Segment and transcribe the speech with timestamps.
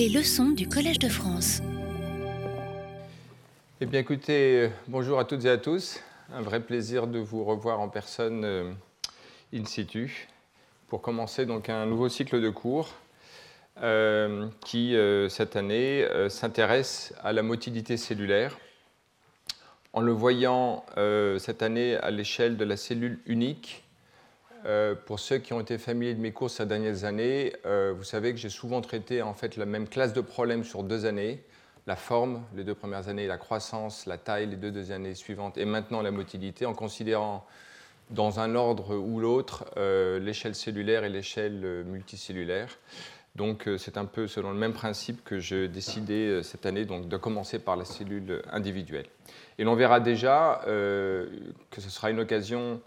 [0.00, 1.60] Les leçons du Collège de France.
[3.82, 6.00] Eh bien écoutez, bonjour à toutes et à tous.
[6.32, 8.72] Un vrai plaisir de vous revoir en personne euh,
[9.52, 10.26] in situ
[10.88, 12.94] pour commencer donc un nouveau cycle de cours
[13.82, 18.58] euh, qui, euh, cette année, s'intéresse à la motilité cellulaire
[19.92, 20.82] en le voyant
[21.38, 23.84] cette année à l'échelle de la cellule unique
[24.66, 28.04] euh, pour ceux qui ont été familiers de mes cours ces dernières années, euh, vous
[28.04, 31.42] savez que j'ai souvent traité en fait la même classe de problèmes sur deux années
[31.86, 35.64] la forme, les deux premières années, la croissance, la taille, les deux, années suivantes, et
[35.64, 37.46] maintenant la motilité, en considérant
[38.10, 42.78] dans un ordre ou l'autre euh, l'échelle cellulaire et l'échelle multicellulaire.
[43.34, 47.16] Donc c'est un peu selon le même principe que j'ai décidé cette année donc, de
[47.16, 49.06] commencer par la cellule individuelle.
[49.58, 52.80] Et l'on verra déjà que ce sera une occasion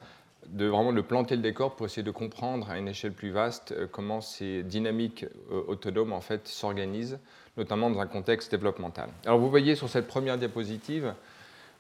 [0.50, 3.72] de vraiment de planter le décor pour essayer de comprendre à une échelle plus vaste
[3.72, 7.20] euh, comment ces dynamiques euh, autonomes en fait s'organisent,
[7.58, 9.10] notamment dans un contexte développemental.
[9.26, 11.14] Alors vous voyez sur cette première diapositive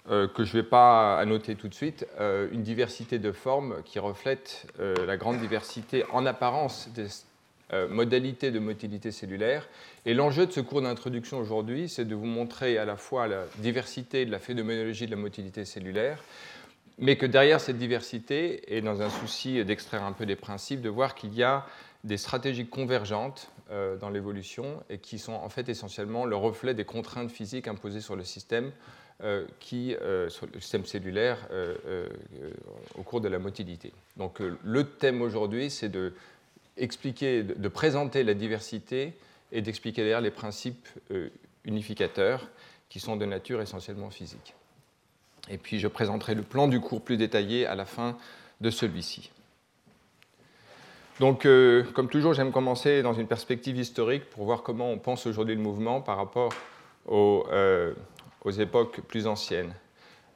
[0.09, 3.99] euh, que je ne vais pas annoter tout de suite, une diversité de formes qui
[3.99, 7.07] reflète la grande diversité en apparence des
[7.89, 9.67] modalités de motilité cellulaire.
[10.05, 13.45] Et l'enjeu de ce cours d'introduction aujourd'hui, c'est de vous montrer à la fois la
[13.59, 16.21] diversité de la phénoménologie de la motilité cellulaire,
[16.99, 20.89] mais que derrière cette diversité, et dans un souci d'extraire un peu des principes, de
[20.89, 21.65] voir qu'il y a
[22.03, 26.83] des stratégies convergentes euh, dans l'évolution et qui sont en fait essentiellement le reflet des
[26.83, 28.71] contraintes physiques imposées sur le système,
[29.23, 31.47] euh, euh, le système cellulaire
[32.95, 33.93] au cours de la motilité.
[34.17, 36.13] Donc le thème aujourd'hui, c'est de
[36.75, 39.13] expliquer, de, présenter la diversité
[39.51, 40.87] et d'expliquer derrière les principes
[41.63, 42.49] unificateurs
[42.89, 44.55] qui sont de nature essentiellement physique.
[45.49, 48.17] Et puis je présenterai le plan du cours plus détaillé à la fin
[48.61, 49.31] de celui-ci.
[51.19, 55.27] Donc, euh, comme toujours, j'aime commencer dans une perspective historique pour voir comment on pense
[55.27, 56.51] aujourd'hui le mouvement par rapport
[57.07, 57.93] aux, euh,
[58.59, 59.73] époques plus anciennes.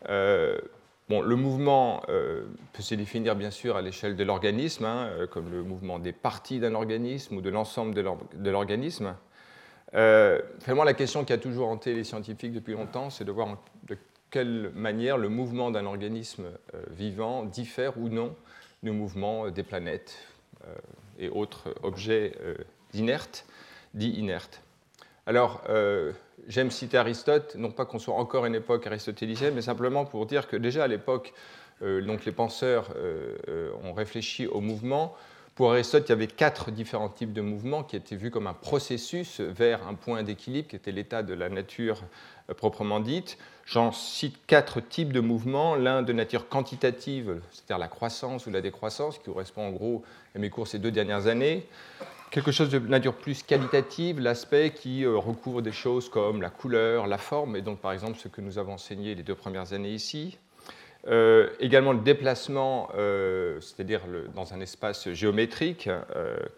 [0.07, 0.57] Euh,
[1.09, 5.63] bon, le mouvement peut se définir bien sûr à l'échelle de l'organisme, hein, comme le
[5.63, 9.15] mouvement des parties d'un organisme ou de l'ensemble de l'organisme.
[9.91, 13.57] vraiment, la question qui a toujours hanté les scientifiques depuis longtemps, c'est de voir
[14.29, 18.35] quelle manière le mouvement d'un organisme euh, vivant diffère ou non
[18.83, 20.17] du mouvement des planètes
[20.65, 20.75] euh,
[21.19, 22.55] et autres objets euh,
[22.93, 23.45] inertes,
[23.93, 24.61] dits inertes.
[25.25, 25.61] Alors,
[26.47, 30.47] j'aime citer Aristote, non pas qu'on soit encore une époque aristotélicienne, mais simplement pour dire
[30.47, 31.33] que déjà à l'époque,
[31.81, 32.95] donc les penseurs
[33.83, 35.17] ont réfléchi au mouvement.
[35.55, 38.53] Pour Aristote, il y avait quatre différents types de mouvements qui étaient vus comme un
[38.53, 42.03] processus vers un point d'équilibre qui était l'état de la nature
[42.55, 43.37] proprement dite.
[43.67, 45.75] J'en cite quatre types de mouvements.
[45.75, 50.39] L'un de nature quantitative, c'est-à-dire la croissance ou la décroissance, qui correspond en gros à
[50.39, 51.67] mes cours ces deux dernières années.
[52.31, 57.07] Quelque chose de nature plus qualitative, l'aspect qui euh, recouvre des choses comme la couleur,
[57.07, 59.91] la forme, et donc par exemple ce que nous avons enseigné les deux premières années
[59.91, 60.37] ici.
[61.09, 64.01] Euh, également le déplacement, euh, c'est-à-dire
[64.33, 65.89] dans un espace géométrique,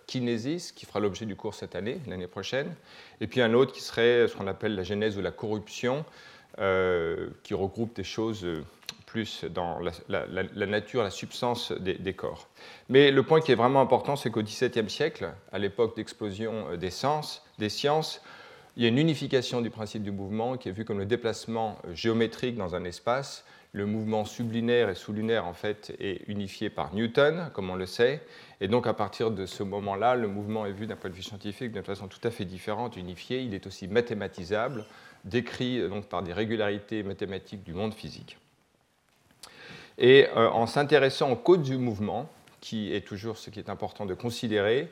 [0.06, 2.76] kinésis, qui fera l'objet du cours cette année, l'année prochaine.
[3.20, 6.06] Et puis un autre qui serait ce qu'on appelle la genèse ou la corruption,
[6.60, 8.66] euh, qui regroupe des choses euh,
[9.06, 12.50] plus dans la, nature, la substance des, corps.
[12.90, 16.78] Mais le point qui est vraiment important, c'est qu'au XVIIe siècle, à l'époque d'explosion euh,
[16.78, 16.92] des,
[17.58, 18.22] des sciences,
[18.76, 21.78] il y a une unification du principe du mouvement qui est vu comme le déplacement
[21.94, 23.46] géométrique dans un espace.
[23.72, 28.22] Le mouvement sublunaire et sous-lunaire, en fait, est unifié par Newton, comme on le sait.
[28.62, 31.24] Et donc, à partir de ce moment-là, le mouvement est vu d'un point de vue
[31.24, 33.42] scientifique d'une façon tout à fait différente, unifié.
[33.42, 34.86] Il est aussi mathématisable
[35.26, 38.38] décrit donc, par des régularités mathématiques du monde physique.
[40.00, 42.30] Et euh, en s'intéressant aux codes du mouvement,
[42.62, 44.90] qui est toujours ce qui est important de considérer,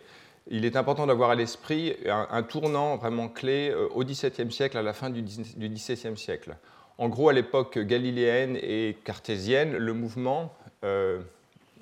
[0.49, 4.81] il est important d'avoir à l'esprit un, tournant vraiment clé euh, au XVIIe siècle, à
[4.81, 6.55] la fin du XVIIe siècle.
[6.97, 11.19] En gros, à l'époque galiléenne et cartésienne, le mouvement, euh,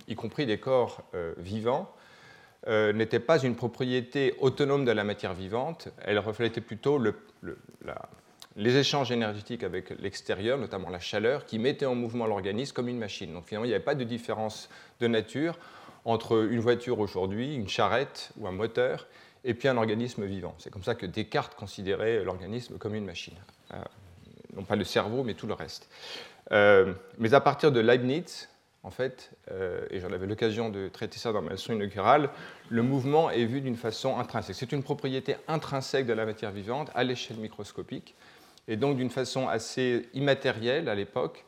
[0.08, 1.02] y compris des corps
[1.38, 1.92] vivants,
[2.68, 7.16] n'était pas une propriété autonome de la matière vivante, elle reflétait plutôt le,
[7.86, 8.10] la,
[8.56, 12.98] les échanges énergétiques avec l'extérieur, notamment la chaleur, qui mettaient en mouvement l'organisme comme une
[12.98, 13.34] machine.
[13.34, 14.70] Donc finalement, il n'y avait pas de différence
[15.00, 15.58] de nature
[16.06, 19.08] entre une voiture aujourd'hui, une charrette ou un moteur,
[19.44, 20.56] et puis un organisme vivant.
[20.58, 23.36] C'est comme ça que Descartes considérait l'organisme comme une machine.
[23.74, 23.78] Euh,
[24.56, 25.90] non pas le cerveau, mais tout le reste.
[26.52, 28.50] Euh, mais à partir de Leibniz,
[28.84, 32.30] en fait, euh, et j'en avais l'occasion de traiter ça dans ma leçon inaugurale,
[32.70, 34.56] le mouvement est vu d'une façon intrinsèque.
[34.56, 38.16] C'est une propriété intrinsèque de la matière vivante à l'échelle microscopique.
[38.68, 41.46] Et donc, d'une façon assez immatérielle à l'époque,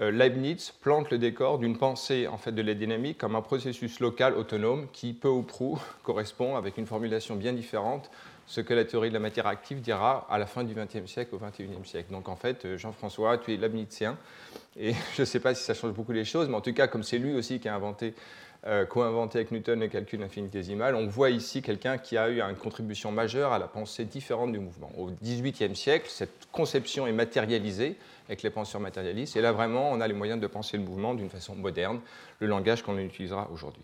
[0.00, 4.00] euh, Leibniz plante le décor d'une pensée en fait, de la dynamique comme un processus
[4.00, 8.10] local autonome qui, peu ou prou, correspond, avec une formulation bien différente,
[8.46, 11.34] ce que la théorie de la matière active dira à la fin du XXe siècle
[11.34, 12.12] au XXIe siècle.
[12.12, 14.16] Donc en fait, euh, Jean-François, tu es Leibnizien,
[14.78, 16.86] et je ne sais pas si ça change beaucoup les choses, mais en tout cas,
[16.86, 18.14] comme c'est lui aussi qui a inventé,
[18.66, 22.56] euh, co-inventé avec Newton le calcul infinitésimal, on voit ici quelqu'un qui a eu une
[22.56, 24.90] contribution majeure à la pensée différente du mouvement.
[24.98, 27.96] Au XVIIIe siècle, cette conception est matérialisée
[28.28, 31.14] avec les penseurs matérialistes, et là vraiment, on a les moyens de penser le mouvement
[31.14, 32.00] d'une façon moderne,
[32.38, 33.82] le langage qu'on utilisera aujourd'hui.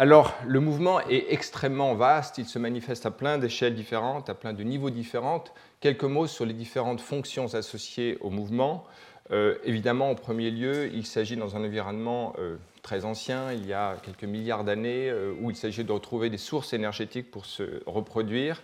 [0.00, 4.52] Alors, le mouvement est extrêmement vaste, il se manifeste à plein d'échelles différentes, à plein
[4.52, 5.42] de niveaux différents.
[5.80, 8.84] Quelques mots sur les différentes fonctions associées au mouvement.
[9.30, 13.72] Euh, évidemment, en premier lieu, il s'agit dans un environnement euh, très ancien, il y
[13.72, 17.82] a quelques milliards d'années, euh, où il s'agit de retrouver des sources énergétiques pour se
[17.86, 18.62] reproduire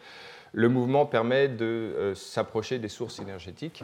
[0.56, 3.82] le mouvement permet de s'approcher des sources énergétiques.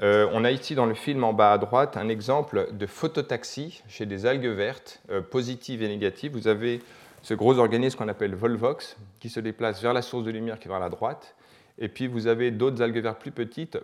[0.00, 4.06] On a ici dans le film en bas à droite un exemple de phototaxie chez
[4.06, 6.30] des algues vertes, positives et négatives.
[6.30, 6.80] Vous avez
[7.22, 10.68] ce gros organisme qu'on appelle Volvox, qui se déplace vers la source de lumière qui
[10.68, 11.34] est vers la droite.
[11.80, 13.76] Et puis vous avez d'autres algues vertes plus petites,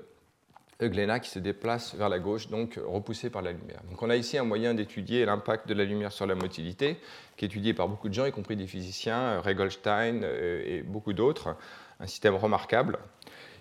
[0.82, 3.80] Euglena, qui se déplace vers la gauche, donc repoussées par la lumière.
[3.90, 6.98] Donc on a ici un moyen d'étudier l'impact de la lumière sur la motilité,
[7.36, 11.12] qui est étudié par beaucoup de gens, y compris des physiciens, Ray Goldstein et beaucoup
[11.12, 11.56] d'autres
[12.00, 12.98] un système remarquable.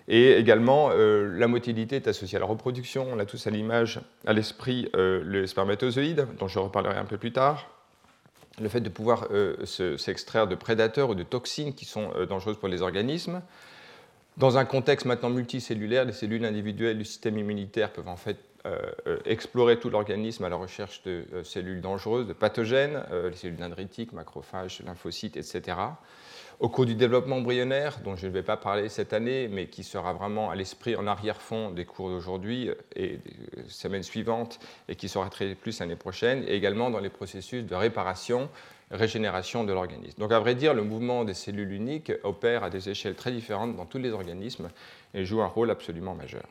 [0.08, 3.06] Et également, euh, la motilité est associée à la reproduction.
[3.12, 7.18] On a tous à l'image, à l'esprit, euh, le spermatozoïde, dont je reparlerai un peu
[7.18, 7.70] plus tard.
[8.60, 12.68] Le fait de pouvoir euh, s'extraire de prédateurs ou de toxines qui sont dangereuses pour
[12.68, 13.42] les organismes.
[14.36, 18.38] Dans un contexte maintenant multicellulaire, les cellules individuelles du système immunitaire peuvent en fait
[19.24, 24.82] explorer tout l'organisme à la recherche de cellules dangereuses, de pathogènes, les cellules dendritiques, macrophages,
[24.84, 25.76] lymphocytes, etc
[26.60, 29.82] au cours du développement embryonnaire, dont je ne vais pas parler cette année, mais qui
[29.82, 35.08] sera vraiment à l'esprit en arrière-fond des cours d'aujourd'hui et des semaines suivantes, et qui
[35.08, 38.50] sera traité plus l'année prochaine, et également dans les processus de réparation,
[38.90, 40.18] régénération de l'organisme.
[40.18, 43.76] Donc à vrai dire, le mouvement des cellules uniques opère à des échelles très différentes
[43.76, 44.70] dans tous les organismes
[45.14, 46.44] et joue un rôle absolument majeur.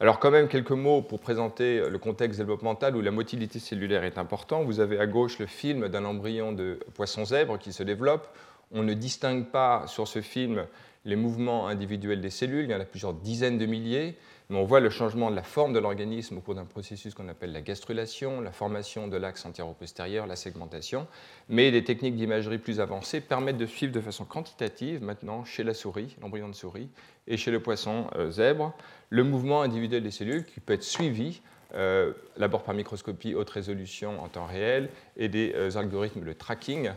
[0.00, 4.18] Alors quand même quelques mots pour présenter le contexte développemental où la motilité cellulaire est
[4.18, 4.66] importante.
[4.66, 8.26] Vous avez à gauche le film d'un embryon de poisson zèbre qui se développe.
[8.72, 10.66] On ne distingue pas sur ce film
[11.04, 14.16] les mouvements individuels des cellules, il y en a plusieurs dizaines de milliers,
[14.50, 17.52] on voit le changement de la forme de l'organisme au cours d'un processus qu'on appelle
[17.52, 21.06] la gastrulation, la formation de l'axe antéro-postérieur, la segmentation.
[21.48, 25.74] Mais des techniques d'imagerie plus avancées permettent de suivre de façon quantitative maintenant chez la
[25.74, 26.88] souris, l'embryon de souris,
[27.26, 28.74] et chez le poisson euh, zèbre,
[29.10, 31.40] le mouvement individuel des cellules qui peut être suivi
[31.74, 36.90] euh, d'abord par microscopie haute résolution en temps réel et des euh, algorithmes de tracking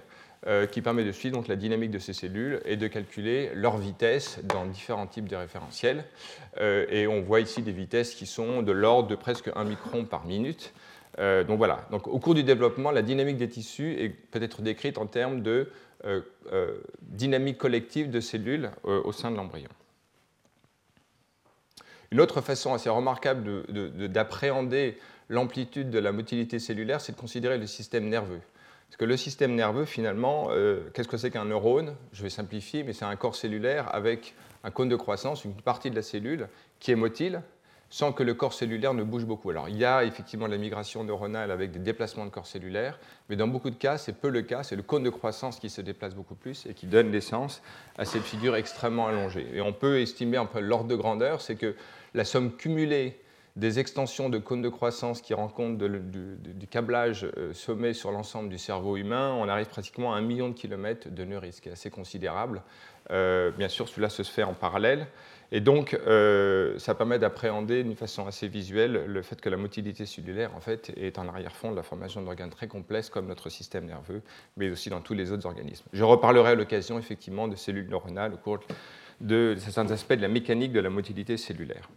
[0.48, 4.40] euh, qui permet de suivre la dynamique de ces cellules et de calculer leur vitesse
[4.44, 6.06] dans différents types de référentiels.
[6.62, 10.06] Euh, et on voit ici des vitesses qui sont de l'ordre de presque 1 micron
[10.06, 10.72] par minute.
[11.18, 15.08] Euh, donc voilà, au cours du développement, la dynamique des tissus peut être décrite en
[15.08, 15.72] termes de
[17.02, 19.70] dynamique collective de cellules au sein de l'embryon.
[22.12, 23.64] Une autre façon assez remarquable
[24.10, 28.42] d'appréhender l'amplitude de la motilité cellulaire, c'est de considérer le système nerveux.
[28.88, 31.96] Parce que le système nerveux, finalement, euh, qu'est-ce que c'est qu'un neurone?
[32.14, 35.90] Je vais simplifier, mais c'est un corps cellulaire avec un cône de croissance, une partie
[35.90, 36.48] de la cellule
[36.80, 37.42] qui est motile,
[37.90, 39.50] sans que le corps cellulaire ne bouge beaucoup.
[39.52, 43.00] Alors, il y a effectivement la migration neuronale avec des déplacements de corps cellulaire,
[43.30, 44.64] mais dans beaucoup de cas, c'est peu le cas.
[44.64, 47.62] C'est le cône de croissance qui se déplace beaucoup plus et qui donne naissance
[47.98, 49.48] à cette figure extrêmement allongée.
[49.54, 51.76] Et on peut estimer un peu l'ordre de grandeur, c'est que
[52.14, 53.20] la somme cumulée
[53.56, 58.58] des extensions de cônes de croissance qui compte du, câblage euh, sommet sur l'ensemble du
[58.58, 61.72] cerveau humain, on arrive pratiquement à un million de kilomètres de nœuds, ce qui est
[61.72, 62.62] assez considérable.
[63.12, 65.08] Euh, bien sûr, cela se fait en parallèle.
[65.52, 70.06] Et donc, euh, ça permet d'appréhender d'une façon assez visuelle le fait que la motilité
[70.06, 73.86] cellulaire, en fait, est en arrière-fond de la formation d'organes très complexes comme notre système
[73.86, 74.22] nerveux,
[74.58, 75.86] mais aussi dans tous les autres organismes.
[75.94, 78.60] Je reparlerai à l'occasion, effectivement, de cellules neuronales au cours
[79.22, 81.90] de certains aspects de la mécanique de la motilité cellulaire.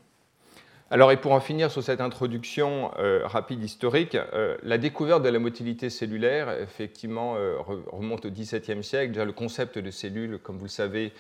[0.91, 5.29] Alors, et pour en finir sur cette introduction euh, rapide historique, euh, la découverte de
[5.29, 7.57] la motilité cellulaire, effectivement, euh,
[7.93, 9.13] remonte au XVIIe siècle.
[9.13, 11.13] Déjà, le concept de cellule, comme vous le savez,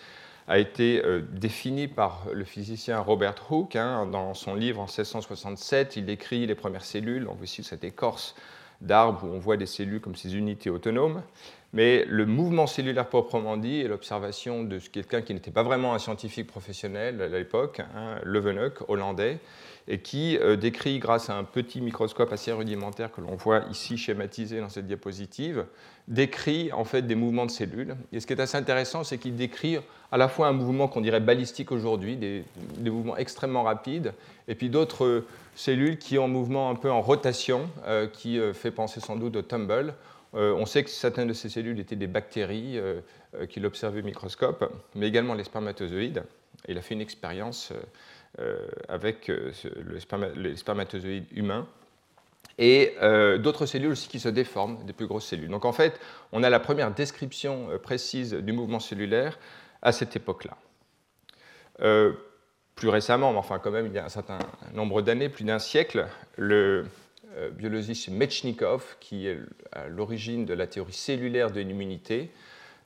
[0.46, 3.76] a été défini par le physicien Robert Hooke.
[3.76, 7.28] Hein, dans son livre en 1667, il décrit les premières cellules.
[7.28, 8.34] On voit ici cette écorce
[8.80, 11.22] d'arbre où on voit des cellules comme ces unités autonomes.
[11.74, 15.98] Mais le mouvement cellulaire proprement dit et l'observation de quelqu'un qui n'était pas vraiment un
[15.98, 19.38] scientifique professionnel à l'époque, hein, Leeuwenhoek, hollandais,
[19.86, 23.96] et qui euh, décrit grâce à un petit microscope assez rudimentaire que l'on voit ici
[23.96, 25.64] schématisé dans cette diapositive,
[26.08, 27.96] décrit en fait des mouvements de cellules.
[28.12, 29.78] Et ce qui est assez intéressant, c'est qu'il décrit
[30.12, 32.44] à la fois un mouvement qu'on dirait balistique aujourd'hui, des,
[32.78, 34.12] mouvements extrêmement rapides,
[34.46, 38.38] et puis d'autres euh, cellules qui ont un mouvement un peu en rotation, euh, qui
[38.54, 39.94] fait penser sans doute au tumble,
[40.32, 42.78] on sait que certaines de ces cellules étaient des bactéries
[43.48, 46.22] qu'il observait au microscope, mais également les spermatozoïdes.
[46.68, 47.72] Il a fait une expérience
[48.88, 49.32] avec
[50.36, 51.66] les spermatozoïdes humains
[52.58, 52.94] et
[53.38, 55.48] d'autres cellules aussi qui se déforment, des plus grosses cellules.
[55.48, 55.98] Donc en fait,
[56.32, 59.38] on a la première description précise du mouvement cellulaire
[59.82, 60.56] à cette époque-là.
[61.80, 62.12] Euh,
[62.74, 64.38] plus récemment, mais enfin quand même il y a un certain
[64.72, 66.06] nombre d'années, plus d'un siècle,
[66.36, 66.84] le euh,
[67.52, 69.38] biologiste Mechnikov, qui est
[69.72, 72.30] à l'origine de la théorie cellulaire de l'immunité,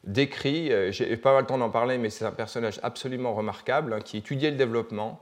[0.05, 4.01] décrit, euh, j'ai pas le temps d'en parler, mais c'est un personnage absolument remarquable, hein,
[4.01, 5.21] qui étudiait le développement,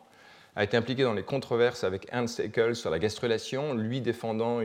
[0.56, 4.60] a été impliqué dans les controverses avec Ernst Haeckel sur la gastrulation, lui défendant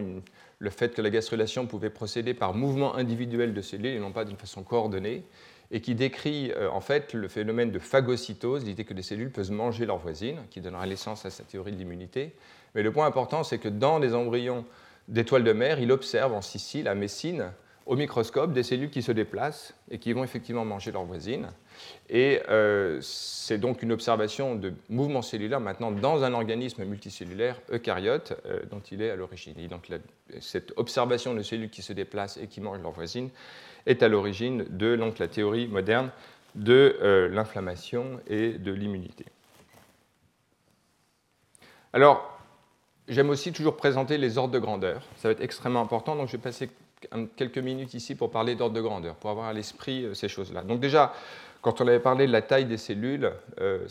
[0.57, 4.25] le fait que la gastrulation pouvait procéder par mouvement individuel de cellules et non pas
[4.25, 5.23] d'une façon coordonnée
[5.71, 9.51] et qui décrit euh, en fait le phénomène de phagocytose, l'idée que les cellules peuvent
[9.51, 12.33] manger leurs voisines, qui donnera l'essence à sa théorie de l'immunité.
[12.75, 14.65] Mais le point important, c'est que dans des embryons
[15.07, 17.51] d'étoiles de mer, il observe en Sicile, à Messine,
[17.85, 21.49] au microscope, des cellules qui se déplacent et qui vont effectivement manger leurs voisines.
[22.09, 28.33] Et euh, c'est donc une observation de mouvement cellulaire maintenant dans un organisme multicellulaire eucaryote
[28.47, 29.53] euh, dont il est à l'origine.
[29.67, 29.89] Donc
[30.39, 33.29] cette observation de cellules qui se déplacent et qui mangent leurs voisines
[33.85, 36.11] est à l'origine de donc, la théorie moderne
[36.55, 39.25] de euh, l'inflammation et de l'immunité.
[41.93, 42.39] Alors,
[43.07, 45.01] j'aime aussi toujours présenter les ordres de grandeur.
[45.17, 46.69] Ça va être extrêmement important, donc je vais passer
[47.35, 50.63] quelques minutes ici pour parler d'ordre de grandeur, pour avoir à l'esprit euh, ces choses-là.
[50.63, 51.13] Donc déjà,
[51.61, 53.87] quand on avait parlé de la taille des cellules euh,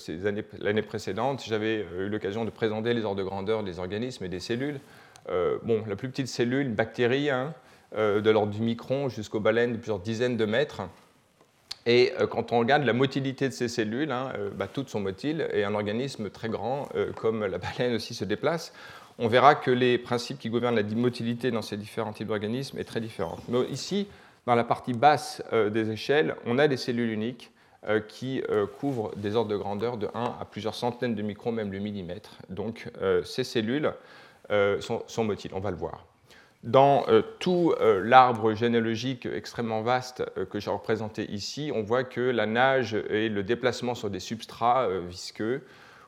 [0.60, 4.38] l'année précédente, j'avais eu l'occasion de présenter les ordres de grandeur des organismes et des
[4.38, 4.78] cellules.
[5.64, 7.63] bon, la plus petite cellule, une bactérie, hein, euh,
[7.96, 10.82] de l'ordre du micron jusqu'aux baleines de plusieurs dizaines de mètres.
[11.86, 15.00] Et euh, quand on regarde la motilité de ces cellules, hein, euh, bah, toutes sont
[15.00, 18.72] motiles, et un organisme très grand, comme la baleine aussi, se déplace,
[19.18, 22.84] on verra que les principes qui gouvernent la motilité dans ces différents types d'organismes est
[22.84, 23.38] très différent.
[23.48, 24.08] Mais ici,
[24.46, 27.52] dans la partie basse des échelles, on a des cellules uniques
[28.08, 28.42] qui
[28.80, 32.38] couvrent des ordres de grandeur de 1 à plusieurs centaines de microns, même le millimètre.
[32.48, 32.90] Donc
[33.24, 33.92] ces cellules
[34.80, 36.04] sont motiles, on va le voir
[36.64, 42.04] dans euh, tout euh, l'arbre généalogique extrêmement vaste euh, que j'ai représenté ici, on voit
[42.04, 45.62] que la nage et le déplacement sur des substrats visqueux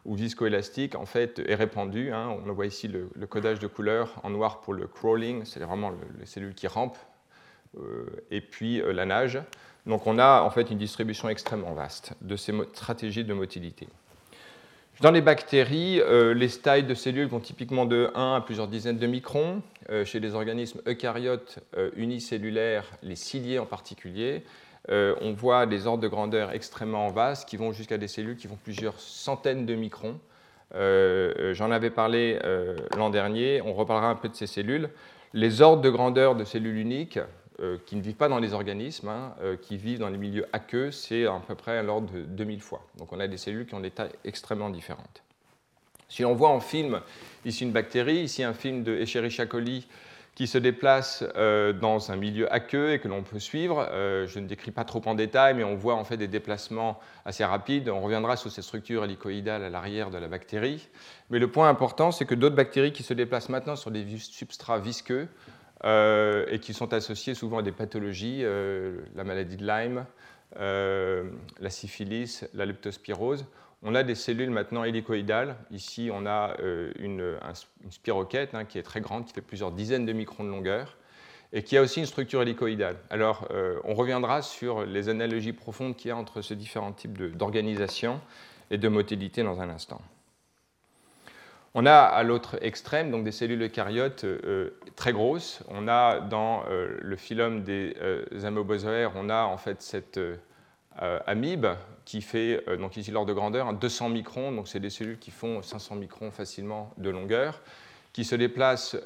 [0.07, 2.11] ou viscoélastiques en fait est répandu.
[2.11, 2.35] Hein.
[2.47, 6.27] On voit ici le, codage de couleurs en noir pour le crawling, c'est vraiment les
[6.27, 6.99] cellules qui rampent,
[8.31, 9.39] et puis la nage.
[9.85, 13.89] Donc on a en fait une distribution extrêmement vaste de ces stratégies de motilité.
[15.03, 18.97] Dans les bactéries, euh, les tailles de cellules vont typiquement de 1 à plusieurs dizaines
[18.97, 19.61] de microns.
[19.91, 24.43] Euh, chez les organismes eucaryotes euh, unicellulaires, les ciliés en particulier,
[24.89, 28.57] on voit des ordres de grandeur extrêmement vastes qui vont jusqu'à des cellules qui vont
[28.63, 30.21] plusieurs centaines de microns.
[30.73, 32.39] J'en avais parlé
[32.97, 34.91] l'an dernier, on reparlera un peu de ces cellules.
[35.33, 37.19] Les ordres de grandeur de cellules uniques,
[37.87, 40.91] qui ne vivent pas dans les organismes, hein, euh, qui vivent dans les milieux aqueux,
[40.91, 42.87] c'est à peu près à l'ordre de 2000 fois.
[42.99, 45.23] Donc on a des cellules qui ont des tailles extrêmement différentes.
[46.09, 47.01] Si on voit en film
[47.45, 49.89] ici une bactérie, ici un film de Escherichia coli
[50.35, 53.89] qui se déplace euh, dans un milieu aqueux et que l'on peut suivre.
[53.93, 57.45] je ne décris pas trop en détail, mais on voit en fait des déplacements assez
[57.45, 57.89] rapides.
[57.89, 60.89] On reviendra sur ces structures hélicoïdales à l'arrière de la bactérie.
[61.31, 64.79] Mais le point important, c'est que d'autres bactéries qui se déplacent maintenant sur des substrats
[64.79, 65.29] visqueux
[65.85, 70.07] euh, et qui sont associés souvent à des pathologies, euh, la maladie de Lyme,
[70.59, 71.25] euh,
[71.61, 73.45] la syphilis, la leptospirose.
[73.83, 75.57] On a des cellules maintenant hélicoïdales.
[75.71, 76.57] Ici, on a
[76.99, 77.37] une,
[77.91, 80.97] spiroquette hein, qui est très grande, qui fait plusieurs dizaines de microns de longueur,
[81.53, 82.97] et qui a aussi une structure hélicoïdale.
[83.11, 83.47] Alors,
[83.85, 88.19] on reviendra sur les analogies profondes qu'il y a entre ces différents types d'organisation
[88.71, 90.01] et de motilité dans un instant.
[91.79, 95.61] On a à l'autre extrême donc des cellules eucaryotes euh, très grosses.
[95.69, 98.25] On a dans euh, le phylum des euh,
[99.15, 100.19] on a en fait cette
[101.27, 101.67] amibe
[102.07, 105.61] qui fait donc ici l'ordre de grandeur 200 microns, donc c'est des cellules qui font
[105.61, 107.61] 500 microns facilement de longueur,
[108.15, 108.97] qui se déplacent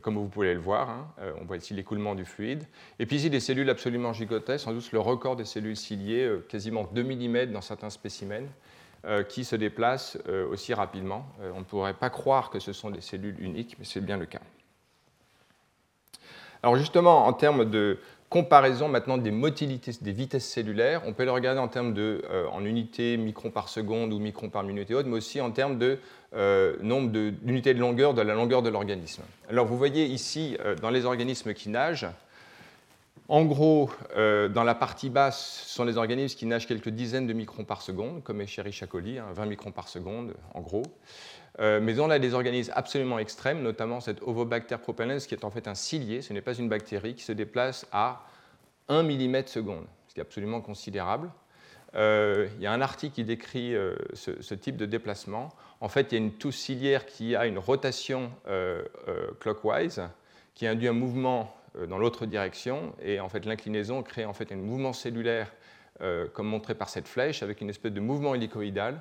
[0.00, 0.88] comme vous pouvez le voir.
[0.88, 1.06] Hein.
[1.42, 2.64] on voit ici l'écoulement du fluide.
[2.98, 6.88] Et puis ici des cellules absolument gigantesques, sans doute le record des cellules ciliées, quasiment
[6.94, 8.48] 2 mm dans certains spécimens.
[9.04, 11.26] Euh, qui se déplacent euh, aussi rapidement.
[11.40, 14.16] Euh, on ne pourrait pas croire que ce sont des cellules uniques, mais c'est bien
[14.16, 14.38] le cas.
[16.62, 21.32] Alors justement, en termes de comparaison maintenant des motilités, des vitesses cellulaires, on peut le
[21.32, 25.08] regarder en termes de, en unités microns par seconde ou microns par minute et autres,
[25.08, 25.98] mais aussi en termes de
[26.80, 29.24] nombre d'unités de, longueur de la longueur de l'organisme.
[29.50, 32.06] Alors vous voyez ici, dans les organismes qui nagent,
[33.32, 37.26] en gros, euh, dans la partie basse, ce sont les organismes qui nagent quelques dizaines
[37.26, 40.82] de microns par seconde, comme Escherichia coli, 20 hein, microns par seconde, en gros.
[41.58, 45.66] mais on a des organismes absolument extrêmes, notamment cette Ovobacter propellens, qui est en fait
[45.66, 48.26] un cilié, ce n'est pas une bactérie, qui se déplace à
[48.88, 51.30] 1 mm seconde, ce qui est absolument considérable.
[51.94, 53.74] il y a un article qui décrit
[54.12, 55.48] ce, type de déplacement.
[55.80, 58.30] En fait, il y a une touche ciliaire qui a une rotation
[59.40, 60.02] clockwise,
[60.54, 61.56] qui induit un mouvement
[61.88, 65.50] dans l'autre direction, et en fait l'inclinaison crée en fait un mouvement cellulaire
[66.00, 69.00] euh, comme montré par cette flèche, avec une espèce de mouvement hélicoïdal,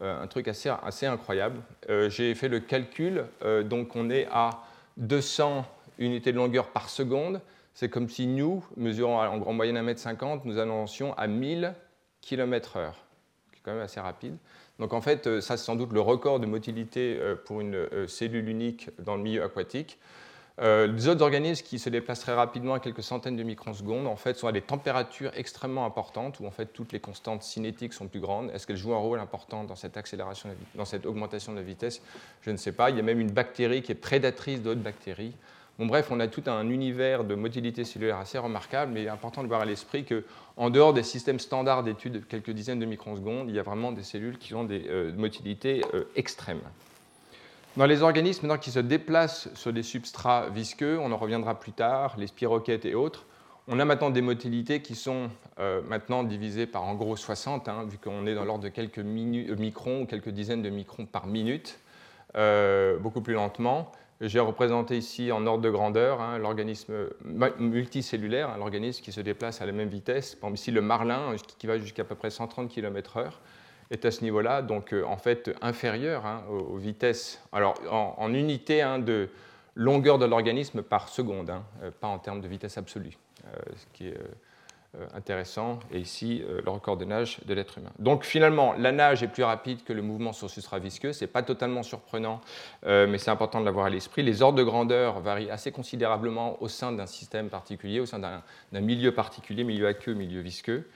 [0.00, 0.70] euh, un truc assez,
[1.04, 1.60] incroyable.
[1.90, 3.24] Euh, j'ai fait le calcul,
[3.64, 4.62] donc on est à
[4.96, 5.66] 200
[5.98, 7.40] unités de longueur par seconde.
[7.74, 11.74] C'est comme si nous, mesurant en, moyenne 1m50, nous avancions à 1000
[12.22, 12.92] km/h,
[13.52, 14.36] qui est quand même assez rapide.
[14.78, 18.90] Donc en fait, ça c'est sans doute le record de motilité pour une cellule unique
[19.00, 19.98] dans le milieu aquatique.
[20.60, 24.16] Euh, les autres organismes qui se déplacent très rapidement à quelques centaines de microsecondes, en
[24.16, 28.08] fait, sont à des températures extrêmement importantes, où en fait toutes les constantes cinétiques sont
[28.08, 28.50] plus grandes.
[28.50, 32.02] Est-ce qu'elles jouent un rôle important dans cette accélération, dans cette augmentation de la vitesse?
[32.42, 32.90] Je ne sais pas.
[32.90, 35.34] Il y a même une bactérie qui est prédatrice d'autres bactéries.
[35.78, 39.10] Bon, bref, on a tout un univers de motilité cellulaire assez remarquable, mais il est
[39.10, 42.86] important de voir à l'esprit qu'en dehors des systèmes standards d'études de quelques dizaines de
[42.86, 46.62] microsecondes, il y a vraiment des cellules qui ont des euh, motilités euh, extrêmes.
[47.78, 52.16] Dans les organismes qui se déplacent sur des substrats visqueux, on en reviendra plus tard,
[52.18, 53.24] les spiroquettes et autres,
[53.68, 55.30] on a maintenant des motilités qui sont
[55.60, 58.98] euh, maintenant divisées par en gros 60, hein, vu qu'on est dans l'ordre de quelques
[58.98, 61.78] euh, microns ou quelques dizaines de microns par minute,
[62.36, 63.92] euh, beaucoup plus lentement.
[64.20, 66.94] J'ai représenté ici en ordre de grandeur hein, l'organisme
[67.60, 70.34] multicellulaire, hein, l'organisme qui se déplace à la même vitesse.
[70.34, 73.34] Par ici le marlin, qui va jusqu'à peu près 130 km/h
[73.90, 78.82] est à ce niveau-là, donc euh, en fait inférieur hein, aux, vitesses, alors en, unité
[78.82, 79.28] hein, de
[79.74, 83.16] longueur de l'organisme par seconde, hein, euh, pas en termes de vitesse absolue,
[83.46, 84.18] euh, ce qui est
[85.12, 87.90] intéressant, et ici le record de nage de l'être humain.
[87.98, 91.30] Donc finalement, la nage est plus rapide que le mouvement sur substrat visqueux, ce n'est
[91.30, 92.40] pas totalement surprenant,
[92.86, 94.22] mais c'est important de l'avoir à l'esprit.
[94.22, 98.80] Les ordres de grandeur varient assez considérablement au sein d'un système particulier, au sein d'un
[98.80, 100.88] milieu particulier, milieu aqueux, milieu visqueux.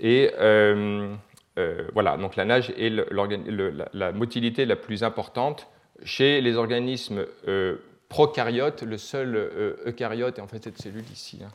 [0.00, 0.32] Et
[1.92, 5.68] voilà, donc la nage est la, motilité la plus importante.
[6.04, 7.76] Chez les organismes euh,
[8.08, 11.40] prokaryotes, le seul euh, eucaryote est en fait cette cellule ici.
[11.44, 11.50] Hein.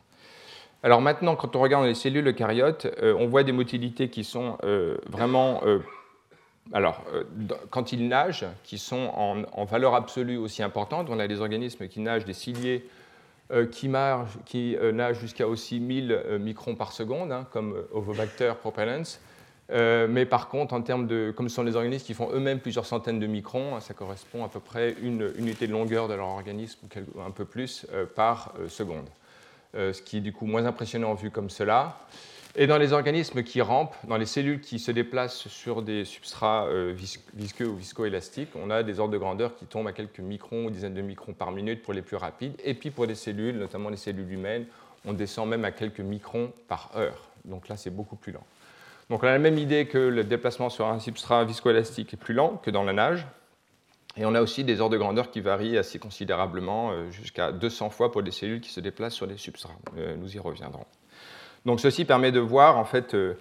[0.83, 4.57] Alors maintenant, quand on regarde les cellules eucaryotes, on voit des motilités qui sont
[5.09, 5.63] vraiment
[6.71, 7.03] alors,
[7.71, 11.99] quand ils nagent, qui sont en, valeur absolue aussi importante, on a des organismes qui
[11.99, 12.87] nagent, des ciliés
[13.71, 19.19] qui, nagent jusqu'à aussi 1000 microns par seconde, hein, comme Ovobacter propellens.
[19.71, 22.59] Euh, mais par contre, en termes de, comme ce sont les organismes qui font eux-mêmes
[22.59, 26.27] plusieurs centaines de microns, ça correspond à peu près une unité de longueur de leur
[26.27, 26.79] organisme,
[27.19, 29.07] un peu plus, euh, par euh, seconde.
[29.73, 31.97] ce qui est du coup moins impressionnant vu comme cela.
[32.55, 36.67] Et dans les organismes qui rampent, dans les cellules qui se déplacent sur des substrats
[37.35, 40.71] visqueux ou viscoélastiques, on a des ordres de grandeur qui tombent à quelques microns ou
[40.71, 42.55] dizaines de microns par minute pour les plus rapides.
[42.63, 44.65] Et puis pour les cellules, notamment les cellules humaines,
[45.05, 47.29] on descend même à quelques microns par heure.
[47.45, 48.43] Donc là, c'est beaucoup plus lent.
[49.09, 52.33] Donc on a la même idée que le déplacement sur un substrat viscoélastique est plus
[52.33, 53.25] lent que dans la nage.
[54.17, 57.91] Et on a aussi des ordres de grandeur qui varient assez considérablement, euh, jusqu'à 200
[57.91, 59.77] fois pour des cellules qui se déplacent sur des substrats.
[59.97, 60.85] Euh, nous y reviendrons.
[61.65, 63.35] Donc ceci permet de voir en fait euh,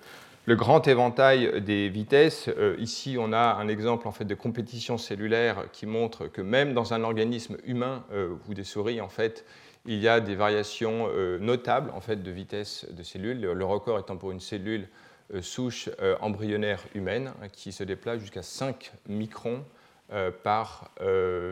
[0.45, 2.49] le grand éventail des vitesses.
[2.79, 6.95] ici, on a un exemple en fait de compétition cellulaire qui montre que même dans
[6.95, 8.05] un organisme humain
[8.49, 9.45] ou des souris, en fait,
[9.87, 11.09] il y a des variations
[11.41, 13.41] notables en fait de vitesse de cellules.
[13.41, 14.87] Le record étant pour une cellule
[15.35, 19.65] euh, souche euh, embryonnaire humaine hein, qui se déplace jusqu'à 5 microns
[20.13, 20.91] euh, par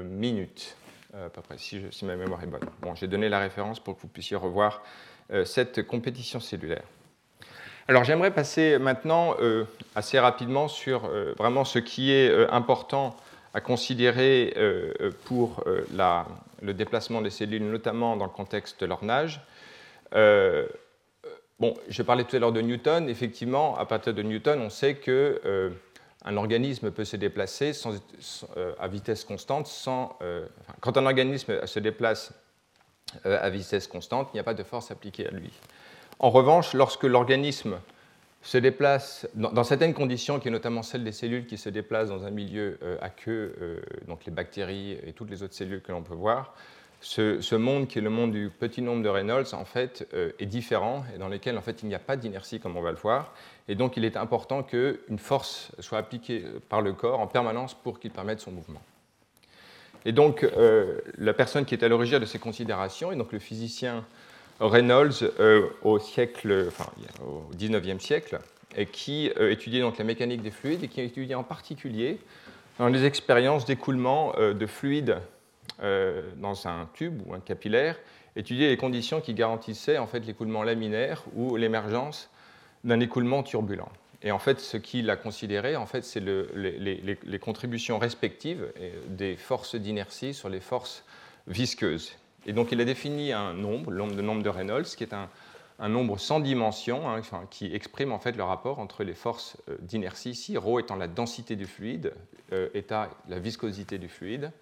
[0.04, 0.76] minute,
[1.12, 2.68] à peu près, si, ma mémoire est bonne.
[2.80, 4.82] Bon, j'ai donné la référence pour que vous puissiez revoir
[5.44, 6.84] cette compétition cellulaire.
[7.88, 9.34] Alors j'aimerais passer maintenant
[9.94, 13.16] assez rapidement sur vraiment ce qui est important
[13.54, 14.54] à considérer
[15.24, 15.64] pour
[16.62, 19.40] le déplacement des cellules, notamment dans le contexte de leur nage.
[21.64, 23.08] Bon, je parlais tout à l'heure de Newton.
[23.08, 25.70] Effectivement, à partir de Newton, on sait que euh,
[26.22, 27.72] un organisme peut se déplacer
[28.58, 30.18] euh, à vitesse constante sans.
[30.20, 30.44] Euh,
[30.80, 32.34] quand un organisme se déplace
[33.24, 35.52] à vitesse constante, il n'y a pas de force appliquée à lui.
[36.18, 37.80] En revanche, lorsque l'organisme
[38.42, 42.24] se déplace dans, certaines conditions, qui est notamment celle des cellules qui se déplacent dans
[42.24, 46.54] un milieu aqueux, donc les bactéries et toutes les autres cellules que l'on peut voir,
[47.04, 50.46] ce, monde qui est le monde du petit nombre de Reynolds, en fait, euh, est
[50.46, 52.96] différent et dans lequel, en fait, il n'y a pas d'inertie, comme on va le
[52.96, 53.34] voir.
[53.68, 58.00] Et donc, il est important qu'une force soit appliquée par le corps en permanence pour
[58.00, 58.80] qu'il permette son mouvement.
[60.06, 63.38] Et donc, euh, la personne qui est à l'origine de ces considérations est donc le
[63.38, 64.04] physicien
[64.60, 66.90] Reynolds euh, au siècle, enfin,
[67.22, 68.38] au 19e siècle,
[68.76, 72.18] et qui étudiait donc la mécanique des fluides et qui a étudié en particulier
[72.78, 75.18] dans les expériences d'écoulement de fluide
[75.80, 77.96] dans un tube ou un capillaire,
[78.36, 82.30] étudier les conditions qui garantissaient en fait l'écoulement laminaire ou l'émergence
[82.84, 83.90] d'un écoulement turbulent.
[84.24, 88.72] Et en fait, ce qu'il a considéré, en fait, c'est les, contributions respectives
[89.06, 91.04] des forces d'inertie sur les forces
[91.46, 92.12] visqueuses.
[92.46, 95.28] Et donc, il a défini un nombre, le nombre de Reynolds, qui est un,
[95.88, 100.30] nombre sans dimension, hein, qui exprime en fait le rapport entre les forces euh, d'inertie
[100.30, 102.14] ici, ρ étant la densité du fluide,
[102.52, 102.68] euh,
[103.28, 104.52] la viscosité du fluide,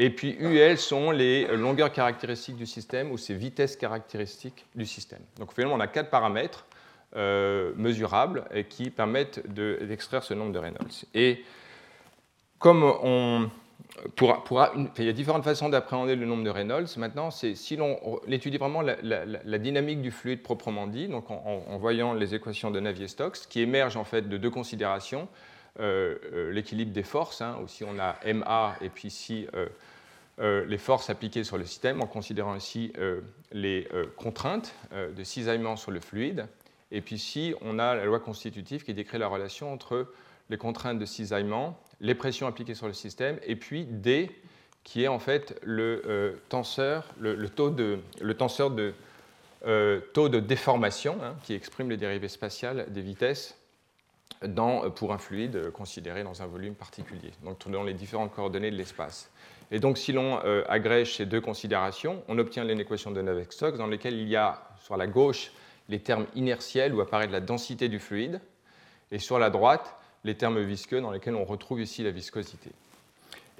[0.00, 5.20] et puis UL sont les longueurs caractéristiques du système ou ses vitesses caractéristiques du système.
[5.38, 6.66] Donc finalement, on a quatre paramètres
[7.16, 11.04] euh, mesurables qui permettent d'extraire ce nombre de Reynolds.
[11.14, 11.44] Et
[12.58, 13.50] comme on
[14.98, 16.88] il y a différentes façons d'appréhender le nombre de Reynolds.
[16.96, 22.34] Maintenant, si l'on étudie vraiment la, dynamique du fluide proprement dit, donc en, voyant les
[22.34, 25.28] équations de Navier-Stokes, qui émergent en fait de deux considérations
[25.78, 29.46] l'équilibre des forces, hein, aussi on a MA et puis ici
[30.38, 32.92] les forces appliquées sur le système, en considérant aussi
[33.52, 36.46] les contraintes de cisaillement sur le fluide.
[36.90, 40.08] Et puis ici, on a la loi constitutive qui décrit la relation entre
[40.50, 44.30] les contraintes de cisaillement, les pressions appliquées sur le système, et puis D,
[44.84, 48.94] qui est en fait le euh, tenseur, le, de, tenseur de,
[49.66, 53.58] euh, taux de déformation, hein, qui exprime les dérivées spatiales des vitesses
[54.46, 58.76] dans, pour un fluide considéré dans un volume particulier, donc dans les différentes coordonnées de
[58.76, 59.30] l'espace.
[59.70, 63.86] Et donc, si l'on euh, agrège ces deux considérations, on obtient l'équation de Navier-Stokes dans
[63.86, 65.52] laquelle il y a sur la gauche
[65.88, 68.40] les termes inertiels où apparaît la densité du fluide,
[69.10, 72.70] et sur la droite, les termes visqueux dans lesquels on retrouve ici la viscosité.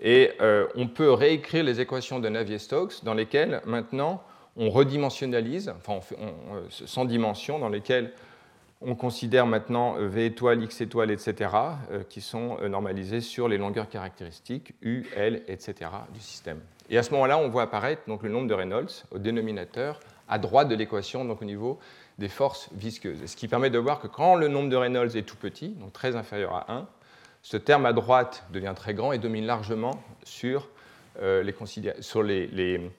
[0.01, 4.23] Et euh, on peut réécrire les équations de Navier-Stokes dans lesquelles maintenant
[4.57, 8.12] on redimensionnalise, enfin on fait, euh, sans dimension, dans lesquelles
[8.81, 11.51] on considère maintenant V étoile, X étoile, etc.,
[11.91, 15.91] euh, qui sont normalisés sur les longueurs caractéristiques U, L, etc.
[16.12, 16.61] du système.
[16.91, 20.38] Et à ce moment-là, on voit apparaître donc, le nombre de Reynolds au dénominateur à
[20.38, 21.79] droite de l'équation, donc au niveau
[22.19, 23.25] des forces visqueuses.
[23.27, 25.93] Ce qui permet de voir que quand le nombre de Reynolds est tout petit, donc
[25.93, 26.87] très inférieur à 1,
[27.43, 30.69] ce terme à droite devient très grand et domine largement sur,
[31.23, 32.91] euh, les,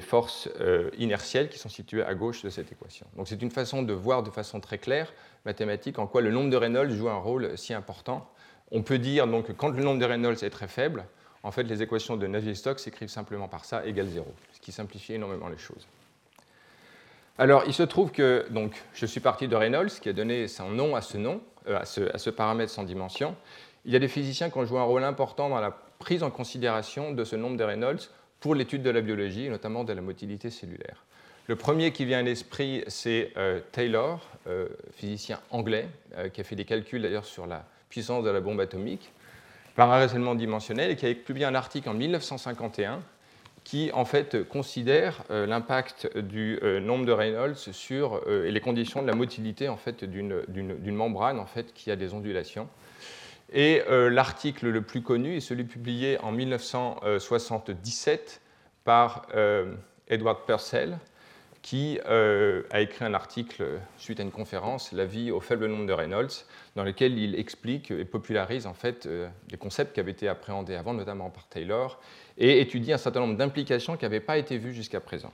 [0.00, 3.06] forces euh, inertielles qui sont situées à gauche de cette équation.
[3.16, 5.12] Donc c'est une façon de voir de façon très claire,
[5.44, 8.28] mathématique, en quoi le nombre de Reynolds joue un rôle si important.
[8.70, 11.06] On peut dire donc que quand le nombre de Reynolds est très faible,
[11.42, 15.14] en fait les équations de Navier-Stokes s'écrivent simplement par ça égale 0, ce qui simplifie
[15.14, 15.86] énormément les choses.
[17.40, 20.70] Alors, il se trouve que donc, je suis parti de Reynolds, qui a donné son
[20.70, 23.36] nom à ce nom, euh, à, ce, paramètre sans dimension.
[23.84, 25.70] Il y a des physiciens qui ont joué un rôle important dans la
[26.00, 29.92] prise en considération de ce nombre de Reynolds pour l'étude de la biologie, notamment de
[29.92, 31.04] la motilité cellulaire.
[31.46, 35.88] Le premier qui vient à l'esprit, c'est euh, Taylor, euh, physicien anglais,
[36.32, 39.10] qui a fait des calculs d'ailleurs sur la puissance de la bombe atomique
[39.74, 43.00] par un raisonnement dimensionnel et qui a publié un article en 1951
[43.68, 49.02] qui en fait considère euh, l'impact du euh, nombre de Reynolds sur euh, les conditions
[49.02, 52.66] de la motilité en fait d'une membrane en fait qui a des ondulations.
[53.52, 58.40] Et l'article le plus connu est celui publié en 1977
[58.84, 59.26] par
[60.08, 60.98] Edward Purcell,
[61.62, 63.64] qui a écrit un article
[63.96, 66.44] suite à une conférence, La vie au faible nombre de Reynolds,
[66.76, 69.08] dans lequel il explique et popularise en fait
[69.48, 72.00] des concepts qui avaient été appréhendés avant, notamment par Taylor,
[72.36, 75.32] et étudier un certain nombre d'implications qui n'avaient pas été vues jusqu'à présent.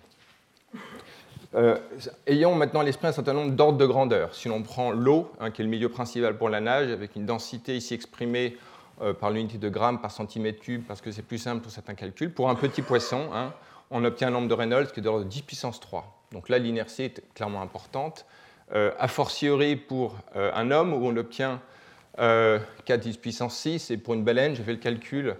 [1.54, 1.78] Euh,
[2.26, 4.34] ayons maintenant à l'esprit un certain nombre d'ordres de grandeur.
[4.34, 7.26] Si l'on prend l'eau, hein, qui est le milieu principal pour la nage, avec une
[7.26, 8.56] densité ici exprimée
[9.02, 11.94] euh, par l'unité de grammes par centimètre cube, parce que c'est plus simple pour certains
[11.94, 13.52] calculs, pour un petit poisson, hein,
[13.90, 16.24] on obtient un nombre de Reynolds qui est de l'ordre de 10 puissance 3.
[16.32, 18.26] Donc là, l'inertie est clairement importante.
[18.74, 21.60] Euh, a fortiori pour un homme, où on obtient
[22.16, 25.34] 4 10 puissance 6, et pour une baleine, j'ai fait le calcul euh,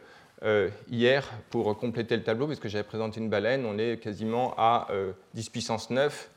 [0.90, 4.88] hier pour compléter le tableau, puisque j'avais présenté une baleine, on est quasiment à
[5.34, 6.30] 10 euh, puissance 9,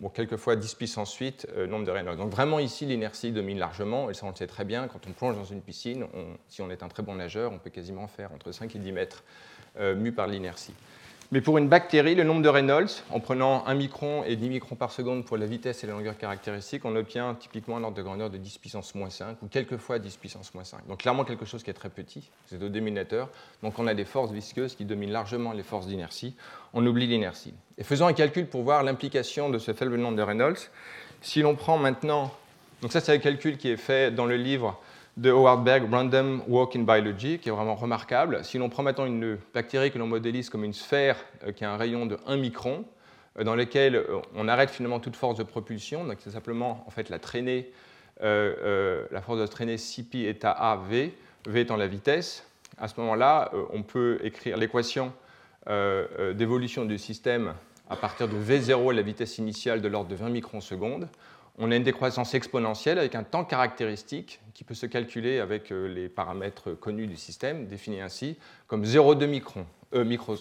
[0.00, 2.16] bon, quelquefois 10 puissance 8, euh, nombre de Reynolds.
[2.16, 5.12] Donc vraiment ici, l'inertie domine largement, et ça on le sait très bien, quand on
[5.12, 6.06] plonge dans une piscine,
[6.48, 8.92] si on est un très bon nageur, on peut quasiment faire entre 5 et 10
[8.92, 9.24] mètres
[9.96, 10.74] mu par l'inertie.
[11.30, 14.76] Mais pour une bactérie, le nombre de Reynolds, en prenant 1 micron et 10 microns
[14.76, 18.02] par seconde pour la vitesse et la longueur caractéristique, on obtient typiquement un ordre de
[18.02, 20.86] grandeur de 10 puissance moins 5 ou quelquefois 10 puissance moins 5.
[20.88, 23.28] Donc clairement quelque chose qui est très petit, c'est au déminateur.
[23.62, 26.34] Donc on a des forces visqueuses qui dominent largement les forces d'inertie.
[26.72, 27.52] On oublie l'inertie.
[27.76, 30.70] Et faisons un calcul pour voir l'implication de ce faible nombre de Reynolds.
[31.20, 32.32] Si l'on prend maintenant,
[32.80, 34.80] donc ça c'est un calcul qui est fait dans le livre
[35.18, 38.44] de Howard Berg, Random Walk in Biology, qui est vraiment remarquable.
[38.44, 41.72] Si l'on prend maintenant une bactérie que l'on modélise comme une sphère euh, qui a
[41.72, 42.84] un rayon de 1 micron,
[43.36, 46.90] euh, dans lequel euh, on arrête finalement toute force de propulsion, donc c'est simplement en
[46.90, 47.72] fait la traînée,
[48.20, 51.10] la force de traînée CP est à AV,
[51.46, 52.44] V étant la vitesse,
[52.78, 55.12] à ce moment-là, on peut écrire l'équation
[55.68, 57.54] d'évolution du système
[57.88, 61.08] à partir de V0, la vitesse initiale de l'ordre de 20 microsecondes.
[61.60, 66.08] On a une décroissance exponentielle avec un temps caractéristique qui peut se calculer avec les
[66.08, 68.36] paramètres connus du système, définis ainsi
[68.68, 70.36] comme 0,2 micron, micro,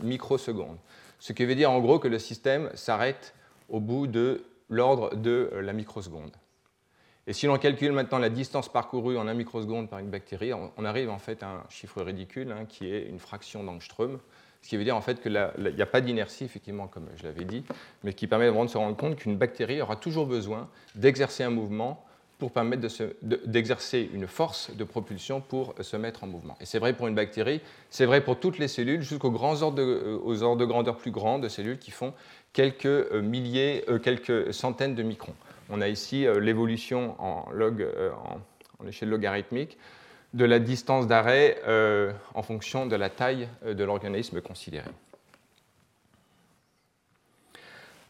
[0.00, 0.78] microsecondes.
[1.18, 3.34] Ce qui veut dire en gros que le système s'arrête
[3.68, 6.32] au bout de l'ordre de la microseconde.
[7.26, 10.84] Et si l'on calcule maintenant la distance parcourue en un microseconde par une bactérie, on
[10.84, 14.18] arrive en fait à un chiffre ridicule hein, qui est une fraction d'angstrom,
[14.62, 17.44] ce qui veut dire en fait qu'il n'y a pas d'inertie, effectivement, comme je l'avais
[17.44, 17.64] dit,
[18.04, 21.50] mais qui permet vraiment de se rendre compte qu'une bactérie aura toujours besoin d'exercer un
[21.50, 22.04] mouvement
[22.42, 22.88] pour permettre
[23.22, 26.56] d'exercer une force de propulsion pour se mettre en mouvement.
[26.60, 29.82] Et c'est vrai pour une bactérie, c'est vrai pour toutes les cellules, jusqu'aux ordres de,
[29.82, 32.12] euh, ordres de grandeur plus grands de cellules qui font
[32.52, 35.36] quelques euh, milliers, euh, quelques centaines de microns.
[35.70, 37.86] On a ici l'évolution en, log,
[38.80, 39.78] en, échelle logarithmique
[40.34, 41.60] de la distance d'arrêt
[42.34, 44.88] en fonction de la taille de l'organisme considéré.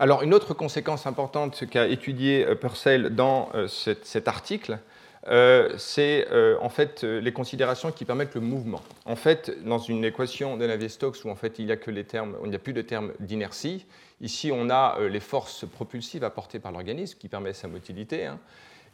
[0.03, 4.81] Alors, une autre conséquence importante qu'a étudié euh, Purcell dans euh, cet, article,
[5.29, 6.27] euh, c'est
[6.61, 8.83] en fait les considérations qui permettent le mouvement.
[9.05, 12.03] En fait, dans une équation de Navier-Stokes où en fait il n'y a que les
[12.03, 13.87] termes, il n'y a plus de termes d'inertie,
[14.21, 18.27] ici on a les forces propulsives apportées par l'organisme qui permettent sa motilité.
[18.27, 18.41] Hein.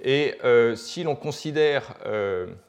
[0.01, 0.35] Et
[0.77, 1.95] si l'on considère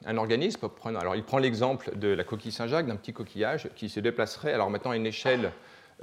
[0.05, 3.99] un organisme, alors il prend l'exemple de la coquille Saint-Jacques, d'un petit coquillage qui se
[3.99, 5.51] déplacerait, alors maintenant à une échelle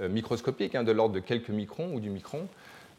[0.00, 2.48] euh, microscopique, hein, de l'ordre de quelques microns ou du micron.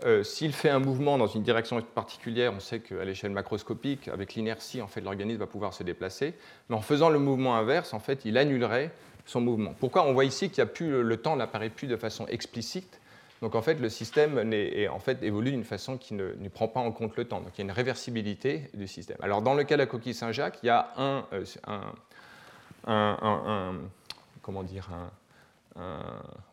[0.05, 4.33] Euh, s'il fait un mouvement dans une direction particulière, on sait qu'à l'échelle macroscopique, avec
[4.33, 6.33] l'inertie, en fait, l'organisme va pouvoir se déplacer.
[6.69, 8.91] Mais en faisant le mouvement inverse, en fait, il annulerait
[9.25, 9.75] son mouvement.
[9.79, 10.07] Pourquoi?
[10.07, 12.99] On voit ici qu'il a plus, le temps n'apparaît plus de façon explicite.
[13.41, 16.80] Donc en fait, le système est, en fait, évolue d'une façon qui ne, prend pas
[16.80, 17.41] en compte le temps.
[17.41, 19.17] Donc il y a une réversibilité du système.
[19.21, 21.93] Alors dans le cas de la coquille Saint-Jacques, il y a un, euh, un,
[22.88, 23.76] un,
[24.41, 24.89] comment dire,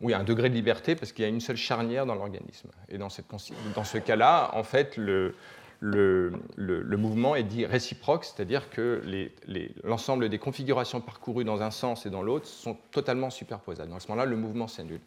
[0.01, 2.69] oui, un degré de liberté parce qu'il y a une seule charnière dans l'organisme.
[2.89, 5.35] Et dans, ce cas-là, en fait, le,
[6.97, 9.01] mouvement est dit réciproque, c'est-à-dire que
[9.83, 13.89] l'ensemble des configurations parcourues dans un sens et dans l'autre sont totalement superposables.
[13.89, 15.01] Dans ce moment-là, le mouvement s'annule.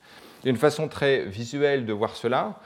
[0.44, 2.60] Une façon très visuelle de voir cela,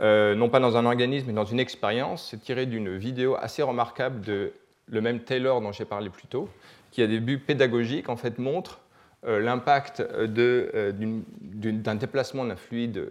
[0.00, 2.28] euh, non pas dans un organisme, mais dans une expérience.
[2.30, 4.52] C'est tiré d'une vidéo assez remarquable de
[4.88, 6.48] le même Taylor dont j'ai parlé plus tôt,
[6.90, 8.80] qui a des buts pédagogiques, en fait, montre
[9.26, 13.08] euh, l'impact euh, d'un déplacement d'un fluide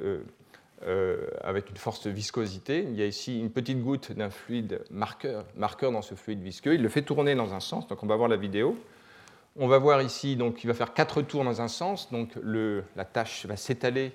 [1.41, 2.86] avec une force de viscosité.
[2.89, 5.46] Il y a ici une petite goutte d'un fluide marqueur,
[5.91, 6.74] dans ce fluide visqueux.
[6.76, 8.78] Il le fait tourner dans un sens, donc on va voir la vidéo.
[9.56, 13.06] On va voir ici, donc il va faire quatre tours dans un sens, donc la
[13.06, 14.12] tâche va s'étaler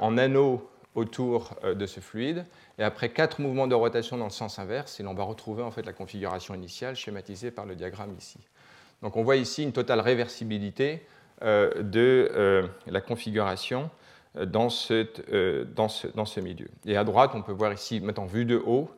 [0.00, 2.46] en anneau autour de ce fluide,
[2.78, 5.70] et après quatre mouvements de rotation dans le sens inverse, et l'on va retrouver en
[5.70, 8.38] fait la configuration initiale schématisée par le diagramme ici.
[9.02, 11.02] Donc on voit ici une totale réversibilité
[11.42, 13.90] euh, de euh, la configuration
[14.36, 14.68] euh, dans,
[16.14, 16.68] dans, ce, milieu.
[16.86, 18.90] Et à droite, on peut voir ici, maintenant vue de haut,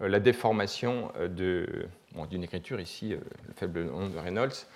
[0.00, 4.66] la déformation d'une écriture, ici, le faible nombre de Reynolds.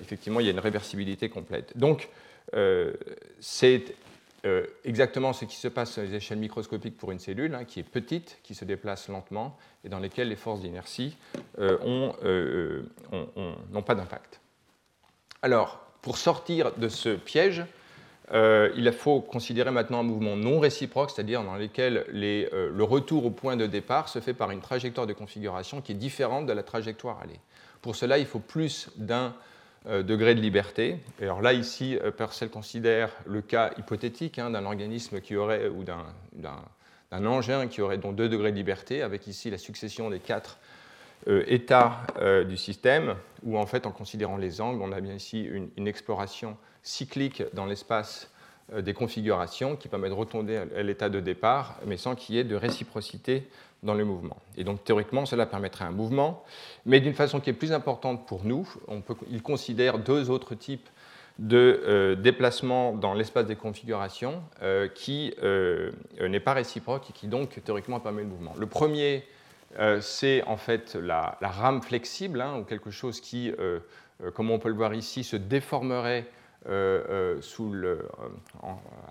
[0.00, 1.76] effectivement, il y a une réversibilité complète.
[1.76, 2.08] Donc,
[3.40, 3.94] c'est
[4.84, 7.84] exactement ce qui se passe à les échelles microscopiques pour une cellule, hein, qui est
[7.84, 11.16] petite, qui se déplace lentement, et dans lesquelles les forces d'inertie
[11.58, 12.14] n'ont
[13.84, 14.40] pas d'impact.
[15.42, 17.64] Alors, pour sortir de ce piège,
[18.32, 23.24] euh, il faut considérer maintenant un mouvement non réciproque, c'est-à-dire dans lequel euh, le retour
[23.24, 26.52] au point de départ se fait par une trajectoire de configuration qui est différente de
[26.52, 27.40] la trajectoire allée.
[27.80, 29.34] Pour cela, il faut plus d'un
[29.86, 30.98] euh, degré de liberté.
[31.20, 35.84] Et alors là, ici, Purcell considère le cas hypothétique hein, d'un organisme qui aurait, ou
[35.84, 40.58] d'un engin qui aurait donc deux degrés de liberté, avec ici la succession des quatre
[41.26, 45.42] état euh, du système, où en fait, en considérant les angles, on a bien ici
[45.42, 46.56] une, exploration
[46.88, 48.30] cyclique dans l'espace
[48.72, 52.38] euh, des configurations qui permet de retourner à l'état de départ, mais sans qu'il y
[52.38, 53.48] ait de réciprocité
[53.82, 54.36] dans le mouvement.
[54.56, 56.44] Et donc théoriquement, cela permettrait un mouvement,
[56.84, 60.54] mais d'une façon qui est plus importante pour nous, on peut, il considère deux autres
[60.54, 60.88] types
[61.38, 64.42] de déplacement dans l'espace des configurations
[64.96, 65.32] qui
[66.20, 68.54] n'est pas réciproque et qui donc théoriquement permet le mouvement.
[68.58, 69.24] Le premier
[69.78, 73.80] euh, c'est en fait la, rame flexible, hein, ou quelque chose qui, euh,
[74.22, 76.26] euh, comme on peut le voir ici, se déformerait
[77.40, 78.08] sous le,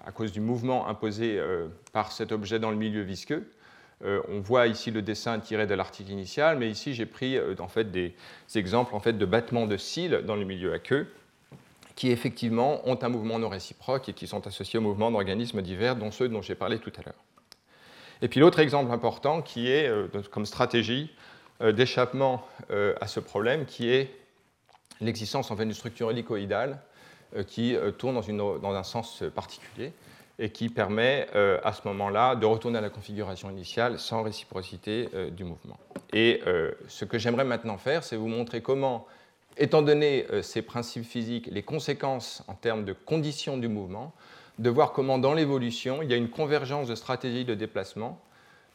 [0.06, 1.41] à cause du mouvement imposé
[1.91, 3.50] par cet objet dans le milieu visqueux.
[4.04, 7.91] on voit ici le dessin tiré de l'article initial, mais ici j'ai pris en fait,
[7.91, 8.15] des,
[8.56, 11.08] exemples en fait, de battements de cils dans le milieu aqueux
[11.98, 15.96] qui effectivement ont un mouvement non réciproque et qui sont associés au mouvement d'organismes divers,
[15.96, 17.24] dont ceux dont j'ai parlé tout à l'heure.
[18.22, 21.12] Et puis l'autre exemple important qui est euh, comme stratégie
[21.62, 24.12] euh, d'échappement euh, à ce problème, qui est
[25.02, 26.80] l'existence en fait d'une structure hélicoïdale
[27.48, 29.92] qui tourne dans, un sens particulier
[30.40, 31.28] et qui permet
[31.63, 35.78] à ce moment-là de retourner à la configuration initiale sans réciprocité du mouvement.
[36.13, 36.42] Et
[36.88, 39.08] ce que j'aimerais maintenant faire, c'est vous montrer comment
[39.58, 44.13] étant donné euh, ces principes physiques, les conséquences en termes de conditions du mouvement,
[44.60, 48.20] de voir comment dans l'évolution, il y a une convergence de stratégies de déplacement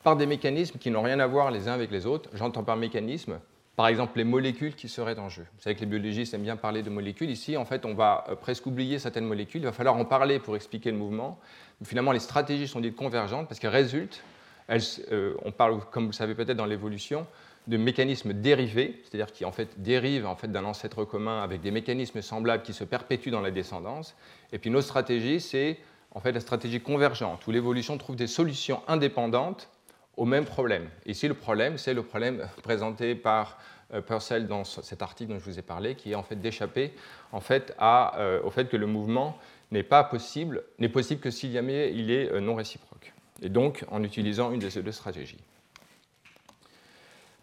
[0.03, 2.29] par des mécanismes qui n'ont rien à voir les uns avec les autres.
[2.35, 3.38] J'entends par mécanisme,
[3.77, 5.47] par exemple, les molécules qui seraient en jeu.
[5.55, 7.31] Vous savez que les biologistes aiment bien parler de molécules.
[7.31, 9.63] Ici, en fait, on va euh, presque oublier certaines molécules.
[9.63, 11.39] Il va falloir en parler pour expliquer le mouvement.
[11.83, 14.23] finalement, les stratégies sont dites convergentes parce qu'elles résultent,
[14.71, 17.27] euh, on parle, comme vous le savez peut-être dans l'évolution,
[17.69, 21.71] de mécanismes dérivés, c'est-à-dire qui en fait dérivent en fait, d'un ancêtre commun avec des
[21.71, 24.17] mécanismes semblables qui se perpétuent dans la descendance.
[24.53, 25.79] Et puis notre stratégie, c'est
[26.11, 29.69] en fait la stratégie convergente, où l'évolution trouve des solutions indépendantes
[30.16, 30.88] au même problème.
[31.07, 33.59] Ici, le problème, c'est le problème présenté par
[33.94, 36.92] euh, Purcell dans cet article dont je vous ai parlé, qui est en fait d'échapper
[37.33, 39.38] en fait, euh, au fait que le mouvement
[39.70, 43.12] n'est pas possible, n'est possible que s'il y a il est euh, non réciproque.
[43.40, 45.40] Et donc en utilisant une de ces deux stratégies.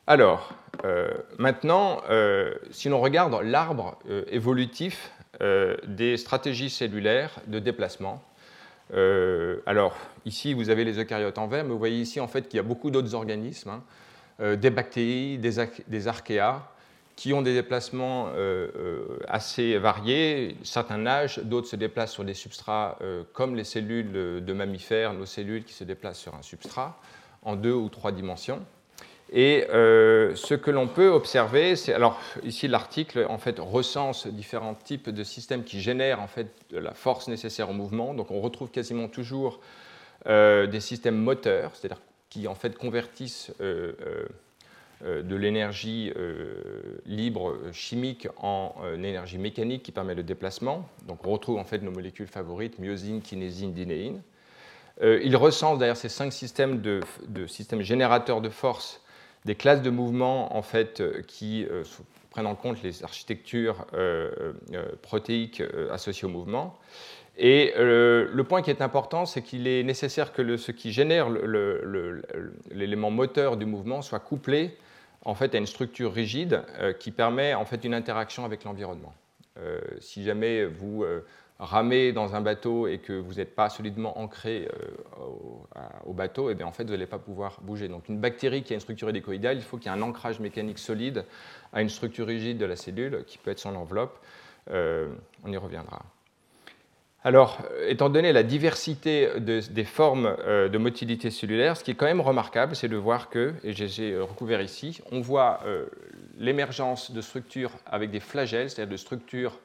[0.07, 0.53] Alors,
[1.37, 2.01] maintenant,
[2.71, 3.99] si l'on regarde l'arbre
[4.31, 8.23] évolutif des stratégies cellulaires de déplacement,
[8.91, 12.57] alors ici vous avez les eucaryotes en vert, mais vous voyez ici en fait qu'il
[12.57, 13.81] y a beaucoup d'autres organismes,
[14.39, 16.63] hein, des bactéries, des, archéas,
[17.15, 18.29] qui ont des déplacements
[19.27, 20.55] assez variés.
[20.63, 22.97] Certains nagent, d'autres se déplacent sur des substrats
[23.33, 24.11] comme les cellules
[24.43, 26.97] de mammifères, nos cellules qui se déplacent sur un substrat
[27.43, 28.65] en deux ou trois dimensions.
[29.31, 34.73] Et euh, ce que l'on peut observer, c'est alors ici l'article en fait recense différents
[34.73, 38.15] types de systèmes qui génèrent en fait la force nécessaire au mouvement.
[38.15, 39.59] Donc on retrouve quasiment toujours
[40.25, 43.93] euh, des systèmes moteurs, c'est-à-dire qui en fait convertissent euh,
[45.01, 46.11] de l'énergie
[47.05, 50.89] libre chimique en énergie mécanique qui permet le déplacement.
[51.07, 54.21] Donc on retrouve en fait nos molécules favorites myosine, kinésine, dinéine.
[55.01, 59.01] il recense d'ailleurs ces cinq systèmes de systèmes générateurs de force
[59.45, 61.83] des classes de mouvements en fait, euh, qui euh,
[62.29, 64.53] prennent en compte les architectures euh,
[65.01, 66.77] protéiques associées au mouvement.
[67.41, 71.29] Et le point qui est important, c'est qu'il est nécessaire que ce qui génère
[72.69, 74.77] l'élément moteur du mouvement soit couplé
[75.23, 76.63] en fait, à une structure rigide
[76.99, 79.13] qui permet en fait, une interaction avec l'environnement.
[80.01, 81.05] si jamais vous
[81.59, 85.25] ramer dans un bateau et que vous n'êtes pas solidement ancré euh,
[86.05, 87.89] au, bateau, et eh bien en fait, vous n'allez pas pouvoir bouger.
[87.89, 90.39] Donc une bactérie qui a une structure hélicoïdale, il faut qu'il y ait un ancrage
[90.39, 91.25] mécanique solide
[91.73, 94.17] à une structure rigide de la cellule, qui peut être son enveloppe.
[94.71, 95.09] Euh,
[95.43, 96.01] on y reviendra.
[97.25, 102.05] Alors, étant donné la diversité des formes euh, de motilité cellulaire, ce qui est quand
[102.05, 105.59] même remarquable, c'est de voir que, et j'ai recouvert ici, on voit
[106.37, 109.59] l'émergence de structures avec des flagelles, c'est-à-dire de structures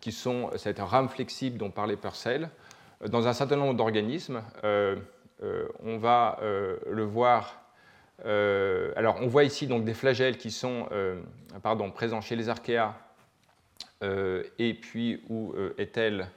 [0.00, 2.50] qui sont cette rame flexible dont parlait Purcell.
[3.06, 4.96] Dans un certain nombre d'organismes, euh,
[5.42, 7.62] euh, on va euh, le voir.
[8.24, 10.88] alors, on voit ici donc des flagelles qui sont
[11.62, 12.94] pardon, présents chez les archéas,
[14.02, 16.28] et puis où est-elle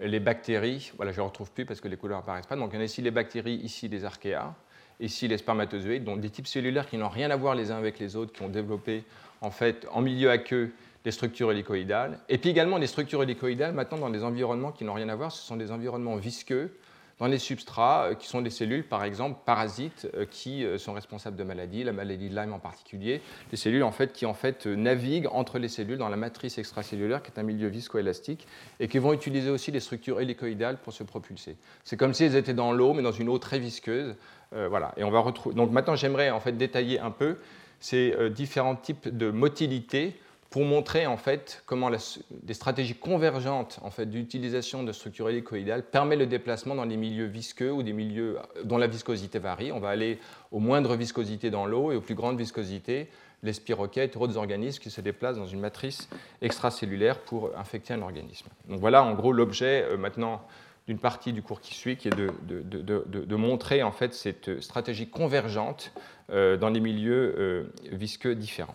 [0.00, 0.92] les bactéries?
[0.96, 2.56] Voilà, je ne retrouve plus parce que les couleurs n'apparaissent pas.
[2.56, 4.54] Donc, on a ici les bactéries, ici les archéas,
[5.00, 7.98] ici les spermatozoïdes, donc des types cellulaires qui n'ont rien à voir les uns avec
[7.98, 9.04] les autres, qui ont développé
[9.40, 10.72] en fait en milieu aqueux
[11.04, 14.94] des structures hélicoïdales, et puis également des structures hélicoïdales maintenant dans des environnements qui n'ont
[14.94, 16.72] rien à voir, ce sont des environnements visqueux,
[17.20, 20.94] dans les substrats euh, qui sont des cellules, par exemple, parasites euh, qui euh, sont
[20.94, 24.34] responsables de maladies, la maladie de Lyme en particulier, des cellules en fait, qui en
[24.34, 28.48] fait naviguent entre les cellules dans la matrice extracellulaire, qui est un milieu viscoélastique,
[28.80, 31.56] et qui vont utiliser aussi des structures hélicoïdales pour se propulser.
[31.84, 34.16] C'est comme si elles étaient dans l'eau, mais dans une eau très visqueuse.
[34.52, 34.92] voilà.
[34.96, 35.54] Et on va retrouver.
[35.54, 37.36] Donc maintenant, j'aimerais en fait détailler un peu
[37.78, 40.16] ces différents types de motilité
[40.50, 46.18] pour montrer en fait comment des stratégies convergentes en fait, d'utilisation de structures hélicoïdales permettent
[46.18, 49.70] le déplacement dans des milieux visqueux ou des milieux dont la viscosité varie.
[49.70, 50.18] On va aller
[50.50, 53.08] aux moindres viscosités dans l'eau et aux plus grandes viscosités,
[53.44, 56.08] les spiroquettes ou autres organismes qui se déplacent dans une matrice
[56.42, 58.48] extracellulaire pour infecter un organisme.
[58.68, 60.42] Donc voilà en gros l'objet euh, maintenant
[60.88, 65.08] d'une partie du cours qui suit, qui est de, de, montrer en fait cette stratégie
[65.08, 65.92] convergente
[66.30, 68.74] euh, dans les milieux euh, visqueux différents.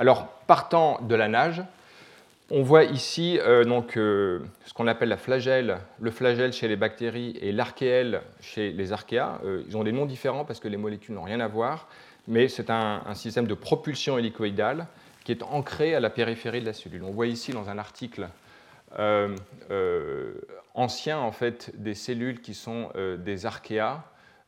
[0.00, 1.62] Alors, partant de la nage,
[2.50, 6.76] on voit ici euh, donc, euh, ce qu'on appelle la flagelle, le flagelle chez les
[6.76, 9.40] bactéries et l'archéelle chez les archéas.
[9.44, 11.86] Euh, ils ont des noms différents parce que les molécules n'ont rien à voir,
[12.28, 14.86] mais c'est un, système de propulsion hélicoïdale
[15.22, 17.04] qui est ancré à la périphérie de la cellule.
[17.04, 18.26] On voit ici dans un article
[20.74, 22.88] ancien en fait, des cellules qui sont
[23.18, 24.02] des archéas,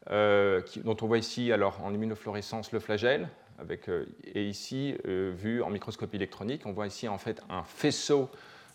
[0.08, 3.28] dont on voit ici alors, en immunofluorescence le flagelle,
[3.62, 3.88] Avec,
[4.34, 8.28] et ici, vu en microscopie électronique, on voit ici en fait un faisceau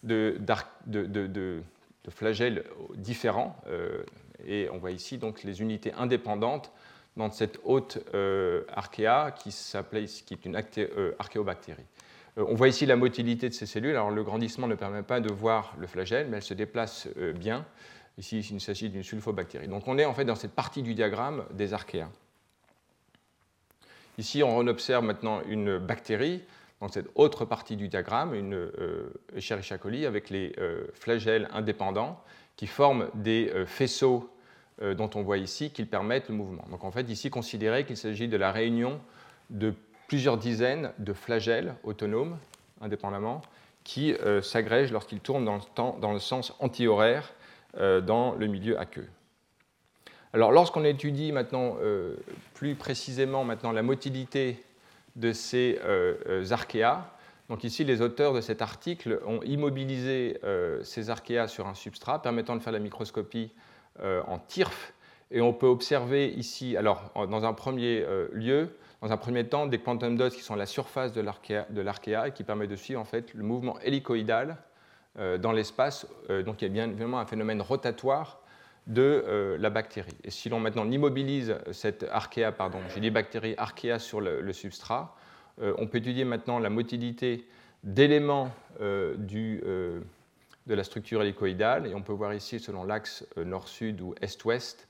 [0.03, 0.39] de,
[0.85, 1.61] de,
[2.09, 2.63] flagelles
[2.95, 3.61] différents.
[4.45, 6.71] et on voit ici donc les unités indépendantes
[7.17, 7.99] dans cette haute
[8.73, 9.49] archéa qui,
[10.25, 10.55] qui est une
[11.19, 11.85] archéobactérie.
[12.37, 13.95] On voit ici la motilité de ces cellules.
[13.95, 17.65] Alors le grandissement ne permet pas de voir le flagelle, mais elle se déplace bien.
[18.19, 19.67] Ici, il s'agit d'une sulfobactérie.
[19.67, 22.09] Donc on est en fait dans cette partie du diagramme des archéas.
[24.17, 26.41] Ici, on observe maintenant une bactérie
[26.81, 32.21] dans cette autre partie du diagramme, une euh, Escherichia avec les euh, flagelles indépendants
[32.55, 34.29] qui forment des euh, faisceaux
[34.81, 36.65] euh, dont on voit ici qu'ils permettent le mouvement.
[36.69, 38.99] Donc en fait, ici, considérez qu'il s'agit de la réunion
[39.49, 39.73] de
[40.07, 42.37] plusieurs dizaines de flagelles autonomes,
[42.81, 43.41] indépendamment,
[43.83, 47.33] qui s'agrègent lorsqu'ils tournent dans le, sens antihoraire
[47.73, 49.07] dans le milieu aqueux.
[50.33, 52.15] Alors lorsqu'on étudie maintenant euh,
[52.53, 54.61] plus précisément maintenant la motilité
[55.15, 57.09] de ces euh, archéas,
[57.49, 60.37] donc ici les auteurs de cet article ont immobilisé
[60.83, 63.53] ces archéas sur un substrat permettant de faire la microscopie
[64.03, 64.93] en TIRF
[65.31, 68.67] et on peut observer ici, alors dans un premier lieu,
[69.01, 72.31] dans un premier temps, des quantum dots qui sont à la surface de l'archéa et
[72.33, 74.57] qui permettent de suivre en fait le mouvement hélicoïdal
[75.19, 76.05] euh, dans l'espace.
[76.29, 78.39] Euh, donc il y a bien évidemment un phénomène rotatoire
[78.87, 80.17] de euh, la bactérie.
[80.23, 85.15] Et si l'on maintenant immobilise cette archéa, pardon, j'ai dit bactérie archéa sur le, substrat,
[85.59, 87.47] on peut étudier maintenant la motilité
[87.83, 90.03] d'éléments de
[90.67, 94.87] la structure hélicoïdale, et on peut voir ici, selon l'axe nord-sud ou est-ouest,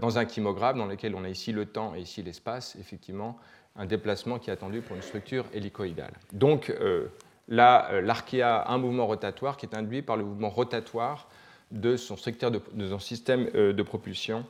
[0.00, 3.40] dans un chymographe dans lequel on a ici le temps et ici l'espace, effectivement,
[3.76, 6.12] un déplacement qui est attendu pour une structure hélicoïdale.
[6.32, 7.08] Donc, euh,
[7.48, 11.28] l'archéa a un mouvement rotatoire qui est induit par le mouvement rotatoire
[11.70, 14.44] de son, système euh, de propulsion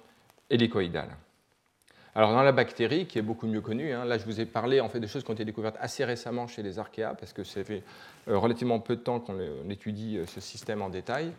[0.50, 1.08] hélicoïdal.
[2.14, 4.80] Alors dans la bactérie, qui est beaucoup mieux connue, hein, là je vous ai parlé
[4.80, 7.42] en fait de choses qui ont été découvertes assez récemment chez les archéas, parce que
[7.42, 7.82] ça fait
[8.28, 9.38] euh, relativement peu de temps qu'on
[9.68, 11.32] étudie ce système en détail.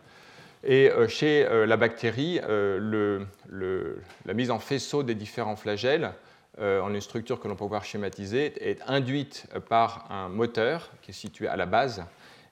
[0.67, 6.11] Et chez la bactérie, la mise en faisceau des différents flagelles
[6.59, 11.11] euh, en une structure que l'on peut voir schématisée, est induite par un moteur qui
[11.11, 12.05] est situé à la base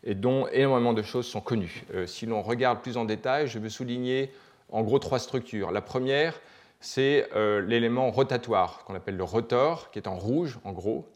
[0.03, 1.83] et dont énormément de choses sont connues.
[1.93, 4.31] Euh, si l'on regarde plus en détail, je veux souligner
[4.71, 5.71] en gros trois structures.
[5.71, 6.39] La première,
[6.79, 11.07] c'est euh, l'élément rotatoire, qu'on appelle le rotor, qui est en rouge en gros,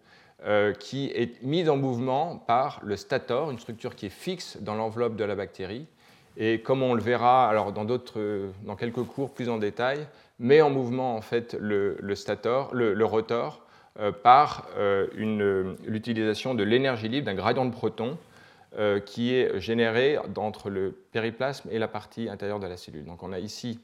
[0.80, 5.16] qui est mis en mouvement par le stator, une structure qui est fixe dans l'enveloppe
[5.16, 5.88] de la bactérie.
[6.38, 10.08] Et comme on le verra alors dans, dans quelques cours plus en détail,
[10.40, 13.62] met en mouvement en fait le, stator, le, rotor
[14.00, 15.08] euh, par euh,
[15.86, 18.18] l'utilisation de l'énergie libre d'un gradient de protons
[18.78, 23.06] euh, qui est généré entre le périplasme et la partie intérieure de la cellule.
[23.06, 23.80] Donc on a ici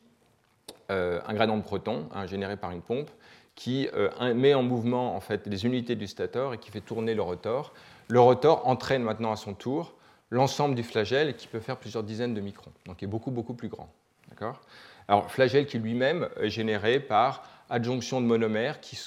[0.89, 3.10] un gradient de protons hein, généré par une pompe
[3.56, 3.88] qui
[4.36, 7.74] met en mouvement en fait les unités du stator et qui fait tourner le rotor.
[8.10, 9.96] Le rotor entraîne maintenant à son tour
[10.30, 13.56] l'ensemble du flagelle qui peut faire plusieurs dizaines de microns, donc qui est beaucoup beaucoup
[13.56, 13.89] plus grand.
[14.30, 14.62] D'accord?
[15.08, 19.00] Alors, flagelle qui lui-même est généré par adjonction de monomères qui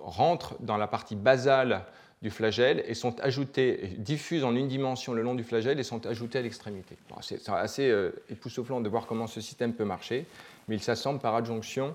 [0.00, 1.84] rentrent dans la partie basale
[2.22, 6.04] du flagelle et sont ajoutés, diffusent en une dimension le long du flagelle et sont
[6.06, 6.96] ajoutés à l'extrémité.
[7.20, 10.26] c'est assez euh, époustouflant de voir comment ce système peut marcher,
[10.66, 11.94] mais il s'assemble par adjonction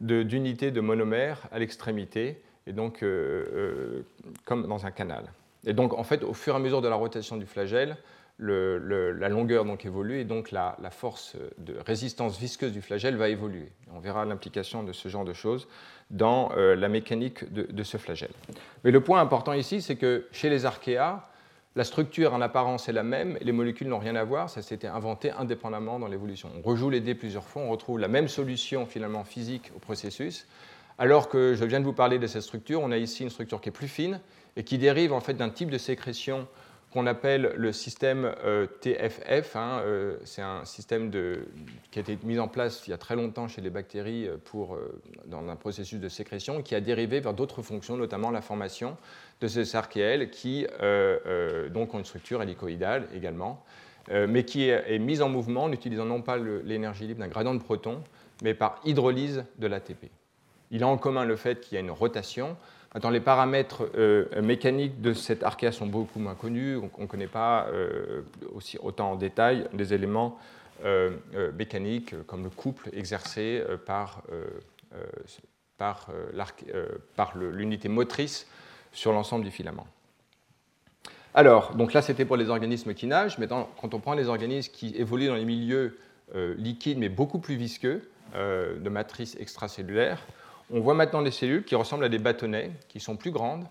[0.00, 4.02] d'unités de, monomères à l'extrémité, et donc euh, euh,
[4.44, 5.24] comme dans un canal.
[5.66, 7.96] Et donc, en fait, au fur et à mesure de la rotation du flagelle,
[8.38, 13.70] la longueur donc évolue et donc la, force de résistance visqueuse du flagelle va évoluer.
[13.94, 15.68] On verra l'implication de ce genre de choses
[16.10, 18.32] dans euh, la mécanique de, ce flagelle.
[18.84, 21.28] Mais le point important ici, c'est que chez les archéas,
[21.76, 24.62] la structure en apparence est la même et les molécules n'ont rien à voir, ça
[24.62, 26.50] s'était inventé indépendamment dans l'évolution.
[26.56, 30.46] On rejoue les dés plusieurs fois, on retrouve la même solution finalement physique au processus,
[30.98, 33.60] alors que je viens de vous parler de cette structure, on a ici une structure
[33.60, 34.20] qui est plus fine
[34.56, 36.46] et qui dérive en fait d'un type de sécrétion
[36.94, 39.56] qu'on appelle le système euh, TFF.
[39.56, 41.10] Hein, euh, c'est un système
[41.90, 44.36] qui a été mis en place il y a très longtemps chez les bactéries euh,
[44.44, 44.78] pour,
[45.26, 48.96] dans un processus de sécrétion qui a dérivé vers d'autres fonctions, notamment la formation
[49.40, 50.66] de ces archéels qui
[51.74, 53.64] donc ont une structure hélicoïdale également,
[54.10, 57.54] mais qui est, est, mise en mouvement en utilisant non pas l'énergie libre d'un gradient
[57.54, 58.02] de protons,
[58.42, 60.10] mais par hydrolyse de l'ATP.
[60.70, 62.56] Il a en commun le fait qu'il y a une rotation,
[63.10, 66.76] Les paramètres euh, mécaniques de cette archéa sont beaucoup moins connus.
[66.76, 68.22] On ne connaît pas euh,
[68.54, 70.38] aussi, autant en détail les éléments
[70.84, 71.10] euh,
[71.58, 74.22] mécaniques comme le couple exercé par,
[75.76, 76.08] par,
[77.36, 78.46] l'unité motrice
[78.92, 79.88] sur l'ensemble du filament.
[81.34, 83.38] Alors, donc là, c'était pour les organismes qui nagent.
[83.38, 85.98] Maintenant, quand on prend les organismes qui évoluent dans les milieux
[86.32, 90.24] liquides mais beaucoup plus visqueux, de matrice extracellulaire,
[90.74, 93.64] on voit maintenant des cellules qui ressemblent à des bâtonnets, qui sont plus grandes.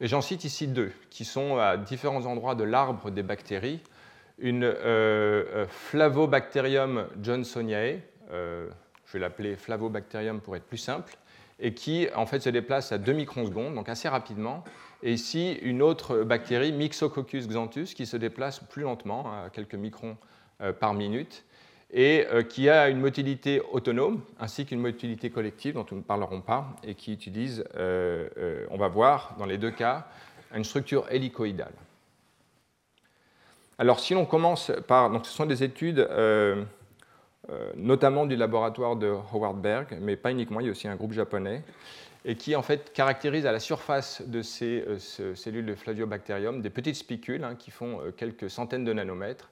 [0.00, 3.80] Et j'en cite ici deux, qui sont à différents endroits de l'arbre des bactéries.
[4.38, 8.00] Une euh, Flavobacterium johnsoniae,
[8.30, 11.16] je vais l'appeler Flavobacterium pour être plus simple,
[11.60, 14.64] et qui en fait se déplace à 2 microns-secondes, donc assez rapidement.
[15.04, 20.16] Et ici, une autre bactérie, Myxococcus xanthus, qui se déplace plus lentement, à quelques microns
[20.80, 21.44] par minute,
[21.90, 26.40] et euh, qui a une motilité autonome ainsi qu'une motilité collective dont nous ne parlerons
[26.40, 30.06] pas et qui utilise, euh, euh, on va voir dans les deux cas,
[30.54, 31.72] une structure hélicoïdale.
[33.78, 36.08] Alors si l'on commence par, donc ce sont des études
[37.76, 41.12] notamment du laboratoire de Howard Berg, mais pas uniquement, il y a aussi un groupe
[41.12, 41.62] japonais,
[42.24, 44.84] et qui en fait caractérise à la surface de ces
[45.34, 49.48] cellules de Flaviobacterium des petites spicules hein, qui font quelques centaines de nanomètres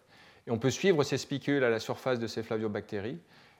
[0.46, 3.18] et on peut suivre ces spicules à la surface de ces flaviobactéries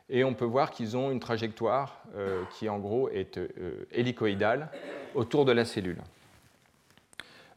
[0.08, 3.48] et on peut voir qu'ils ont une trajectoire euh, qui en gros est euh,
[3.90, 4.68] hélicoïdale
[5.14, 6.00] autour de la cellule.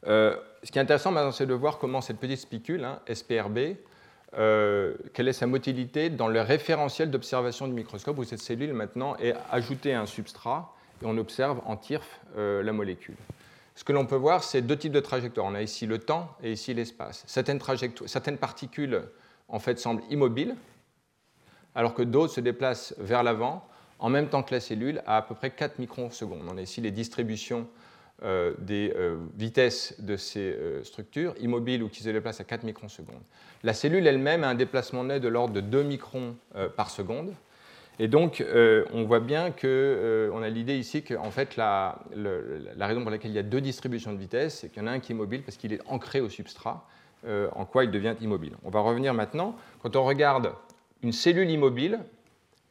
[0.06, 3.76] Euh, ce qui est intéressant maintenant, c'est de voir comment cette petite spicule, hein, SPRB,
[4.32, 9.34] quelle est sa motilité dans le référentiel d'observation du microscope où cette cellule maintenant est
[9.50, 10.72] ajoutée à un substrat
[11.02, 13.16] et on observe en TIRF la molécule.
[13.74, 15.46] Ce que l'on peut voir, c'est deux types de trajectoires.
[15.46, 17.24] On a ici le temps et ici l'espace.
[17.26, 17.58] Certaines,
[18.06, 19.02] certaines particules
[19.50, 20.56] en fait, semblent immobiles,
[21.74, 23.64] alors que d'autres se déplacent vers l'avant
[24.00, 26.42] en même temps que la cellule à à peu près 4 microsecondes.
[26.50, 27.68] On a ici les distributions
[28.22, 32.64] euh, des euh, vitesses de ces euh, structures, immobiles ou qui se déplacent à 4
[32.64, 33.22] microsecondes.
[33.62, 36.36] La cellule elle-même a un déplacement net de l'ordre de 2 microns
[36.76, 37.32] par seconde.
[37.98, 38.42] Et donc,
[38.94, 43.30] on voit bien qu'on a l'idée ici que en fait, la, la, raison pour laquelle
[43.30, 45.14] il y a deux distributions de vitesse, c'est qu'il y en a un qui est
[45.14, 46.88] mobile parce qu'il est ancré au substrat,
[47.26, 48.54] euh, en quoi il devient immobile.
[48.64, 49.56] On va revenir maintenant.
[49.82, 50.52] Quand on regarde
[51.02, 52.00] une cellule immobile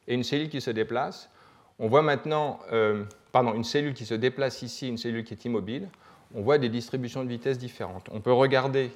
[0.08, 1.30] et une cellule qui se déplace,
[1.78, 5.44] on voit maintenant, euh, pardon, une cellule qui se déplace ici, une cellule qui est
[5.44, 5.88] immobile,
[6.34, 8.08] on voit des distributions de vitesse différentes.
[8.12, 8.90] On peut regarder,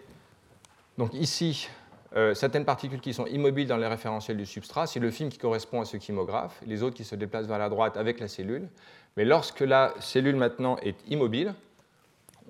[0.98, 1.68] donc ici,
[2.16, 5.38] euh, certaines particules qui sont immobiles dans les référentiels du substrat, c'est le film qui
[5.38, 8.68] correspond à ce chymographe, les autres qui se déplacent vers la droite avec la cellule.
[9.16, 11.54] Mais lorsque la cellule maintenant est immobile,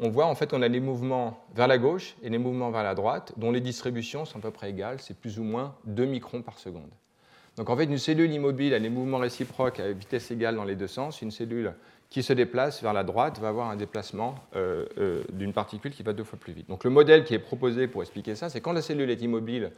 [0.00, 2.82] on voit en fait qu'on a les mouvements vers la gauche et les mouvements vers
[2.82, 6.04] la droite, dont les distributions sont à peu près égales, c'est plus ou moins 2
[6.04, 6.90] microns par seconde.
[7.56, 10.74] Donc en fait, une cellule immobile a des mouvements réciproques à vitesse égale dans les
[10.74, 11.22] deux sens.
[11.22, 11.74] Une cellule
[12.10, 16.02] qui se déplace vers la droite va avoir un déplacement euh, euh, d'une particule qui
[16.02, 16.68] va deux fois plus vite.
[16.68, 19.70] Donc le modèle qui est proposé pour expliquer ça, c'est quand la cellule est immobile,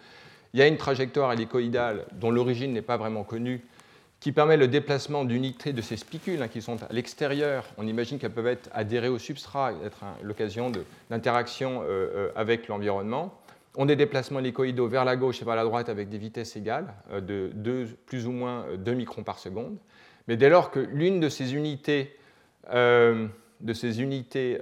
[0.55, 3.63] il y a une trajectoire hélicoïdale dont l'origine n'est pas vraiment connue,
[4.27, 7.65] qui permet le déplacement d'unités de ces spicules hein, qui sont à l'extérieur.
[7.79, 10.73] On imagine qu'elles peuvent être adhérées au substrat, être l'occasion
[11.11, 13.39] d'interaction euh, euh, avec l'environnement.
[13.77, 16.93] On des déplacements hélicoïdaux vers la gauche et vers la droite avec des vitesses égales,
[17.13, 19.79] euh, de 2, plus ou moins 2 microns par seconde.
[20.27, 22.17] Mais dès lors que l'une de ces unités,
[22.69, 24.61] de ces unités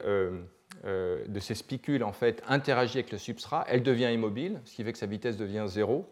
[0.84, 4.92] de ces spicules en fait interagit avec le substrat, elle devient immobile, ce qui fait
[4.92, 6.06] que sa vitesse devient zéro.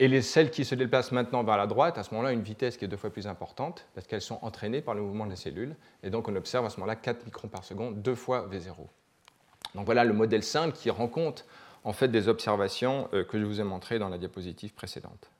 [0.00, 2.78] Et les celles qui se déplacent maintenant vers la droite, à ce moment-là, une vitesse
[2.78, 5.36] qui est deux fois plus importante, parce qu'elles sont entraînées par le mouvement de la
[5.36, 5.76] cellule.
[6.02, 8.76] Et donc on observe à ce moment-là 4 microns par seconde, deux fois V0.
[9.74, 11.44] Donc voilà le modèle simple qui rend compte
[11.84, 15.30] en fait des observations euh, que je vous ai montrées dans la diapositive précédente.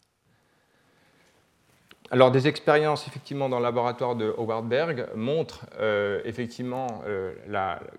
[2.11, 7.32] Alors des expériences effectivement dans le laboratoire de Howard Berg montrent euh, effectivement euh,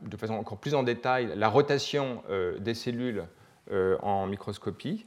[0.01, 2.21] de façon encore plus en détail la rotation
[2.59, 3.23] des cellules
[3.71, 5.05] en microscopie.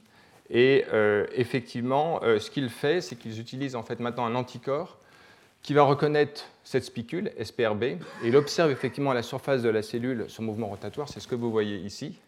[0.49, 4.97] Et euh, effectivement, euh, ce qu'il fait, c'est qu'ils utilisent en fait maintenant un anticorps
[5.63, 9.81] qui va reconnaître cette spicule, SPRB, et il observe effectivement à la surface de la
[9.81, 12.19] cellule son mouvement rotatoire, c'est ce que vous voyez ici.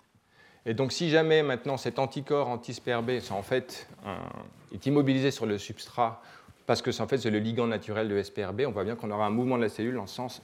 [0.66, 6.22] Et donc si jamais maintenant cet anticorps anti-SPRB est immobilisé sur le substrat,
[6.66, 9.26] parce que en fait, c'est le ligand naturel de SPRB, on voit bien qu'on aura
[9.26, 10.42] un mouvement de la cellule en sens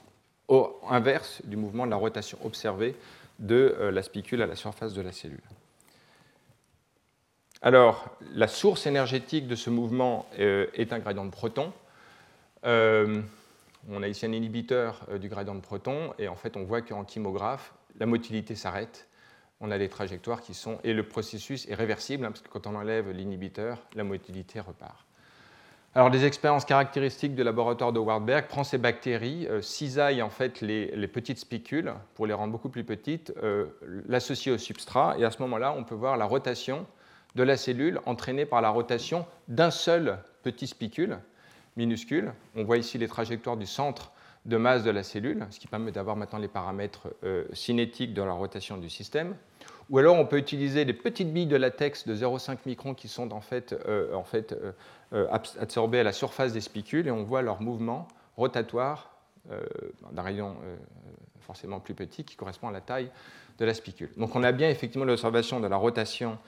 [0.88, 2.94] inverse du mouvement de la rotation observée
[3.38, 5.40] de euh, la spicule à la surface de la cellule.
[7.66, 11.72] Alors, la source énergétique de ce mouvement euh, est un gradient de protons.
[12.66, 13.22] Euh,
[13.88, 16.82] on a ici un inhibiteur euh, du gradient de protons, et en fait, on voit
[16.82, 19.08] qu'en chymographe, la motilité s'arrête.
[19.62, 20.78] On a des trajectoires qui sont.
[20.84, 25.06] Et le processus est réversible, hein, parce que quand on enlève l'inhibiteur, la motilité repart.
[25.94, 31.08] Alors, des expériences caractéristiques du laboratoire de Wartberg prend ces bactéries, cisaille en fait les,
[31.08, 33.32] petites spicules pour les rendre beaucoup plus petites,
[34.06, 36.84] l'associer au substrat, et à ce moment-là, on peut voir la rotation
[37.34, 41.18] de la cellule entraînée par la rotation d'un seul petit spicule
[41.76, 42.32] minuscule.
[42.56, 44.12] On voit ici les trajectoires du centre
[44.44, 48.22] de masse de la cellule, ce qui permet d'avoir maintenant les paramètres euh, cinétiques de
[48.22, 49.34] la rotation du système.
[49.90, 53.32] Ou alors on peut utiliser des petites billes de latex de 0,5 microns qui sont
[53.32, 54.18] en fait, euh,
[55.12, 55.26] euh,
[55.58, 59.10] absorbées à la surface des spicules et on voit leur mouvement rotatoire
[60.12, 60.56] d'un rayon
[61.44, 63.10] forcément plus petit qui correspond à la taille
[63.58, 64.10] de la spicule.
[64.16, 66.38] Donc on a bien effectivement l'observation de la rotation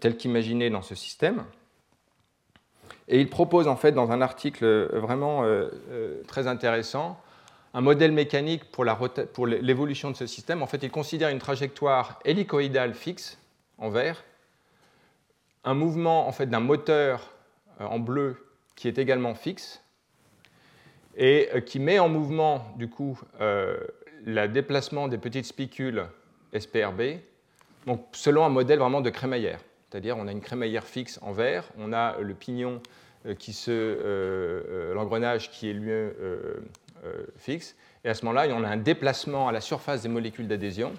[0.00, 1.44] telle qu'imaginée dans ce système.
[3.08, 4.66] Et il propose en fait dans un article
[4.98, 5.44] vraiment
[6.26, 7.20] très intéressant
[7.76, 10.62] un modèle mécanique pour l'évolution de ce système.
[10.62, 13.38] En fait, il considère une trajectoire hélicoïdale fixe
[13.76, 14.24] en vert,
[15.62, 17.34] un mouvement en fait d'un moteur
[17.82, 18.46] euh, en bleu
[18.76, 19.82] qui est également fixe
[21.16, 23.76] et euh, qui met en mouvement du coup euh,
[24.26, 26.04] le déplacement des petites spicules
[26.56, 27.20] SPRB,
[27.86, 29.60] donc selon un modèle vraiment de crémaillère.
[29.88, 32.82] C'est-à-dire on a une crémaillère fixe en vert, on a le pignon
[33.38, 35.92] qui se, l'engrenage qui est lui
[37.38, 40.92] fixe, et à ce moment-là, on a un déplacement à la surface des molécules d'adhésion,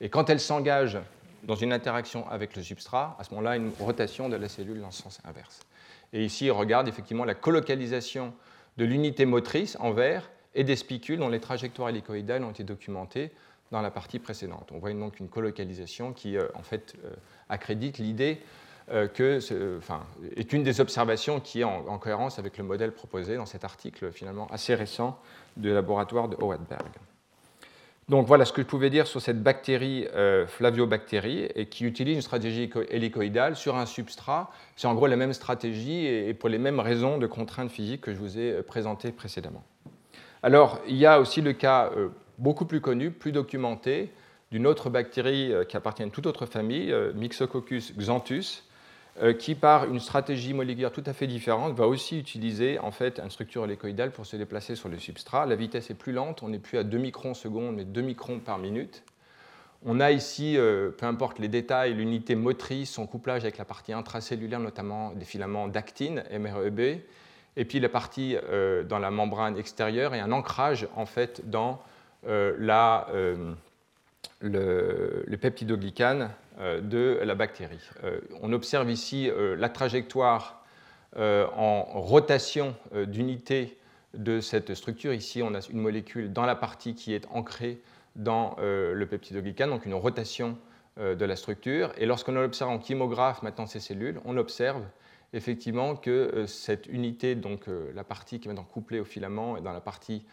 [0.00, 0.98] et quand elles s'engagent
[1.44, 4.86] dans une interaction avec le substrat, à ce moment-là, une rotation de la cellule dans
[4.86, 5.60] le sens inverse.
[6.12, 8.34] Et ici, on regarde effectivement la colocalisation
[8.76, 13.30] de l'unité motrice en vert et des spicules dont les trajectoires hélicoïdales ont été documentées
[13.70, 14.70] dans la partie précédente.
[14.72, 17.10] On voit donc une colocalisation qui, euh, en fait, euh,
[17.48, 18.40] accrédite l'idée
[18.90, 19.38] euh, que,
[19.78, 20.04] enfin,
[20.36, 23.64] est une des observations qui est en, en, cohérence avec le modèle proposé dans cet
[23.64, 25.20] article finalement assez récent
[25.56, 26.90] du laboratoire de Howardberg.
[28.08, 30.08] Donc voilà ce que je pouvais dire sur cette bactérie
[30.48, 34.50] flaviobactérie et qui utilise une stratégie hélicoïdale sur un substrat.
[34.74, 38.12] C'est en gros la même stratégie et, pour les mêmes raisons de contraintes physiques que
[38.12, 39.62] je vous ai présentées précédemment.
[40.42, 44.12] Alors il y a aussi le cas euh, beaucoup plus connu, plus documenté,
[44.50, 48.64] d'une autre bactérie qui appartient à une toute autre famille, Myxococcus xanthus,
[49.22, 53.18] euh, qui, par une stratégie moléculaire tout à fait différente, va aussi utiliser en fait
[53.18, 55.46] une structure hélicoïdale pour se déplacer sur le substrat.
[55.46, 58.38] La vitesse est plus lente, on n'est plus à 2 microns seconde, mais 2 microns
[58.38, 59.02] par minute.
[59.84, 63.92] On a ici, euh, peu importe les détails, l'unité motrice, son couplage avec la partie
[63.92, 67.00] intracellulaire, notamment des filaments d'actine, MREB,
[67.56, 71.82] et puis la partie euh, dans la membrane extérieure et un ancrage en fait dans
[72.22, 73.06] la,
[74.40, 76.30] le, le peptidoglycane
[76.60, 77.80] euh, de la bactérie.
[78.04, 80.56] Euh, on observe ici euh, la trajectoire
[81.16, 83.76] en rotation d'unité
[84.14, 85.12] de cette structure.
[85.12, 87.80] Ici, on a une molécule dans la partie qui est ancrée
[88.14, 90.56] dans le peptidoglycane, donc une rotation
[90.96, 91.90] de la structure.
[91.98, 94.84] Et lorsqu'on observe en chymographe maintenant ces cellules, on observe
[95.32, 99.72] effectivement que cette unité, donc la partie qui est maintenant couplée au filament, et dans
[99.72, 100.24] la partie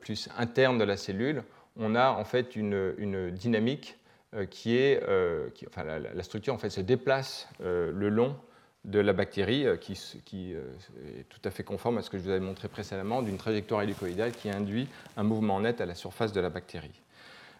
[0.00, 1.42] plus interne de la cellule,
[1.76, 3.98] on a en fait une dynamique
[4.34, 8.36] euh, qui est, euh, enfin, la, structure en fait se déplace euh, le long
[8.84, 12.30] de la bactérie, qui, qui est tout à fait conforme à ce que je vous
[12.30, 14.86] avais montré précédemment, d'une trajectoire hélicoïdale qui induit
[15.16, 17.02] un mouvement net à la surface de la bactérie.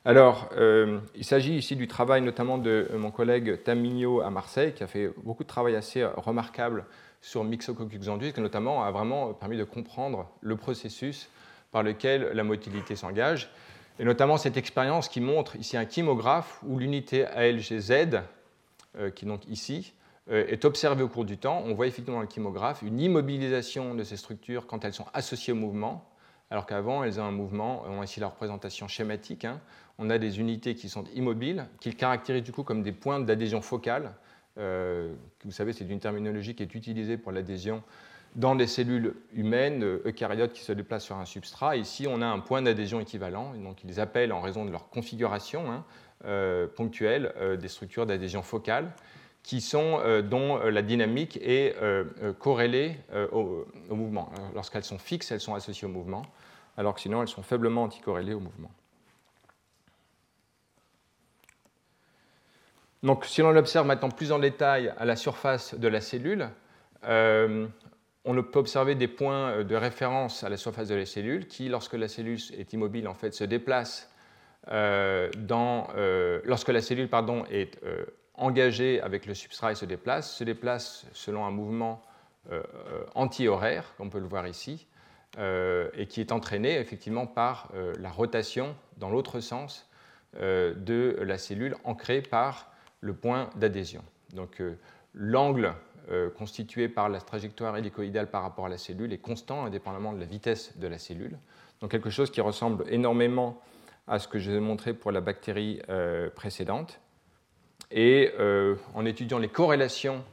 [0.07, 0.49] Alors,
[1.17, 5.11] il s'agit ici du travail notamment de mon collègue Tamigno à Marseille, qui a fait
[5.25, 6.85] beaucoup de travail assez remarquable
[7.21, 11.29] sur Myxococcus xanthus, qui notamment a vraiment permis de comprendre le processus
[11.73, 13.51] par lequel la motilité s'engage
[13.99, 18.21] et notamment cette expérience qui montre ici un chymographe où l'unité ALGZ,
[18.99, 19.95] euh, qui est donc ici,
[20.31, 21.63] euh, est observée au cours du temps.
[21.65, 25.53] On voit effectivement dans le chymographe une immobilisation de ces structures quand elles sont associées
[25.53, 26.09] au mouvement,
[26.51, 27.85] alors qu'avant elles ont un mouvement.
[27.87, 29.45] On a ici la représentation schématique.
[29.45, 29.61] Hein.
[29.99, 33.61] On a des unités qui sont immobiles, qu'ils caractérisent du coup comme des points d'adhésion
[33.63, 34.13] focale.
[34.59, 37.83] Euh, vous savez, c'est une terminologie qui est utilisée pour l'adhésion
[38.35, 41.77] dans des cellules humaines euh, eucaryotes qui se déplacent sur un substrat.
[41.77, 45.71] Ici, on a un point d'adhésion équivalent, donc ils appellent en raison de leur configuration
[45.71, 45.85] hein,
[46.25, 48.93] euh, ponctuelle des structures d'adhésion focale
[49.47, 51.77] qui sont, dont la dynamique est
[52.41, 52.97] corrélée
[53.31, 54.29] au, mouvement.
[54.57, 56.23] Lorsqu'elles sont fixes, elles sont associées au mouvement,
[56.77, 58.73] alors que sinon, elles sont faiblement anticorrélées au mouvement.
[63.05, 66.51] Donc, si l'on observe maintenant plus en détail à la surface de la cellule,
[68.27, 71.69] on peut observer des points euh, de référence à la surface de la cellule qui,
[71.69, 74.11] lorsque la cellule est immobile, en fait, se déplace
[74.69, 77.79] euh, dans, euh, lorsque la cellule pardon, est
[78.37, 82.03] engagée avec le substrat et se déplace, se déplace selon un mouvement
[83.17, 84.87] anti-horaire, comme on peut le voir ici,
[85.37, 89.91] et qui est entraîné effectivement par la rotation dans l'autre sens
[90.35, 92.71] de la cellule ancrée par
[93.01, 94.05] le point d'adhésion.
[94.33, 94.63] Donc
[95.13, 95.75] l'angle
[96.09, 100.21] euh, constitué par la trajectoire hélicoïdale par rapport à la cellule est constant indépendamment de
[100.21, 101.37] la vitesse de la cellule.
[101.81, 103.61] Donc quelque chose qui ressemble énormément
[104.07, 107.01] à ce que je vous ai montré pour la bactérie euh, précédente.
[107.91, 110.25] Et euh, en étudiant les corrélations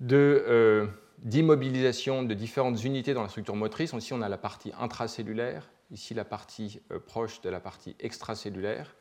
[0.00, 6.14] d'immobilisation de, différentes unités dans la structure motrice, ici on a la partie intracellulaire, ici
[6.14, 8.94] la partie proche de la partie extracellulaire.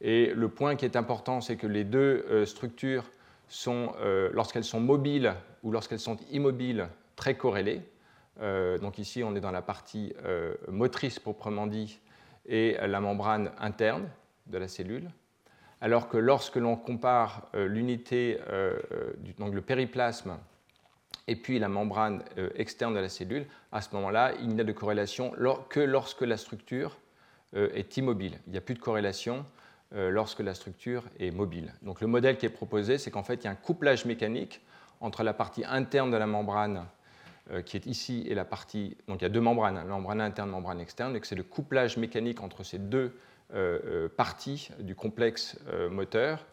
[0.00, 3.10] Et le point qui est important, c'est que les deux structures
[3.48, 7.82] sont, euh, lorsqu'elles sont mobiles ou lorsqu'elles sont immobiles, très corrélées.
[8.80, 10.14] donc ici, on est dans la partie
[10.68, 12.00] motrice proprement dit
[12.46, 14.08] et la membrane interne
[14.46, 15.10] de la cellule.
[15.80, 18.38] Alors que lorsque l'on compare l'unité,
[19.38, 20.36] donc le périplasme,
[21.26, 22.22] et puis la membrane
[22.54, 25.32] externe de la cellule, à ce moment-là, il n'y a de corrélation
[25.70, 26.98] que lorsque la structure
[27.54, 28.38] est immobile.
[28.46, 29.46] Il n'y a plus de corrélation
[29.92, 31.72] lorsque la structure est mobile.
[31.80, 34.60] Donc le modèle qui est proposé, c'est qu'en fait, il y a un couplage mécanique
[35.00, 36.86] entre la partie interne de la membrane
[37.52, 38.96] euh, qui est ici et la partie.
[39.08, 41.34] Donc il y a deux membranes, hein, membrane interne, la membrane externe, et que c'est
[41.34, 43.18] le couplage mécanique entre ces deux
[43.54, 45.58] euh, euh, parties du complexe
[45.90, 46.46] moteur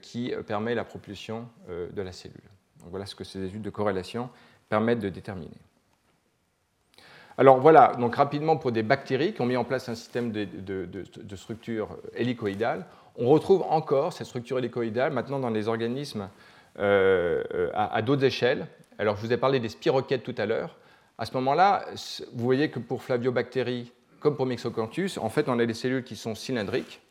[0.00, 2.40] qui permet la propulsion de la cellule.
[2.86, 4.30] Voilà ce que ces études de corrélation
[4.70, 5.60] permettent de déterminer.
[7.36, 11.36] Alors voilà, donc rapidement pour des bactéries qui ont mis en place un système de,
[11.36, 12.86] structure hélicoïdale,
[13.16, 16.28] on retrouve encore cette structure hélicoïdale maintenant dans les organismes
[16.78, 18.66] euh, à, d'autres échelles.
[18.98, 20.76] Alors, je vous ai parlé des spiroquettes tout à l'heure.
[21.18, 21.84] À ce moment-là,
[22.32, 23.92] vous voyez que pour Flaviobactéries,
[24.24, 27.02] comme pour Myxocanthus, en fait, on a des cellules qui sont cylindriques.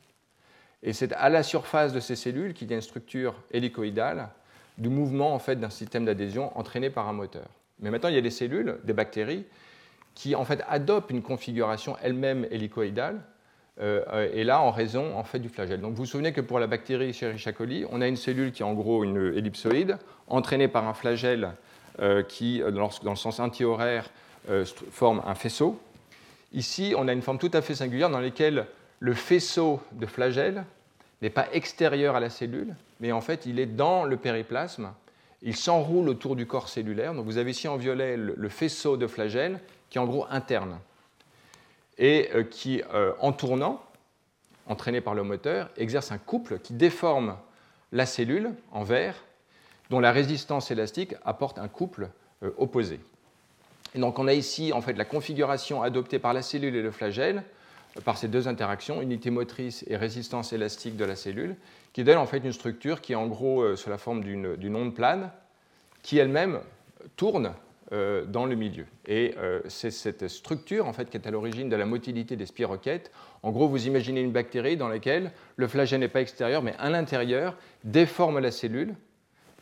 [0.82, 4.30] Et c'est à la surface de ces cellules qu'il y a une structure hélicoïdale
[4.80, 7.46] du mouvement en fait, d'un système d'adhésion entraîné par un moteur.
[7.80, 9.46] Mais maintenant, il y a des cellules, des bactéries,
[10.16, 13.22] qui en fait adoptent une configuration elle-même hélicoïdale
[13.80, 15.82] euh, et là en raison en fait du flagelle.
[15.82, 18.64] Donc vous vous souvenez que pour la bactérie Escherichia coli, on a une cellule qui
[18.64, 21.52] est en gros une ellipsoïde entraînée par un flagelle
[22.00, 24.10] euh, qui, euh, dans le sens antihoraire,
[24.90, 25.80] forme un faisceau.
[26.54, 28.68] Ici, on a une forme tout à fait singulière dans laquelle
[29.00, 30.66] le faisceau de flagelle
[31.22, 34.94] n'est pas extérieur à la cellule, mais en fait il est dans le périplasme.
[35.42, 37.14] Il s'enroule autour du corps cellulaire.
[37.14, 40.80] Donc vous avez ici en violet le faisceau de flagelle qui est en gros interne
[41.98, 43.82] et euh, qui, euh, en tournant,
[44.68, 47.38] entraîné par le moteur, exerce un couple qui déforme
[47.92, 49.16] la cellule en verre,
[49.90, 52.10] dont la résistance élastique apporte un couple
[52.44, 53.00] euh, opposé.
[53.96, 56.92] Et donc on a ici en fait la configuration adoptée par la cellule et le
[56.92, 57.44] flagelle
[58.06, 61.56] par ces deux interactions, unité motrice et résistance élastique de la cellule,
[61.94, 64.96] qui donne en fait une structure qui est en gros sous la forme d'une onde
[64.96, 65.30] plane,
[66.02, 66.60] qui elle-même
[67.16, 67.54] tourne
[67.92, 68.86] euh, dans le milieu.
[69.08, 72.46] Et euh, c'est cette structure en fait, qui est à l'origine de la motilité des
[72.46, 73.12] spiroquettes.
[73.44, 76.90] En gros, vous imaginez une bactérie dans laquelle le flagelle n'est pas extérieur, mais à
[76.90, 78.96] l'intérieur, déforme la cellule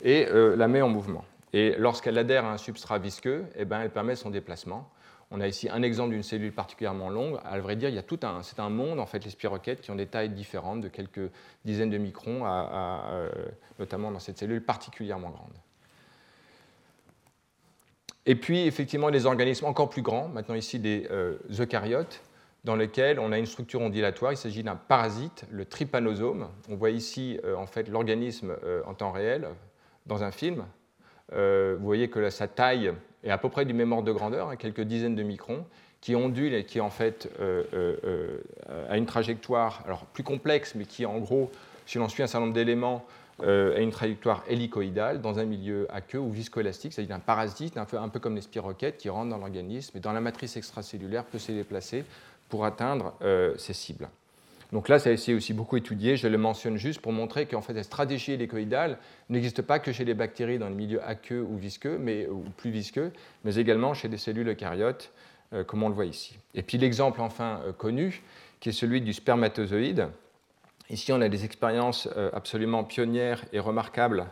[0.03, 1.25] et euh, la met en mouvement.
[1.53, 4.89] Et lorsqu'elle adhère à un substrat visqueux, eh ben, elle permet son déplacement.
[5.31, 7.39] On a ici un exemple d'une cellule particulièrement longue.
[7.45, 9.81] À vrai dire, il y a tout un, c'est un monde en fait, les spiroquettes
[9.81, 11.31] qui ont des tailles différentes, de quelques
[11.63, 12.43] dizaines de microns,
[13.79, 15.53] notamment dans cette cellule particulièrement grande.
[18.25, 22.21] Et puis, effectivement, des organismes encore plus grands, maintenant ici des euh, eucaryotes,
[22.63, 24.31] dans lesquels on a une structure ondulatoire.
[24.31, 26.47] Il s'agit d'un parasite, le trypanosome.
[26.69, 29.47] On voit ici, euh, en fait, l'organisme euh, en temps réel
[30.05, 30.65] dans un film.
[31.31, 32.91] Vous voyez que sa taille
[33.23, 35.65] est à peu près du même ordre de grandeur, hein, quelques dizaines de microns,
[36.01, 37.29] qui ondule et qui, en fait,
[38.89, 41.51] a une trajectoire alors, plus complexe, mais qui, en gros,
[41.85, 43.05] si l'on suit un certain nombre d'éléments,
[43.43, 47.85] euh, a une trajectoire hélicoïdale dans un milieu aqueux ou viscoélastique, c'est-à-dire un parasite, un
[47.85, 51.23] peu, un peu comme les spiroquettes qui rentrent dans l'organisme et dans la matrice extracellulaire
[51.23, 52.05] peut se déplacer
[52.49, 54.09] pour atteindre euh, ses cibles.
[54.71, 56.15] Donc là, ça a été aussi beaucoup étudié.
[56.15, 58.97] Je le mentionne juste pour montrer qu'en fait, la stratégie hélicoïdale
[59.29, 63.11] n'existe pas que chez les bactéries dans le milieu aqueux ou visqueux, mais, plus visqueux,
[63.43, 65.11] mais également chez des cellules eucaryotes,
[65.53, 66.37] euh, comme on le voit ici.
[66.55, 68.23] Et puis l'exemple enfin connu,
[68.59, 70.07] qui est celui du spermatozoïde,
[70.91, 74.25] Ici, on a des expériences euh, absolument pionnières et remarquables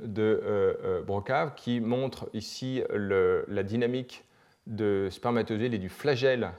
[0.00, 4.24] de euh, euh, Brocave qui montrent ici la dynamique
[4.66, 6.50] de spermatozoïdes et du flagelle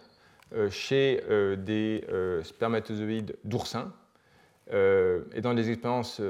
[0.69, 1.23] chez
[1.57, 2.03] des
[2.43, 3.91] spermatozoïdes d'oursins.
[4.71, 6.21] et dans des expériences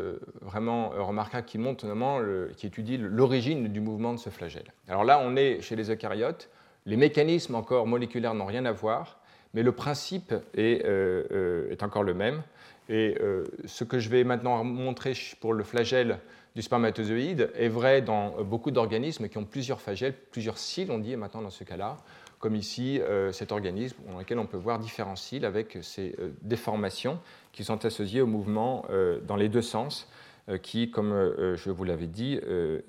[0.41, 2.19] vraiment remarquables qui montrent notamment,
[2.55, 4.73] qui étudient l'origine du mouvement de ce flagelle.
[4.87, 6.49] Alors là, on est chez les eucaryotes.
[6.85, 9.19] Les mécanismes encore moléculaires n'ont rien à voir,
[9.53, 12.43] mais le principe est, encore le même.
[12.89, 16.19] Et euh, ce que je vais maintenant montrer pour le flagelle
[16.55, 20.99] du spermatozoïde est vrai dans euh, beaucoup d'organismes qui ont plusieurs flagelles, plusieurs cils, on
[20.99, 21.97] dit maintenant dans ce cas-là,
[22.43, 27.17] comme ici euh, cet organisme dans lequel on peut voir différents cils avec ces déformations
[27.53, 28.85] qui sont associées au mouvement
[29.25, 30.09] dans les deux sens,
[30.61, 31.13] qui, comme
[31.55, 32.37] je vous l'avais dit,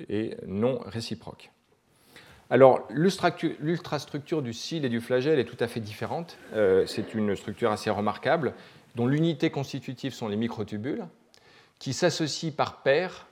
[0.08, 1.52] est non réciproque.
[2.50, 6.36] Alors, l'ultrastructure du cil et du flagelle est tout à fait différente.
[6.86, 8.54] c'est une structure assez remarquable
[8.94, 11.04] dont l'unité constitutive sont les microtubules,
[11.78, 13.28] qui s'associent par paires,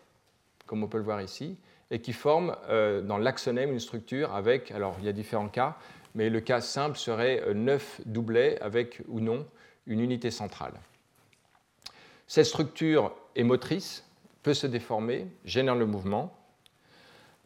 [0.67, 1.57] comme on peut le voir ici,
[1.93, 5.77] et qui forment euh, dans l'axonème une structure avec, alors il y a différents cas,
[6.15, 9.47] mais le cas simple serait euh, neuf doublets avec ou non
[9.87, 10.75] une unité centrale.
[12.27, 14.05] Cette structure est motrice,
[14.43, 16.37] peut se déformer, génère le mouvement.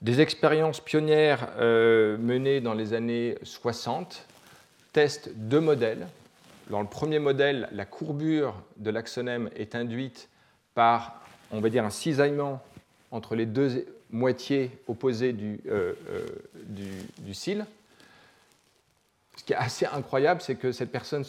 [0.03, 4.27] Des expériences pionnières euh, menées dans les années 60
[4.93, 6.07] testent deux modèles.
[6.71, 10.29] Dans le premier modèle, la courbure de l'axonème est induite
[10.75, 12.63] par, on va dire, un cisaillement
[13.11, 16.27] entre les deux moitiés opposées du, euh, euh,
[16.67, 17.67] du, cil.
[19.37, 21.25] Ce qui est assez incroyable, c'est que cette personne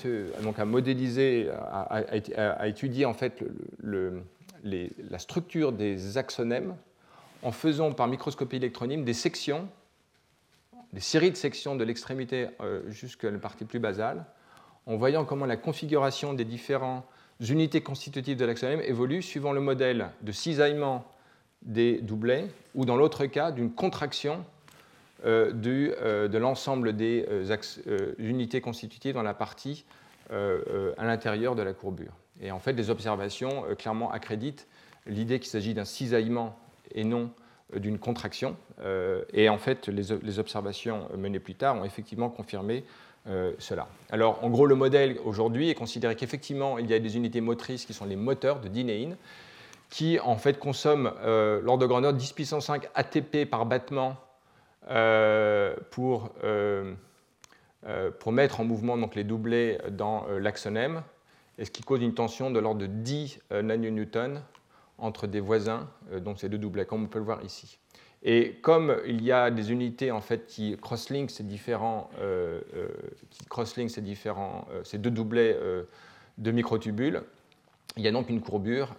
[0.57, 3.43] a modélisé, a, étudié en fait
[3.83, 6.75] la structure des axonèmes
[7.43, 9.67] en faisant par microscopie électronique des sections,
[10.93, 14.25] des séries de sections de l'extrémité euh, jusqu'à la partie plus basale,
[14.85, 17.05] en voyant comment la configuration des différentes
[17.41, 21.05] unités constitutives de l'axonème évolue suivant le modèle de cisaillement
[21.61, 24.45] des doublets ou dans l'autre cas d'une contraction
[25.25, 27.25] euh, euh, de l'ensemble des
[28.17, 29.85] unités constitutives dans la partie
[30.29, 32.11] à l'intérieur de la courbure.
[32.41, 34.67] Et en fait, les observations clairement accréditent
[35.05, 36.59] l'idée qu'il s'agit d'un cisaillement
[36.93, 37.31] et non
[37.73, 38.55] euh, d'une contraction.
[38.81, 42.85] Euh, et en fait, les, observations menées plus tard ont effectivement confirmé
[43.27, 43.87] euh, cela.
[44.09, 47.85] Alors, en gros, le modèle aujourd'hui est considéré qu'effectivement, il y a des unités motrices
[47.85, 49.17] qui sont les moteurs de dinéine,
[49.89, 54.17] qui en fait consomment l'ordre de grandeur 10 puissance 5 ATP par battement
[55.91, 56.31] pour,
[58.19, 61.03] pour mettre en mouvement donc, les doublés dans l'axonème,
[61.57, 64.41] et ce qui cause une tension de l'ordre de 10 nanonewtons
[64.97, 67.79] entre des voisins, euh, donc ces deux doublets, comme on peut le voir ici.
[68.23, 72.87] Et comme il y a des unités en fait qui crosslink ces euh, euh,
[73.47, 74.03] crosslink ces
[74.83, 75.55] ces deux doublets
[76.39, 77.21] de microtubules,
[77.97, 78.95] il y a donc une courbure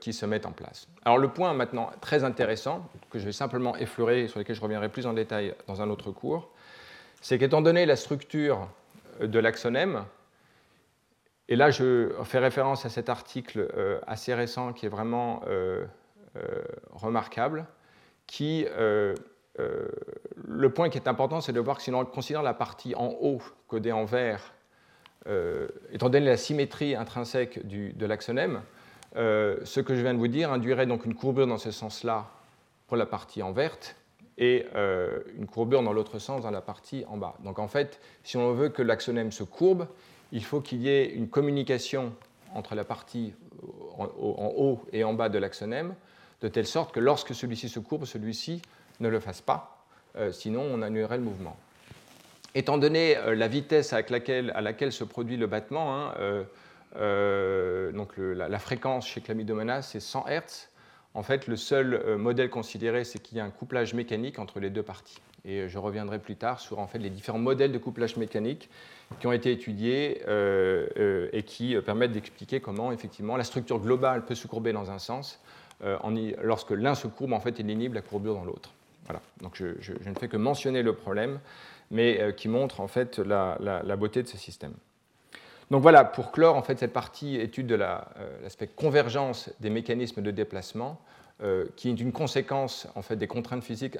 [0.00, 0.88] qui se met en place.
[1.04, 4.88] Alors le point maintenant très intéressant que je vais simplement effleurer, sur lequel je reviendrai
[4.88, 6.50] plus en détail dans un autre cours,
[7.20, 8.68] c'est qu'étant donné la structure
[9.20, 10.04] de l'axonème,
[11.50, 15.84] et là, je fais référence à cet article euh, assez récent qui est vraiment euh,
[16.36, 17.66] euh, remarquable,
[18.28, 18.66] qui,
[19.58, 23.08] le point qui est important, c'est de voir que si l'on considère la partie en
[23.20, 24.54] haut codée en vert,
[25.26, 28.62] étant donné la symétrie intrinsèque de l'axonème,
[29.14, 32.30] ce que je viens de vous dire induirait donc une courbure dans ce sens-là
[32.86, 33.96] pour la partie en verte
[34.38, 34.66] et
[35.36, 37.34] une courbure dans l'autre sens dans la partie en bas.
[37.44, 39.86] Donc en fait, si on veut que l'axonème se courbe,
[40.32, 42.12] il faut qu'il y ait une communication
[42.54, 43.34] entre la partie
[43.98, 44.06] en,
[44.56, 45.94] haut et en bas de l'axonème,
[46.40, 48.62] de telle sorte que lorsque celui-ci se courbe, celui-ci
[49.00, 49.84] ne le fasse pas,
[50.16, 51.56] euh, sinon on annulerait le mouvement.
[52.54, 56.14] Étant donné euh, la vitesse à laquelle, se produit le battement, hein,
[56.96, 60.68] euh, donc la, fréquence chez Chlamydomonas c'est 100 Hz,
[61.14, 64.70] en fait le seul modèle considéré c'est qu'il y a un couplage mécanique entre les
[64.70, 65.20] deux parties.
[65.44, 68.68] Et je reviendrai plus tard sur en fait, les différents modèles de couplage mécanique
[69.18, 73.80] qui ont été étudiés euh, euh, et qui euh, permettent d'expliquer comment effectivement la structure
[73.80, 75.40] globale peut se courber dans un sens.
[76.42, 78.70] lorsque l'un se courbe, en fait, il inhibe la courbure dans l'autre.
[79.06, 79.22] Voilà.
[79.40, 81.40] Donc je, ne fais que mentionner le problème,
[81.90, 84.74] mais qui montre en fait la, beauté de ce système.
[85.70, 90.30] Donc voilà, pour clore en fait cette partie étude de l'aspect convergence des mécanismes de
[90.30, 91.00] déplacement,
[91.76, 93.98] qui est une conséquence en fait des contraintes physiques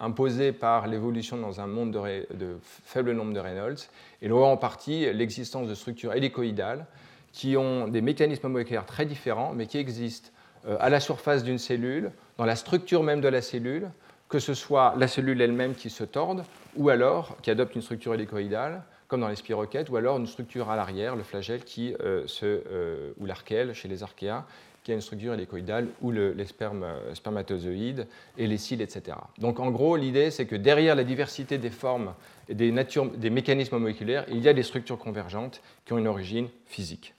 [0.00, 3.78] imposée par l'évolution dans un monde de, faible nombre de Reynolds,
[4.20, 6.86] et l'on voit en partie l'existence de structures hélicoïdales
[7.32, 10.30] qui ont des mécanismes moléculaires très différents, mais qui existent
[10.66, 13.90] euh, à la surface d'une cellule, dans la structure même de la cellule,
[14.32, 16.42] que ce soit la cellule elle-même qui se torde,
[16.74, 20.70] ou alors qui adopte une structure hélicoïdale, comme dans les spiroquettes, ou alors une structure
[20.70, 24.46] à l'arrière, le flagelle qui euh, se, euh, ou l'archèle chez les archéas,
[24.84, 28.06] qui a une structure hélicoïdale, ou les spermatozoïdes
[28.38, 29.18] et les cils, etc.
[29.36, 32.14] Donc en gros, l'idée, c'est que derrière la diversité des formes
[32.48, 36.48] et des, des mécanismes moléculaires, il y a des structures convergentes qui ont une origine
[36.64, 37.14] physique.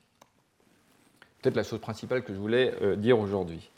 [1.44, 3.70] Peut-être la chose principale que je voulais euh, dire aujourd'hui.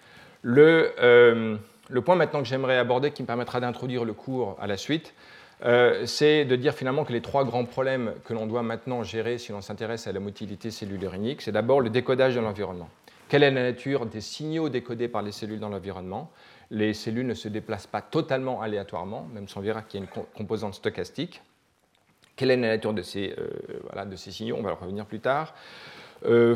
[0.41, 1.57] Le, euh,
[1.89, 5.13] le, point maintenant que j'aimerais aborder, qui me permettra d'introduire le cours à la suite,
[5.63, 9.37] euh, c'est de dire finalement que les trois grands problèmes que l'on doit maintenant gérer
[9.37, 12.89] si l'on s'intéresse à la motilité cellulaire unique, c'est d'abord le décodage de l'environnement.
[13.29, 16.31] Quelle est la nature des signaux décodés par les cellules dans l'environnement?
[16.71, 20.05] Les cellules ne se déplacent pas totalement aléatoirement, même si on verra qu'il y a
[20.05, 21.41] une composante stochastique.
[22.35, 24.57] Quelle est la nature de ces, euh, signaux?
[24.59, 25.55] On va revenir plus tard.
[26.25, 26.55] Euh,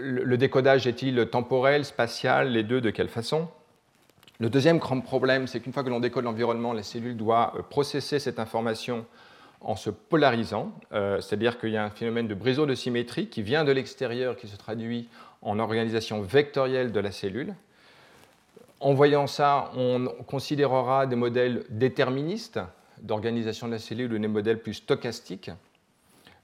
[0.00, 3.48] le décodage est-il temporel, spatial Les deux, de quelle façon?
[4.40, 7.62] Le deuxième grand problème, c'est qu'une fois que l'on décode l'environnement, la cellule doit euh,
[7.62, 9.06] processer cette information
[9.60, 13.64] en se polarisant, c'est-à-dire qu'il y a un phénomène de brisure de symétrie qui vient
[13.64, 15.08] de l'extérieur, qui se traduit
[15.42, 17.56] en organisation vectorielle de la cellule.
[18.78, 22.60] En voyant ça, on considérera des modèles déterministes
[23.02, 25.50] d'organisation de la cellule ou des modèles plus stochastiques.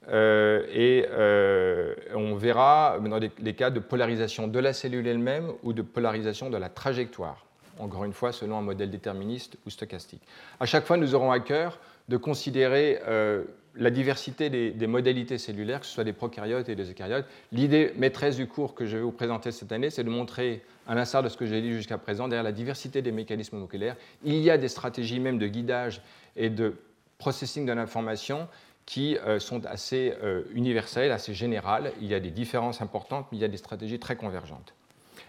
[0.09, 5.72] Euh, et euh, on verra dans les, cas de polarisation de la cellule elle-même ou
[5.72, 7.47] de polarisation de la trajectoire.
[7.79, 10.22] Encore une fois selon un modèle déterministe ou stochastique.
[10.61, 13.45] À chaque fois, nous aurons à cœur de considérer euh,
[13.77, 17.27] la diversité des, modalités cellulaires, que ce soit des prokaryotes et des eucaryotes.
[17.51, 20.95] L'idée maîtresse du cours que je vais vous présenter cette année, c'est de montrer, à
[20.95, 24.37] l'instar de ce que j'ai dit jusqu'à présent, derrière la diversité des mécanismes moléculaires, il
[24.37, 26.03] y a des stratégies même de guidage
[26.37, 26.75] et de
[27.18, 28.49] processing de l'information
[28.87, 31.93] qui euh, sont assez euh, universelles, assez générales.
[32.01, 34.75] Il y a des différences importantes, mais il y a des stratégies très convergentes.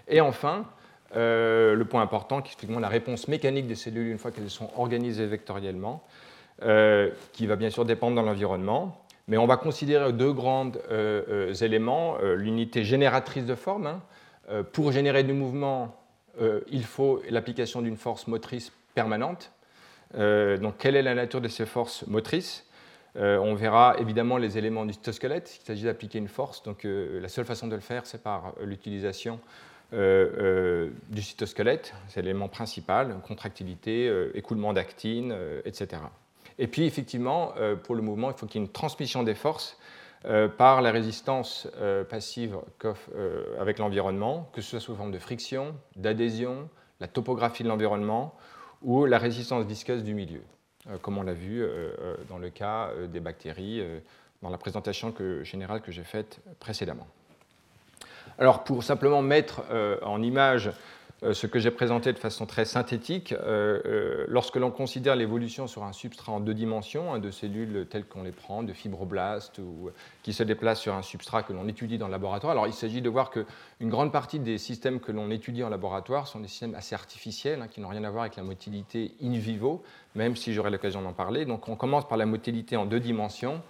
[0.07, 0.65] Et enfin,
[1.15, 4.69] le point important, qui est effectivement la réponse mécanique des cellules une fois qu'elles sont
[4.77, 6.03] organisées vectoriellement,
[7.31, 9.01] qui va bien sûr dépendre de l'environnement.
[9.27, 10.71] Mais on va considérer deux grands
[11.61, 12.17] éléments.
[12.35, 13.87] L'unité génératrice de forme.
[13.87, 14.01] Hein.
[14.73, 15.95] pour générer du mouvement,
[16.69, 19.51] il faut l'application d'une force motrice permanente.
[20.13, 22.65] donc, quelle est la nature de ces forces motrices?
[23.17, 25.59] Euh, on verra évidemment les éléments du cytosquelette.
[25.61, 26.63] Il s'agit d'appliquer une force.
[26.63, 29.39] Donc euh, la seule façon de le faire, c'est par euh, l'utilisation
[29.91, 31.93] du cytosquelette.
[32.07, 36.01] C'est l'élément principal, contractilité, écoulement d'actine, etc.
[36.57, 39.77] Et puis effectivement, pour le mouvement, il faut qu'il y ait une transmission des forces
[40.57, 41.67] par la résistance
[42.09, 42.57] passive
[43.59, 46.69] avec l'environnement, que ce soit sous forme de friction, d'adhésion,
[46.99, 48.35] la topographie de l'environnement
[48.81, 50.41] ou la résistance visqueuse du milieu.
[50.89, 53.83] Euh, comme on l'a vu euh, euh, dans le cas des bactéries,
[54.41, 55.13] dans la présentation
[55.43, 57.07] générale que j'ai faite précédemment.
[58.37, 59.63] Alors, pour simplement mettre
[60.01, 60.71] en image
[61.31, 63.33] ce que j'ai présenté de façon très synthétique,
[64.27, 68.23] lorsque l'on considère l'évolution sur un substrat en deux dimensions, hein, de cellules telles qu'on
[68.23, 69.89] les prend, de fibroblastes, ou,
[70.21, 73.01] qui se déplacent sur un substrat que l'on étudie dans le laboratoire, alors il s'agit
[73.01, 76.75] de voir qu'une grande partie des systèmes que l'on étudie en laboratoire sont des systèmes
[76.75, 79.83] assez artificiels, hein, qui n'ont rien à voir avec la motilité in vivo,
[80.15, 81.45] même si j'aurai l'occasion d'en parler.
[81.45, 83.61] Donc on commence par la motilité en deux dimensions.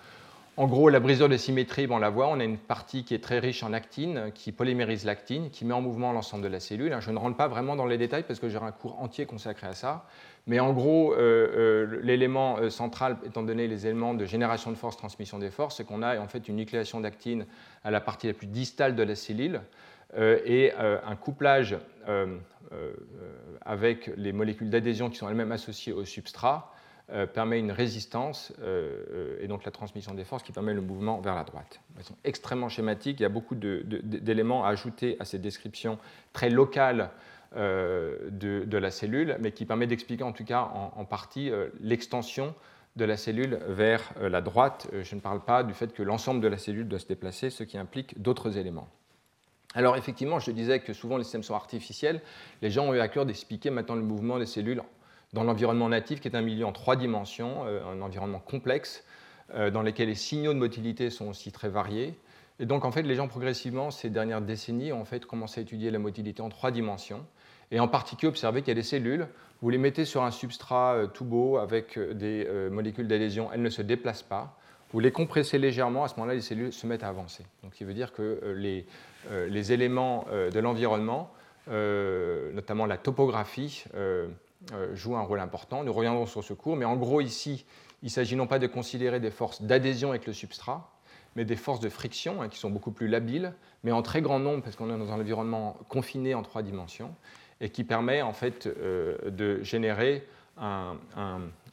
[0.57, 3.21] En gros, la brisure de symétrie, on la voit, on a une partie qui est
[3.21, 6.95] très riche en actine, qui polymérise l'actine, qui met en mouvement l'ensemble de la cellule.
[7.01, 9.67] Je ne rentre pas vraiment dans les détails parce que j'aurai un cours entier consacré
[9.67, 10.05] à ça.
[10.47, 14.77] Mais en gros, euh, euh, l'élément euh, central, étant donné les éléments de génération de
[14.77, 17.45] force, transmission des forces, c'est qu'on a en fait une nucléation d'actine
[17.83, 19.61] à la partie la plus distale de la cellule
[20.17, 21.75] et un couplage
[23.65, 26.71] avec les molécules d'adhésion qui sont elles-mêmes associées au substrat
[27.11, 31.21] euh, permet une résistance euh, et donc la transmission des forces qui permet le mouvement
[31.21, 31.79] vers la droite.
[31.97, 35.99] Elles sont extrêmement schématiques, il y a beaucoup d'éléments à ajouter à ces descriptions
[36.33, 37.11] très locales
[37.57, 42.55] euh, de, la cellule, mais qui permet d'expliquer en tout cas en, partie l'extension
[42.95, 44.87] de la cellule vers la droite.
[45.03, 47.63] Je ne parle pas du fait que l'ensemble de la cellule doit se déplacer, ce
[47.63, 48.89] qui implique d'autres éléments.
[49.75, 52.21] Alors effectivement, je disais que souvent les systèmes sont artificiels.
[52.61, 54.81] Les gens ont eu à cœur d'expliquer maintenant le mouvement des cellules
[55.35, 59.03] dans l'environnement natif, qui est un milieu en trois dimensions, euh, un environnement complexe,
[59.53, 62.17] euh, dans lequel les signaux de motilité sont aussi très variés.
[62.59, 65.63] Et donc, en fait, les gens, progressivement, ces dernières décennies, ont en fait commencé à
[65.63, 67.25] étudier la motilité en trois dimensions,
[67.71, 69.27] et en particulier observer qu'il y a des cellules,
[69.61, 73.69] vous les mettez sur un substrat euh, tout beau avec des molécules d'adhésion, elles ne
[73.69, 74.57] se déplacent pas.
[74.93, 77.43] Vous les compressez légèrement, à ce moment-là, les cellules se mettent à avancer.
[77.61, 81.33] Donc, ce qui veut dire que les, éléments de l'environnement,
[81.67, 83.83] notamment la topographie,
[84.93, 85.83] joue un rôle important.
[85.83, 87.65] Nous reviendrons sur ce cours, mais en gros ici,
[88.03, 90.91] il s'agit non pas de considérer des forces d'adhésion avec le substrat,
[91.35, 93.53] mais des forces de friction hein, qui sont beaucoup plus labiles,
[93.83, 97.13] mais en très grand nombre parce qu'on est dans un environnement confiné en trois dimensions
[97.61, 100.97] et qui permet en fait euh, de générer un,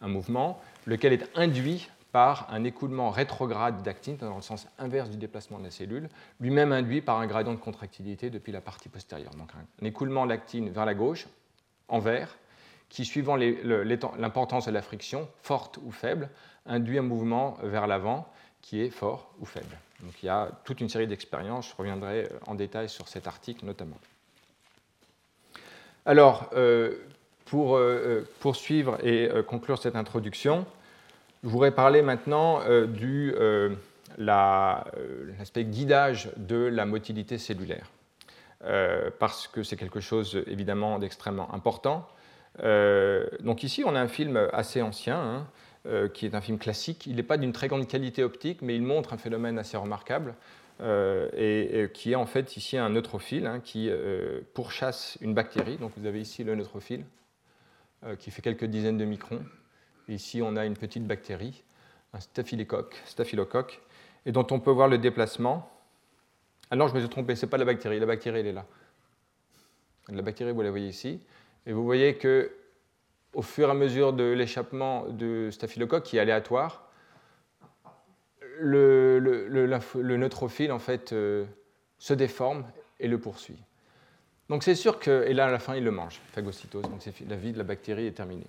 [0.01, 5.59] mouvement lequel est induit par un écoulement rétrograde d'actine, dans le sens inverse du déplacement
[5.59, 6.09] de la cellule,
[6.41, 9.35] lui-même induit par un gradient de contractilité depuis la partie postérieure.
[9.35, 11.27] Donc un écoulement d'actine vers la gauche,
[11.89, 12.37] en vert,
[12.93, 16.29] qui, suivant l'importance de la friction, forte ou faible,
[16.67, 18.31] induit un mouvement vers l'avant
[18.61, 19.79] qui est fort ou faible.
[20.03, 23.65] Donc il y a toute une série d'expériences, je reviendrai en détail sur cet article
[23.65, 23.97] notamment.
[26.05, 26.99] Alors, euh,
[27.47, 30.67] pour euh, poursuivre et euh, conclure cette introduction,
[31.43, 33.35] je voudrais parler maintenant du
[34.19, 37.91] l'aspect guidage de la motilité cellulaire,
[39.19, 42.07] parce que c'est quelque chose évidemment d'extrêmement important.
[42.61, 45.47] Euh, donc ici, on a un film assez ancien, hein,
[45.87, 47.07] euh, qui est un film classique.
[47.07, 50.35] Il n'est pas d'une très grande qualité optique, mais il montre un phénomène assez remarquable,
[50.81, 53.91] euh, et, qui est en fait ici un neutrophile hein, qui
[54.55, 55.77] pourchasse une bactérie.
[55.77, 57.05] Donc vous avez ici le neutrophile,
[58.19, 59.43] qui fait quelques dizaines de microns.
[60.09, 61.63] ici, on a une petite bactérie,
[62.13, 63.81] un staphylocoque,
[64.27, 65.69] et dont on peut voir le déplacement.
[66.71, 68.65] Ah je me suis trompé, ce n'est pas la bactérie, la bactérie, elle est là.
[70.09, 71.21] La bactérie, vous la voyez ici.
[71.67, 72.51] Et vous voyez que
[73.35, 76.91] au fur et à mesure de l'échappement de staphylocoque, qui est aléatoire,
[78.59, 79.19] le,
[80.17, 81.45] neutrophile en fait, euh,
[81.99, 82.65] se déforme
[83.01, 83.63] et le poursuit.
[84.49, 87.37] Donc c'est sûr que, et là à la fin il le mange, phagocytose, donc la
[87.37, 88.47] vie de la bactérie est terminée.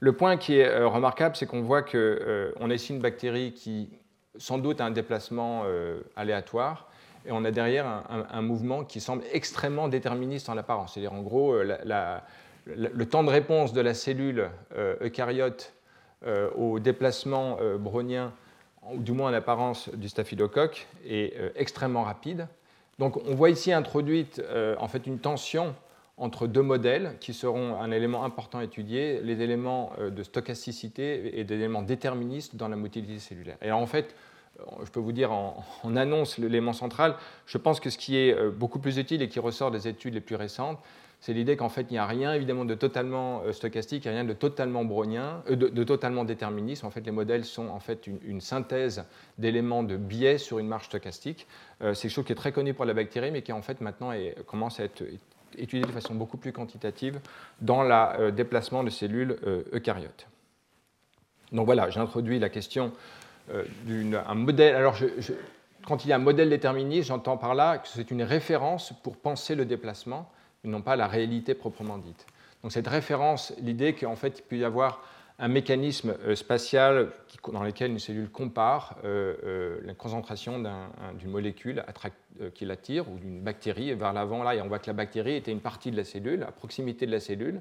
[0.00, 3.52] Le point qui est euh, remarquable, c'est qu'on voit qu'on euh, a ici une bactérie
[3.52, 3.88] qui
[4.36, 6.90] sans doute a un déplacement euh, aléatoire,
[7.24, 10.94] et on a derrière un, mouvement qui semble extrêmement déterministe en apparence.
[10.94, 11.56] C'est-à-dire en gros
[12.66, 14.50] le temps de réponse de la cellule
[15.00, 15.72] eucaryote
[16.56, 18.32] au déplacement brownien,
[18.92, 22.48] ou du moins en apparence du staphylocoque, est extrêmement rapide.
[22.98, 24.42] Donc on voit ici introduite
[24.78, 25.74] en fait une tension
[26.18, 31.38] entre deux modèles qui seront un élément important à étudier, les éléments euh, de stochasticité
[31.38, 33.58] et des éléments déterministes dans la motilité cellulaire.
[33.60, 34.14] Et en fait,
[34.60, 35.62] euh, je peux vous dire en,
[35.96, 39.40] annonce l'élément central, je pense que ce qui est euh, beaucoup plus utile et qui
[39.40, 40.78] ressort des études les plus récentes,
[41.20, 44.20] c'est l'idée qu'en fait, il n'y a rien évidemment de totalement stochastique, il n'y a
[44.20, 46.84] rien de totalement brownien, de, totalement déterministe.
[46.84, 49.04] En fait, les modèles sont en fait une, synthèse
[49.38, 51.46] d'éléments de biais sur une marge stochastique.
[51.80, 54.12] c'est quelque chose qui est très connu pour la bactérie, mais qui en fait maintenant
[54.46, 55.02] commence à être
[55.58, 57.20] étudié de façon beaucoup plus quantitative
[57.60, 60.26] dans le euh, déplacement de cellules euh, eucaryotes.
[61.52, 62.92] Donc voilà, j'introduis la question
[63.52, 64.74] euh, d'un modèle.
[64.74, 64.96] Alors,
[65.86, 69.16] quand il y a un modèle déterministe, j'entends par là que c'est une référence pour
[69.16, 70.30] penser le déplacement,
[70.66, 72.26] et non pas la réalité proprement dite.
[72.62, 75.00] Donc cette référence, l'idée qu'en fait il peut y avoir
[75.38, 77.10] un mécanisme euh, spatial
[77.52, 80.62] dans lequel une cellule compare euh, euh, la concentration
[81.18, 81.84] d'une molécule
[82.54, 84.42] qui l'attire ou d'une bactérie vers l'avant.
[84.42, 87.06] Là, et on voit que la bactérie était une partie de la cellule, à proximité
[87.06, 87.60] de la cellule,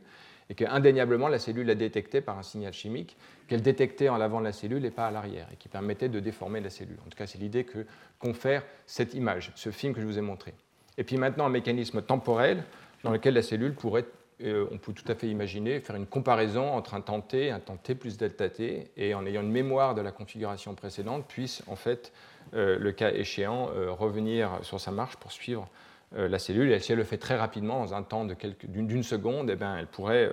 [0.49, 4.45] et qu'indéniablement la cellule l'a détecté par un signal chimique qu'elle détectait en l'avant de
[4.45, 6.97] la cellule et pas à l'arrière, et qui permettait de déformer la cellule.
[7.06, 7.86] En tout cas, c'est l'idée que
[8.20, 10.53] confère cette image, ce film que je vous ai montré.
[10.97, 12.64] Et puis maintenant, un mécanisme temporel
[13.06, 14.06] dans lequel la cellule pourrait
[14.43, 17.60] euh, on peut tout à fait imaginer faire une comparaison entre un temps t, un
[17.60, 21.64] temps t plus delta t, et en ayant une mémoire de la configuration précédente, puisse
[21.68, 22.12] en fait,
[22.53, 25.68] euh, le cas échéant, euh, revenir sur sa marche pour suivre
[26.12, 26.72] la cellule.
[26.72, 29.88] Et si elle le fait très rapidement, dans un temps d'une seconde, eh bien, elle
[29.88, 30.32] pourrait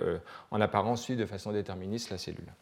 [0.51, 2.53] en apparence suivre de façon déterministe la cellule.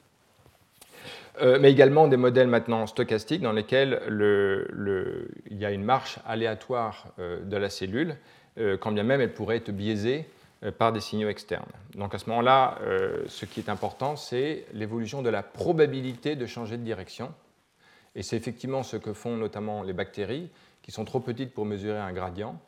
[1.59, 7.57] mais également des modèles maintenant stochastiques dans lesquels il y a une marche aléatoire de
[7.57, 8.16] la cellule,
[8.58, 10.28] quand bien même elle pourrait être biaisée
[10.64, 11.72] euh, par des signaux externes.
[11.95, 16.45] Donc à ce moment-là, euh, ce qui est important, c'est l'évolution de la probabilité de
[16.45, 17.34] changer de direction.
[18.14, 20.52] Et c'est effectivement ce que font notamment les bactéries,
[20.84, 22.62] qui sont trop petites pour mesurer un gradient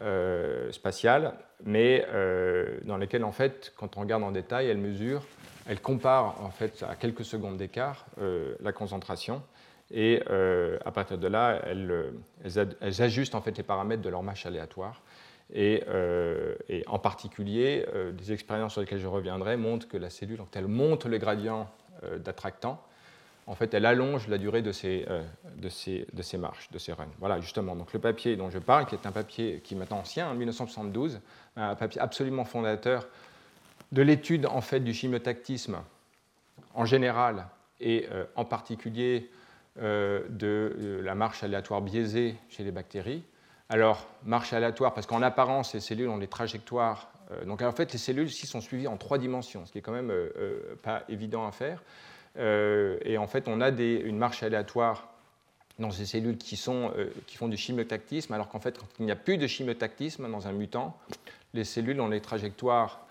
[0.00, 2.06] euh, spatial, mais
[2.84, 5.24] dans lesquelles, en fait, quand on regarde en détail, elles mesurent,
[5.68, 8.06] elles comparent en fait à quelques secondes d'écart
[8.60, 9.42] la concentration.
[9.90, 10.22] Et
[10.84, 15.02] à partir de là, elles, ajustent en fait les paramètres de leur marche aléatoire
[15.56, 20.38] euh, et, en particulier, euh, des expériences sur lesquelles je reviendrai montrent que la cellule,
[20.38, 21.70] quand elle monte le gradient
[22.04, 22.82] euh, d'attractant,
[23.46, 25.06] en fait, elle allonge la durée de ces,
[26.36, 27.08] marches, de ces runs.
[27.18, 27.74] Voilà, justement.
[27.76, 30.34] Donc, le papier dont je parle, qui est un papier qui est maintenant ancien, en
[30.34, 31.20] 1972,
[31.56, 33.06] un papier absolument fondateur
[33.90, 35.78] de l'étude en fait du chimiotactisme
[36.74, 37.46] en général
[37.80, 39.30] et en particulier
[39.80, 43.22] de la marche aléatoire biaisée chez les bactéries.
[43.70, 47.10] Alors, marche aléatoire, parce qu'en apparence, ces cellules ont des trajectoires.
[47.30, 49.82] Euh, donc, en fait, les cellules ici sont suivies en trois dimensions, ce qui est
[49.82, 51.82] quand même euh, euh, pas évident à faire.
[52.36, 55.08] et en fait, on a une marche aléatoire
[55.78, 56.92] dans ces cellules qui, sont,
[57.26, 60.46] qui font du chimiotactisme, alors qu'en fait, quand il n'y a plus de chimiotactisme dans
[60.46, 60.96] un mutant,
[61.52, 63.06] les cellules ont des trajectoires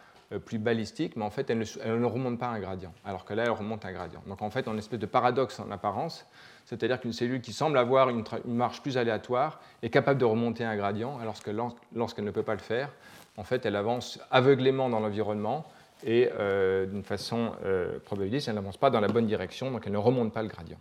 [0.45, 3.33] plus balistiques, mais en fait, elles ne, elles ne, remontent pas un gradient, alors que
[3.33, 4.23] là, elles remontent un gradient.
[4.27, 6.25] Donc, en fait, on a une espèce de paradoxe en apparence
[6.67, 10.75] c'est-à-dire qu'une cellule qui semble avoir une, marche plus aléatoire est capable de remonter un
[10.75, 11.49] gradient, alors que
[11.95, 12.91] lorsqu'elle ne peut pas le faire,
[13.37, 15.65] en fait, elle avance aveuglément dans l'environnement
[16.03, 19.93] et euh, d'une façon euh, probabiliste, elle n'avance pas dans la bonne direction, donc elle
[19.93, 20.79] ne remonte pas le gradient.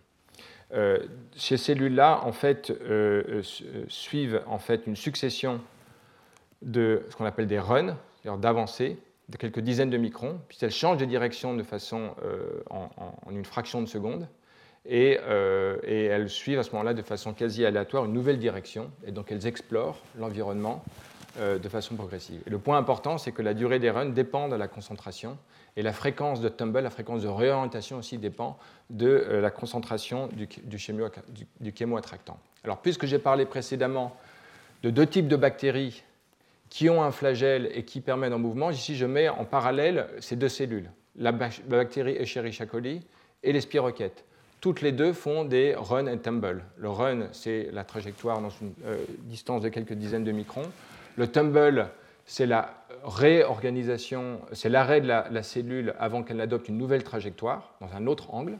[0.75, 0.99] Euh,
[1.37, 2.73] ces cellules-là, en fait,
[3.87, 5.61] suivent en fait une succession
[6.63, 8.99] de ce qu'on appelle des runs, c'est-à-dire d'avancées
[9.29, 12.11] de quelques dizaines de microns, puis elles changent de direction de façon
[12.71, 12.91] en,
[13.31, 14.27] une fraction de seconde.
[14.91, 19.13] Euh, et, elles suivent à ce moment-là de façon quasi aléatoire une nouvelle direction, et
[19.13, 20.85] donc elles explorent l'environnement
[21.39, 22.41] euh, de façon progressive.
[22.47, 25.39] Le point important, c'est que la durée des runs dépend de la concentration,
[25.77, 28.59] et la fréquence de tumble, la fréquence de réorientation aussi dépend
[28.89, 30.79] de euh, la concentration du, du,
[31.61, 32.39] du, chémoattractant.
[32.65, 34.17] Alors, puisque j'ai parlé précédemment
[34.83, 36.03] de deux types de bactéries
[36.71, 40.37] qui ont un flagelle et qui permettent un mouvement, ici je mets en parallèle ces
[40.37, 43.03] deux cellules, la bactérie Escherichia coli
[43.43, 44.26] et les spirochètes
[44.61, 46.65] toutes les deux font des run and tumble.
[46.79, 50.71] Le run, c'est la trajectoire dans une euh, distance de quelques dizaines de microns.
[51.17, 51.89] Le tumble,
[52.25, 57.95] c'est la réorganisation, c'est l'arrêt de la, cellule avant qu'elle n'adopte une nouvelle trajectoire dans
[57.95, 58.59] un autre angle.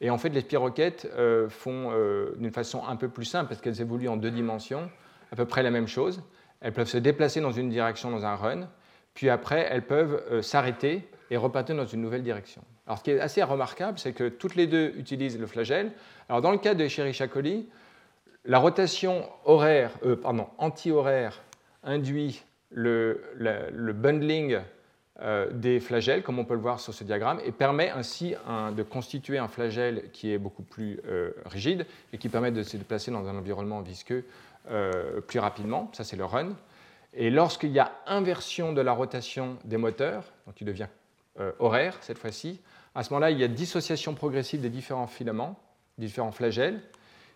[0.00, 3.60] Et en fait, les spiroquettes euh, font euh, d'une façon un peu plus simple, parce
[3.60, 4.90] qu'elles évoluent en deux dimensions,
[5.30, 6.22] à peu près la même chose.
[6.60, 8.68] elles peuvent se déplacer dans une direction dans un run,
[9.14, 12.62] puis après, elles peuvent s'arrêter et repartir dans une nouvelle direction.
[12.86, 15.92] Alors, ce qui est assez remarquable, c'est que toutes les deux utilisent le flagelle.
[16.28, 17.68] Alors, dans le cas de Escherichia coli,
[18.44, 21.40] la rotation horaire, pardon, anti-horaire
[21.84, 24.58] induit le, bundling
[25.20, 28.34] euh, des flagelles, comme on peut le voir sur ce diagramme, et permet ainsi
[28.76, 32.76] de constituer un flagelle qui est beaucoup plus euh, rigide et qui permet de se
[32.76, 34.24] déplacer dans un environnement visqueux
[34.70, 35.90] euh, plus rapidement.
[35.92, 36.50] Ça, c'est le run.
[37.14, 40.88] Et lorsqu'il y a inversion de la rotation des moteurs, donc il devient
[41.58, 42.60] horaire cette fois-ci,
[42.94, 45.58] à ce moment-là, il y a dissociation progressive des différents filaments,
[45.98, 46.82] différents flagelles,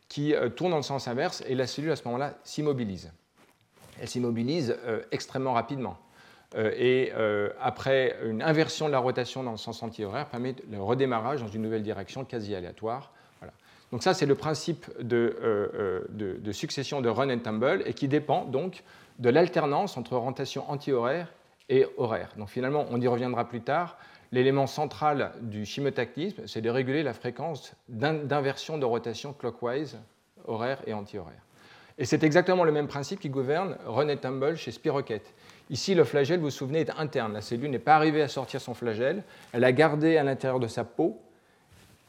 [0.08, 3.10] qui tournent dans le sens inverse, et la cellule, à ce moment-là, s'immobilise.
[4.00, 4.76] Elle s'immobilise
[5.10, 5.98] extrêmement rapidement.
[6.54, 10.80] Euh, et euh, après une inversion de la rotation dans le sens anti-horaire permet le
[10.80, 13.12] redémarrage dans une nouvelle direction quasi aléatoire.
[13.92, 18.08] Donc ça, c'est le principe euh, de, de, succession de run and tumble et qui
[18.08, 18.82] dépend donc
[19.20, 21.32] de l'alternance entre rotation anti-horaire
[21.68, 22.30] et horaire.
[22.36, 23.96] Donc finalement, on y reviendra plus tard.
[24.32, 29.98] L'élément central du chimotactisme, c'est de réguler la fréquence d'inversion de rotation clockwise,
[30.46, 31.42] horaire et anti-horaire.
[31.98, 35.22] Et c'est exactement le même principe qui gouverne and tumble chez Spiroquet.
[35.70, 37.32] Ici, le flagelle, vous vous souvenez, est interne.
[37.32, 39.24] La cellule n'est pas arrivée à sortir son flagelle.
[39.52, 41.18] Elle a gardé à l'intérieur de sa peau,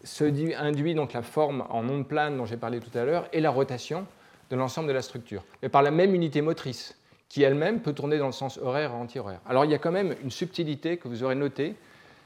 [0.03, 0.25] ce
[0.55, 3.49] induit donc la forme en onde plane dont j'ai parlé tout à l'heure et la
[3.49, 4.05] rotation
[4.49, 6.95] de l'ensemble de la structure, mais par la même unité motrice
[7.29, 9.41] qui elle-même peut tourner dans le sens horaire et anti-horaire.
[9.45, 11.75] Alors il y a quand même une subtilité que vous aurez notée,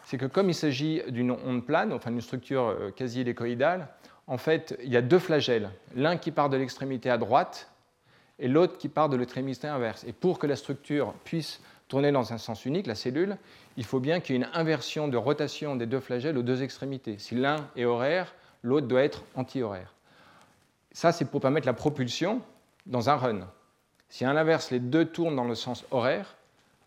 [0.03, 3.87] c'est que comme il s'agit d'une onde plane, enfin d'une structure euh, quasi hélicoïdale,
[4.27, 7.69] en fait, il y a deux flagelles, l'un qui part de l'extrémité à droite
[8.39, 10.03] et l'autre qui part de l'extrémité inverse.
[10.05, 13.37] Et pour que la structure puisse tourner dans un sens unique, la cellule,
[13.77, 16.63] il faut bien qu'il y ait une inversion de rotation des deux flagelles aux deux
[16.63, 17.17] extrémités.
[17.17, 18.33] Si l'un est horaire,
[18.63, 19.93] l'autre doit être anti-horaire.
[20.91, 22.41] Ça, c'est pour permettre la propulsion
[22.85, 23.47] dans un run.
[24.09, 26.35] Si à l'inverse, les deux tournent dans le sens horaire,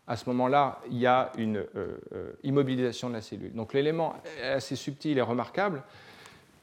[0.07, 3.53] à ce moment-là, il y a une euh, euh, immobilisation de la cellule.
[3.53, 5.81] Donc l'élément assez subtil et remarquable,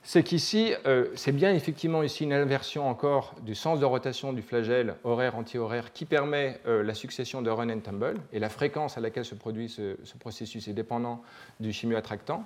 [0.04, 4.42] c'est qu'ici, euh, c'est bien effectivement ici une inversion encore du sens de rotation du
[4.42, 9.24] flagelle horaire-anti-horaire qui permet la succession de run and tumble, et la fréquence à laquelle
[9.24, 11.22] se produit ce, processus est dépendant
[11.60, 12.44] du chimioattractant.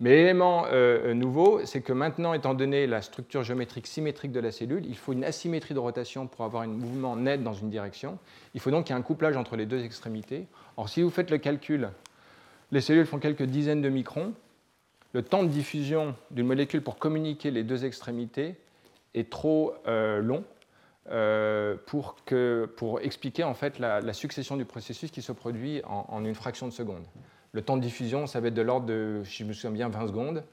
[0.00, 4.50] Mais l'élément euh, nouveau, c'est que maintenant, étant donné la structure géométrique symétrique de la
[4.50, 8.18] cellule, il faut une asymétrie de rotation pour avoir un mouvement net dans une direction.
[8.54, 10.46] Il faut donc qu'il y ait un couplage entre les deux extrémités.
[10.76, 11.90] Or, si vous faites le calcul,
[12.72, 14.32] les cellules font quelques dizaines de microns,
[15.12, 18.56] le temps de diffusion d'une molécule pour communiquer les deux extrémités
[19.14, 20.42] est trop euh, long
[21.10, 26.66] euh, pour, expliquer en fait la, succession du processus qui se produit en, une fraction
[26.66, 27.04] de seconde.
[27.54, 29.88] Le temps de diffusion, ça va être de l'ordre de, si je me souviens bien,
[29.88, 30.44] 20 secondes,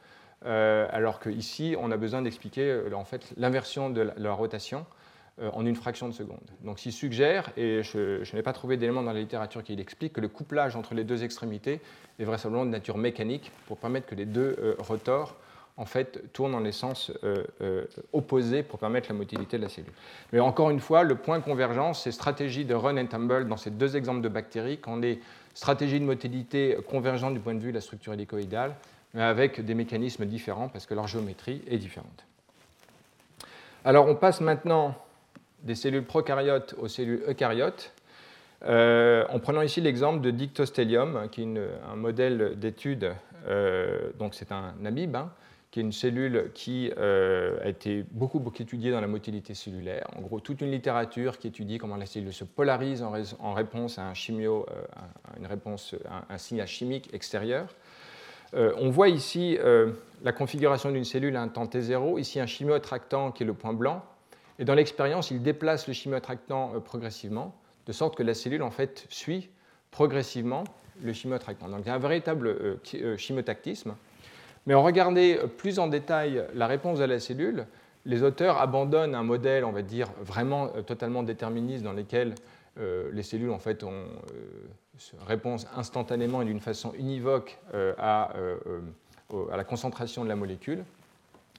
[0.46, 4.86] euh, alors qu'ici, on a besoin d'expliquer en fait l'inversion de la rotation
[5.42, 6.42] euh, en une fraction de seconde.
[6.64, 10.22] Donc il suggère, et je, n'ai pas trouvé d'élément dans la littérature qui l'explique, que
[10.22, 11.80] le couplage entre les deux extrémités
[12.20, 15.38] est vraisemblablement de nature mécanique pour permettre que les deux euh, rotors
[15.78, 19.94] en fait, tournent dans les sens euh, opposés pour permettre la motilité de la cellule.
[20.34, 23.58] Mais encore une fois, le point de convergence, c'est stratégie de run and tumble dans
[23.58, 25.22] ces deux exemples de bactéries, quand les
[25.54, 28.76] stratégies de motilité convergentes du point de vue de la structure hélicoïdale,
[29.14, 32.26] mais avec des mécanismes différents parce que leur géométrie est différente.
[33.84, 34.96] Alors on passe maintenant
[35.64, 37.94] des cellules prokaryotes aux cellules eucaryotes,
[38.64, 41.62] euh, en prenant ici l'exemple de Dictostellium, qui est
[41.92, 43.14] un modèle d'étude,
[43.48, 45.32] euh, donc c'est un amibe, hein,
[45.72, 50.06] qui est une cellule qui euh, a été beaucoup, beaucoup étudiée dans la motilité cellulaire.
[50.18, 54.04] En gros, toute une littérature qui étudie comment la cellule se polarise en, réponse à
[54.04, 54.66] un chimio,
[55.40, 55.96] une réponse,
[56.30, 57.74] un, signal chimique extérieur.
[58.54, 59.58] on voit ici
[60.24, 63.74] la configuration d'une cellule à un temps T0, ici un chimiotractant qui est le point
[63.74, 64.04] blanc,
[64.62, 67.56] et dans l'expérience, il déplace le chimiotractant euh, progressivement,
[67.88, 69.50] de sorte que la cellule en fait suit
[69.90, 70.64] progressivement
[71.02, 71.68] le chimiotractant.
[71.68, 73.96] Donc il y a un véritable euh, euh, chimotactisme.
[74.66, 75.20] Mais en regardant
[75.58, 77.66] plus en détail la réponse de la cellule,
[78.06, 82.36] les auteurs abandonnent un modèle, on va dire, vraiment totalement déterministe dans lequel
[82.78, 84.06] les cellules en fait ont
[85.28, 87.60] réponse instantanément et d'une façon univoque
[87.98, 88.32] à,
[89.52, 90.84] à, la concentration de la molécule.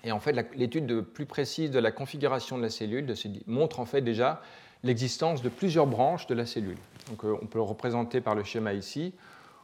[0.05, 3.07] Et en fait, l'étude plus précise de la configuration de la cellule
[3.47, 4.43] montre en fait déjà
[4.83, 6.79] l'existence de plusieurs branches de la cellule.
[7.09, 9.13] Donc, euh, on peut le représenter par le schéma ici,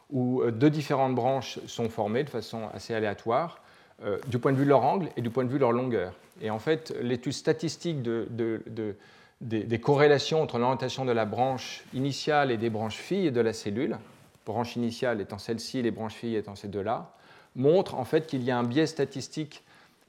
[0.09, 3.61] où euh, deux différentes branches sont formées de façon assez aléatoire,
[4.03, 5.71] euh, du point de vue de leur angle et du point de vue de leur
[5.71, 6.13] longueur.
[6.41, 12.69] Et en fait, l'étude statistique des, corrélations entre l'orientation de la branche initiale et des
[12.69, 13.97] branches filles de la cellule,
[14.45, 17.11] branche initiale étant celle-ci les branches filles étant ces deux-là,
[17.55, 19.63] montre en fait qu'il y a un biais statistique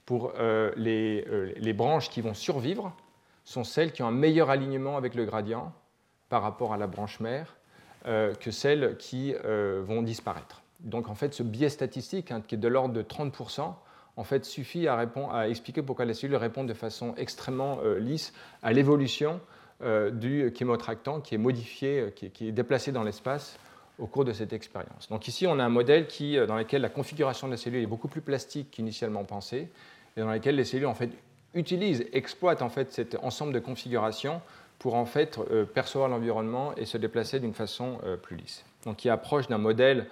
[0.05, 2.93] pour euh, euh, les, branches qui vont survivre
[3.43, 5.73] sont celles qui ont un meilleur alignement avec le gradient
[6.29, 7.55] par rapport à la branche mère
[8.05, 10.61] que celles qui vont disparaître.
[10.79, 13.73] Donc en fait, ce biais statistique, hein, qui est de l'ordre de 30%,
[14.17, 15.07] en fait, suffit à,
[15.47, 19.39] expliquer pourquoi les cellules répondent de façon extrêmement lisse à l'évolution
[20.11, 23.57] du chémotractant qui est modifié, qui, est déplacé dans l'espace
[23.99, 25.07] au cours de cette expérience.
[25.09, 26.07] Donc ici, on a un modèle
[26.47, 29.69] dans lequel la configuration de la cellule est beaucoup plus plastique qu'initialement pensé,
[30.17, 31.11] et dans lequel les cellules en fait,
[31.53, 34.41] utilisent, exploitent en fait, cet ensemble de configurations
[34.81, 38.65] pour en fait, euh, percevoir l'environnement et se déplacer d'une façon euh, plus lisse.
[38.83, 40.07] Donc qui approche d'un modèle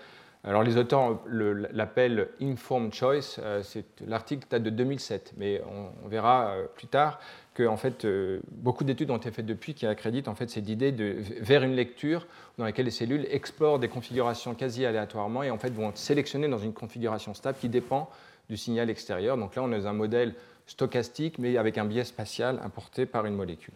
[0.45, 3.61] alors les auteurs l'appellent Informed Choice, euh,
[4.07, 7.19] l'article date de 2007, mais on, verra plus tard
[7.53, 8.07] que en fait,
[8.49, 11.73] beaucoup d'études ont été faites depuis qui accréditent en fait, cette idée de, vers une
[11.73, 12.25] lecture
[12.57, 16.59] dans laquelle les cellules explorent des configurations quasi aléatoirement et en fait, vont sélectionner dans
[16.59, 18.09] une configuration stable qui dépend
[18.49, 19.35] du signal extérieur.
[19.35, 20.35] Donc là, on est dans un modèle
[20.67, 23.73] stochastique, mais avec un biais spatial importé par une molécule.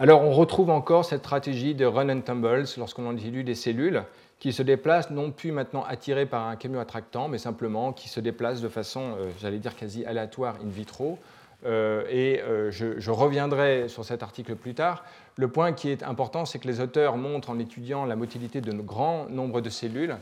[0.00, 4.04] Alors, on retrouve encore cette stratégie de run and tumbles lorsqu'on dilue des cellules
[4.42, 8.18] qui se déplacent non plus maintenant attirées par un camion attractant, mais simplement qui se
[8.18, 11.20] déplacent de façon, euh, j'allais dire, quasi aléatoire in vitro.
[11.64, 15.04] Euh, et euh, je, reviendrai sur cet article plus tard.
[15.36, 18.72] Le point qui est important, c'est que les auteurs montrent, en étudiant la motilité de
[18.72, 20.16] grand nombre de cellules,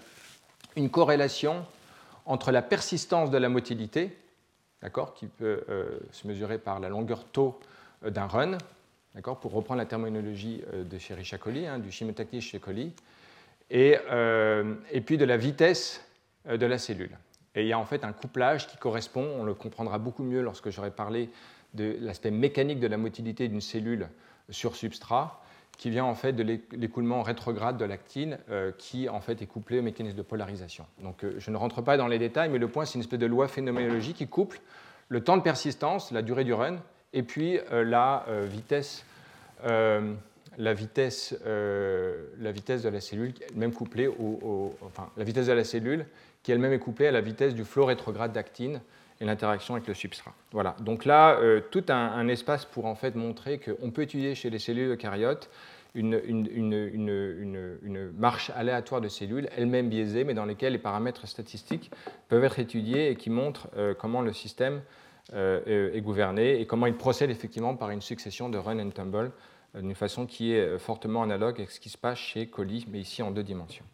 [0.76, 1.64] une corrélation
[2.26, 4.14] entre la persistance de la motilité,
[5.16, 5.64] qui peut
[6.10, 7.58] se mesurer par la longueur taux
[8.02, 8.58] d'un run,
[9.40, 12.92] pour reprendre la terminologie euh, de chez Richard Colli, hein, du chimotactique chez Colli,
[13.70, 13.96] et,
[14.90, 16.04] et, puis de la vitesse
[16.44, 17.16] de la cellule.
[17.54, 20.42] Et il y a en fait un couplage qui correspond, on le comprendra beaucoup mieux
[20.42, 21.30] lorsque j'aurai parlé
[21.74, 24.08] de l'aspect mécanique de la motilité d'une cellule
[24.48, 25.40] sur substrat,
[25.80, 26.42] qui vient en fait de
[26.72, 30.84] l'écoulement rétrograde de l'actine, euh, qui en fait est couplé au mécanisme de polarisation.
[31.02, 33.18] Donc euh, je ne rentre pas dans les détails, mais le point c'est une espèce
[33.18, 34.60] de loi phénoménologique qui couple
[35.08, 36.76] le temps de persistance, la durée du run,
[37.12, 39.04] et puis euh, la vitesse.
[39.64, 45.64] la vitesse, la vitesse de la cellule, même couplée au, enfin, la vitesse de la
[45.64, 46.06] cellule,
[46.42, 48.80] qui elle-même est couplée à la vitesse du flot rétrograde d'actine,
[49.20, 50.32] et l'interaction avec le substrat.
[50.52, 50.76] Voilà.
[50.80, 54.58] Donc là, euh, tout un, espace pour en fait montrer qu'on peut étudier chez les
[54.58, 55.50] cellules eucaryotes
[55.94, 56.14] une,
[58.16, 61.90] marche aléatoire de cellules, elles-mêmes biaisées, mais dans lesquelles les paramètres statistiques
[62.28, 64.82] peuvent être étudiés et qui montrent euh, comment le système
[65.32, 69.32] euh, est gouverné et comment il procède effectivement par une succession de run and tumble
[69.74, 73.22] d'une façon qui est fortement analogue avec ce qui se passe chez Coli, mais ici
[73.22, 73.84] en deux dimensions.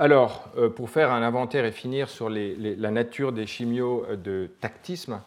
[0.00, 4.48] Alors, euh, pour faire un inventaire et finir sur la nature des chimios euh, de
[4.62, 5.20] tactisme,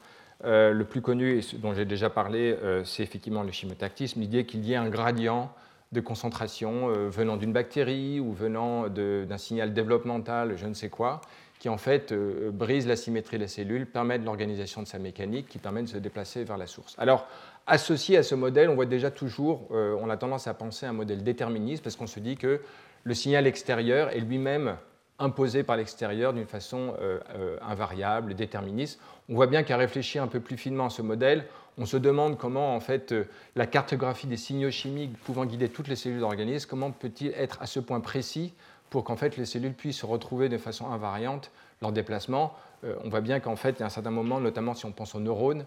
[0.45, 4.65] euh, le plus connu, et dont j'ai déjà parlé, c'est effectivement le chimotactisme, l'idée qu'il
[4.65, 5.52] y ait un gradient
[5.91, 11.22] de concentration venant d'une bactérie ou venant d'un signal développemental, je ne sais quoi,
[11.64, 15.48] qui en fait brise la symétrie de la cellule, permet de l'organisation de sa mécanique,
[15.48, 16.94] qui permet de se déplacer vers la source.
[16.98, 17.26] Alors,
[17.68, 20.94] associé à ce modèle, on voit déjà toujours, on a tendance à penser à un
[20.94, 22.60] modèle déterministe, parce qu'on se dit que
[23.06, 24.76] le signal extérieur est lui-même
[25.19, 28.99] imposé par l'extérieur d'une façon euh, euh, invariable, déterministe.
[29.30, 31.45] On voit bien qu'à réfléchir un peu plus finement à ce modèle,
[31.77, 33.26] on se demande comment en fait euh,
[33.56, 37.61] la cartographie des signaux chimiques pouvant guider toutes les cellules de l'organisme, comment peut-il être
[37.61, 38.53] à ce point précis
[38.94, 41.52] pour qu'en fait les cellules puissent se retrouver de façon invariante
[41.82, 42.56] leur déplacement.
[43.03, 45.65] on voit bien qu'en fait, à un certain moment, notamment si on pense aux neurones,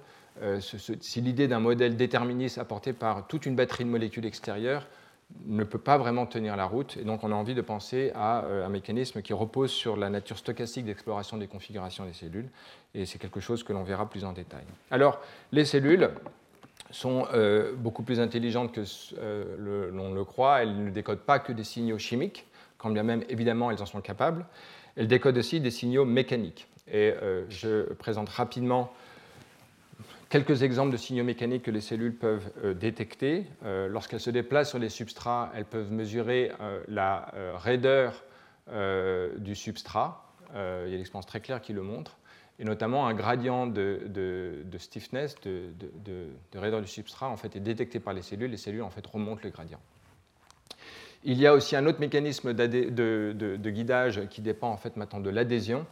[0.61, 4.87] si l'idée d'un modèle déterministe apporté par toute une batterie de molécules extérieures
[5.47, 6.97] ne peut pas vraiment tenir la route.
[6.97, 10.11] Et donc, on a envie de penser à euh, un mécanisme qui repose sur la
[10.11, 12.49] nature stochastique d'exploration des configurations des cellules.
[12.95, 14.65] Et c'est quelque chose que l'on verra plus en détail.
[14.91, 15.21] Alors,
[15.53, 16.11] les cellules
[16.91, 18.83] sont euh, beaucoup plus intelligentes que
[19.19, 20.63] euh, l'on le croit.
[20.63, 22.47] Elles ne décodent pas que des signaux chimiques,
[22.91, 24.47] bien même, évidemment, elles en sont capables.
[24.97, 26.69] Elles décodent aussi des signaux mécaniques.
[26.91, 27.13] Et
[27.49, 28.93] je présente rapidement
[30.29, 33.47] Quelques exemples de signaux mécaniques que les cellules peuvent euh, détecter.
[33.65, 38.23] Euh, lorsqu'elles se déplacent sur les substrats, elles peuvent mesurer euh, la raideur
[39.39, 40.25] du substrat.
[40.53, 42.19] il y a l'expérience très claire qui le montre.
[42.59, 48.13] Et notamment un gradient de, stiffness, de, raideur du substrat, en fait, est détecté par
[48.13, 48.51] les cellules.
[48.51, 49.79] Les cellules en fait, remontent le gradient.
[51.29, 55.29] Il y a aussi un autre mécanisme de, guidage qui dépend en fait maintenant de
[55.29, 55.85] l'adhésion,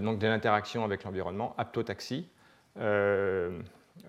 [0.00, 2.26] donc de l'interaction avec l'environnement, aptotaxie.
[2.78, 3.58] Euh,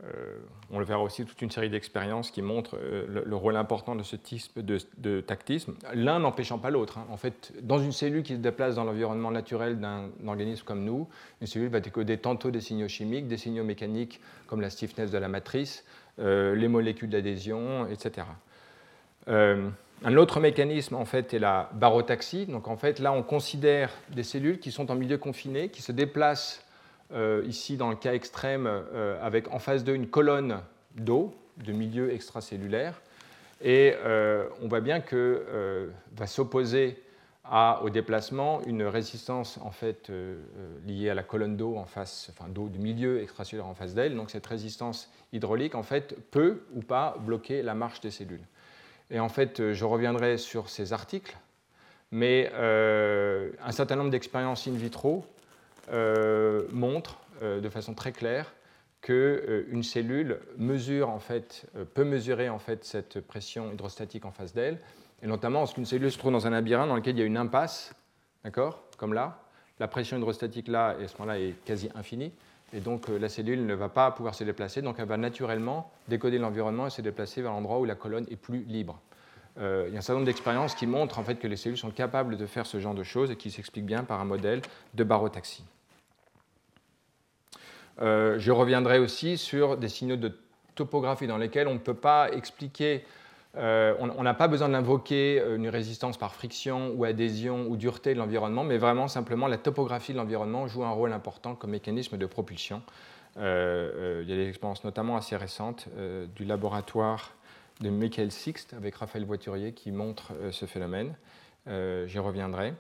[0.04, 0.38] euh,
[0.70, 4.04] on le verra aussi toute une série d'expériences qui montrent euh, le, rôle important de
[4.04, 6.98] ce type de, tactisme, l'un n'empêchant pas l'autre.
[6.98, 7.08] Hein.
[7.10, 11.08] En fait, dans une cellule qui se déplace dans l'environnement naturel d'un organisme comme nous,
[11.40, 15.18] une cellule va décoder tantôt des signaux chimiques, des signaux mécaniques comme la stiffness de
[15.18, 15.86] la matrice,
[16.20, 18.26] les molécules d'adhésion, etc.
[20.03, 22.45] un autre mécanisme, en fait, est la barotaxie.
[22.45, 25.91] Donc, en fait, là, on considère des cellules qui sont en milieu confiné, qui se
[25.91, 26.64] déplacent
[27.14, 30.61] euh, ici dans le cas extrême, euh, avec en face d'eux une colonne
[30.95, 33.02] d'eau de milieu extracellulaire.
[33.64, 33.95] Et
[34.61, 37.02] on voit bien que va s'opposer
[37.82, 40.11] au déplacement une résistance en fait
[40.86, 44.15] liée à la colonne d'eau en face, enfin d'eau du milieu extracellulaire en face d'elle.
[44.15, 48.45] Donc cette résistance hydraulique en fait peut ou pas bloquer la marche des cellules.
[49.10, 51.38] Et en fait, je reviendrai sur ces articles,
[52.12, 55.26] mais un certain nombre d'expériences in vitro
[56.72, 58.54] montrent de façon très claire
[59.02, 64.32] qu'une euh, cellule mesure en fait, euh, peut mesurer en fait cette pression hydrostatique en
[64.32, 64.80] face d'elle,
[65.22, 67.38] et notamment lorsqu'une cellule se trouve dans un labyrinthe dans lequel il y a une
[67.38, 67.94] impasse,
[68.44, 69.40] d'accord, comme là,
[69.80, 72.34] la pression hydrostatique là, à ce moment-là, est quasi infinie,
[72.73, 75.91] et donc euh, la cellule ne va pas pouvoir se déplacer, donc elle va naturellement
[76.07, 78.99] décoder l'environnement et se déplacer vers l'endroit où la colonne est plus libre.
[79.57, 81.91] il y a un certain nombre d'expériences qui montrent en fait que les cellules sont
[81.91, 84.61] capables de faire ce genre de choses et qui s'expliquent bien par un modèle
[84.94, 85.64] de barotaxie.
[88.02, 90.38] Euh, je reviendrai aussi sur des signaux de
[90.76, 93.03] topographie dans lesquels on ne peut pas expliquer,
[93.58, 98.14] euh, on n'a pas besoin d'invoquer euh, une résistance par friction ou adhésion ou dureté
[98.14, 102.18] de l'environnement, mais vraiment simplement la topographie de l'environnement joue un rôle important comme mécanisme
[102.18, 102.82] de propulsion.
[103.38, 105.88] il y a des expériences notamment assez récentes
[106.36, 107.34] du laboratoire
[107.82, 111.16] de Michael Sixt avec Raphaël Voiturier qui montrent ce phénomène.
[111.68, 112.74] J'y reviendrai.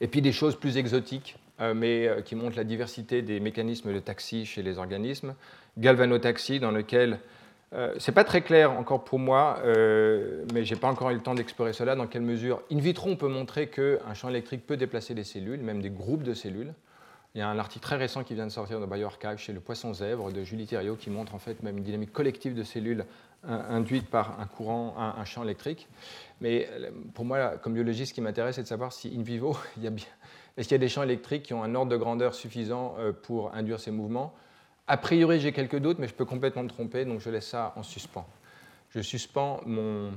[0.00, 3.92] Et puis des choses plus exotiques euh, mais euh, qui montre la diversité des mécanismes
[3.92, 5.34] de taxi chez les organismes.
[5.76, 7.18] Galvanotaxie, dans lequel
[7.74, 9.60] euh, c'est pas très clair encore pour moi,
[10.54, 11.94] mais j'ai pas encore eu le temps d'explorer cela.
[11.94, 15.60] Dans quelle mesure, in vitro, on peut montrer qu'un champ électrique peut déplacer des cellules,
[15.60, 16.72] même des groupes de cellules.
[17.34, 19.60] Il y a un article très récent qui vient de sortir de BioArchive chez le
[19.60, 23.04] poisson zèbre de Julie Thériault qui montre en fait même une dynamique collective de cellules
[23.44, 25.88] induite par un courant, un, champ électrique.
[26.40, 26.68] Mais
[27.14, 29.86] pour moi, comme biologiste, ce qui m'intéresse, c'est de savoir si in vivo, il
[30.56, 33.12] est-ce qu'il y a des champs électriques qui ont un ordre de grandeur suffisant euh,
[33.12, 34.34] pour induire ces mouvements?
[34.90, 37.74] A priori, j'ai quelques doutes, mais je peux complètement me tromper, donc je laisse ça
[37.76, 38.26] en suspens.
[38.88, 40.12] Je suspends mon,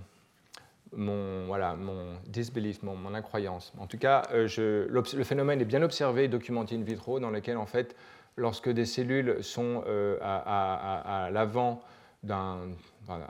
[0.95, 3.73] mon, voilà, mon disbelief, mon, incroyance.
[3.77, 7.57] En tout cas, euh, le phénomène est bien observé et documenté in vitro, dans lequel,
[7.57, 7.97] en fait,
[8.37, 11.81] lorsque des cellules sont euh, à, l'avant
[12.29, 12.57] à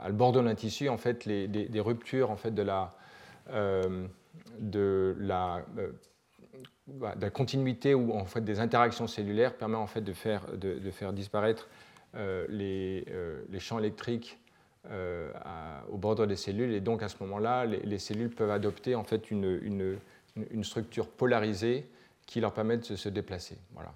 [0.06, 2.94] le bord d'un tissu, en fait, les, des, ruptures en fait, de la,
[5.74, 5.82] bah,
[6.92, 10.42] de la continuité ou en fait des interactions cellulaires permet en fait de faire,
[11.12, 11.68] disparaître
[12.16, 14.38] euh, les, euh, les, champs électriques
[14.90, 15.30] euh,
[15.90, 19.30] au bord des cellules et donc à ce moment-là les, cellules peuvent adopter en fait
[19.30, 19.98] une,
[20.62, 21.88] structure polarisée
[22.26, 23.58] qui leur permet de se, déplacer.
[23.74, 23.92] Voilà.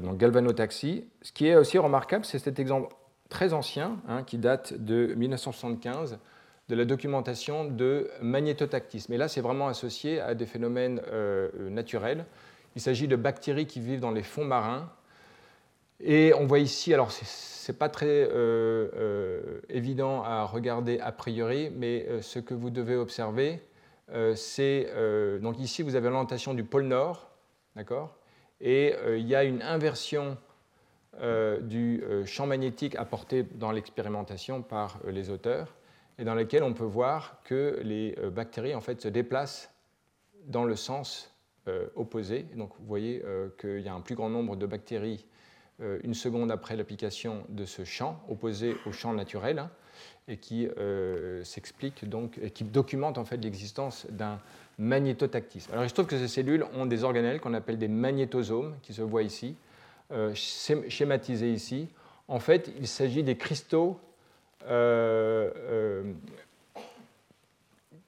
[0.00, 1.04] donc galvanotaxie.
[1.22, 2.94] Ce qui est aussi remarquable, c'est cet exemple
[3.28, 6.18] très ancien hein, qui date de 1975
[6.68, 9.12] de la documentation de magnétotactisme.
[9.12, 12.24] Et là, c'est vraiment associé à des phénomènes euh, naturels.
[12.74, 14.90] Il s'agit de bactéries qui vivent dans les fonds marins.
[16.00, 21.12] Et on voit ici, alors ce n'est pas très euh, euh, évident à regarder a
[21.12, 23.62] priori, mais ce que vous devez observer,
[24.34, 24.88] c'est.
[25.40, 27.30] donc ici, vous avez l'orientation du pôle Nord,
[27.74, 28.14] d'accord?
[28.60, 30.36] Et il y a une inversion
[31.62, 35.74] du champ magnétique apporté dans l'expérimentation par les auteurs
[36.18, 39.70] et dans lesquelles on peut voir que les euh, bactéries en fait, se déplacent
[40.46, 41.34] dans le sens
[41.68, 42.46] euh, opposé.
[42.54, 45.26] Donc vous voyez euh, qu'il y a un plus grand nombre de bactéries
[46.04, 49.70] une seconde après l'application de ce champ opposé au champ naturel hein,
[50.26, 50.66] et qui
[51.42, 54.40] s'explique donc et qui documente en fait l'existence d'un
[54.78, 55.70] magnétotactisme.
[55.72, 58.94] Alors il se trouve que ces cellules ont des organelles qu'on appelle des magnétosomes qui
[58.94, 59.54] se voient ici,
[60.32, 61.88] schématisés ici.
[62.26, 64.00] En fait, il s'agit des cristaux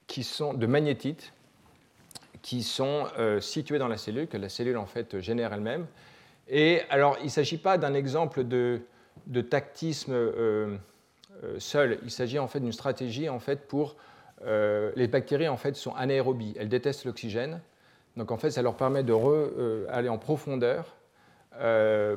[0.07, 1.33] qui sont de magnétites
[2.41, 5.85] qui sont euh, situés dans la cellule, que la cellule en fait génère elle-même.
[6.47, 8.81] Et alors, il ne s'agit pas d'un exemple de,
[9.27, 10.13] de tactisme
[11.57, 13.95] seul, il s'agit en fait d'une stratégie en fait pour
[14.45, 17.61] les bactéries en fait sont anaérobies, elles détestent l'oxygène,
[18.17, 20.95] donc en fait ça leur permet de aller en profondeur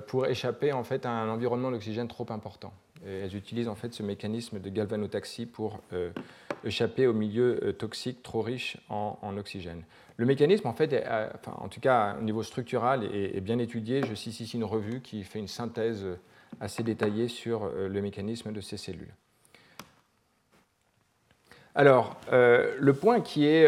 [0.06, 2.72] pour échapper en fait à un environnement d'oxygène trop important
[3.06, 6.10] elles utilisent en fait ce mécanisme de galvanotaxie pour euh,
[6.64, 9.82] échapper au milieu euh, toxique trop riche en, oxygène.
[10.16, 11.04] Le mécanisme, en fait,
[11.46, 14.02] en tout cas au niveau structural, est, bien étudié.
[14.08, 16.06] Je cite ici une revue qui fait une synthèse
[16.60, 19.14] assez détaillée sur euh, le mécanisme de ces cellules.
[21.74, 23.66] Alors, le point qui est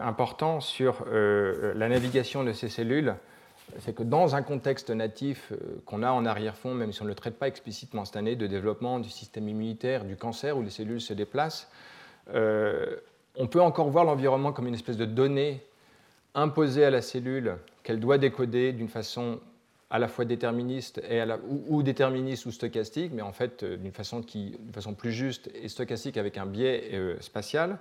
[0.00, 3.14] important sur la navigation de ces cellules,
[3.80, 7.10] c'est que dans un contexte natif euh, qu'on a en arrière-fond, même si on ne
[7.10, 10.70] le traite pas explicitement cette année, de développement du système immunitaire, du cancer, où les
[10.70, 11.68] cellules se déplacent,
[12.32, 12.96] euh,
[13.36, 15.62] on peut encore voir l'environnement comme une espèce de donnée
[16.34, 19.40] imposée à la cellule qu'elle doit décoder d'une façon
[19.90, 21.22] à la fois déterministe et
[21.68, 26.16] ou, déterministe ou stochastique, mais en fait d'une façon, qui, façon plus juste et stochastique
[26.16, 26.90] avec un biais
[27.20, 27.78] spatial.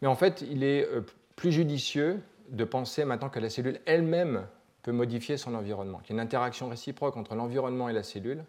[0.00, 0.88] Mais en fait, il est
[1.36, 4.46] plus judicieux de penser maintenant que la cellule elle-même
[4.86, 8.44] peut modifier son environnement, qu'il y a une interaction réciproque entre l'environnement et la cellule,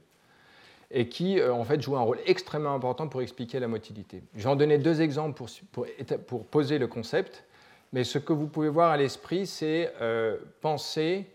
[0.92, 4.22] et qui en fait joue un rôle extrêmement important pour expliquer la motilité.
[4.36, 7.44] Je vais en donner deux exemples pour, poser le concept.
[7.92, 11.26] Mais ce que vous pouvez voir à l'esprit, c'est euh, penser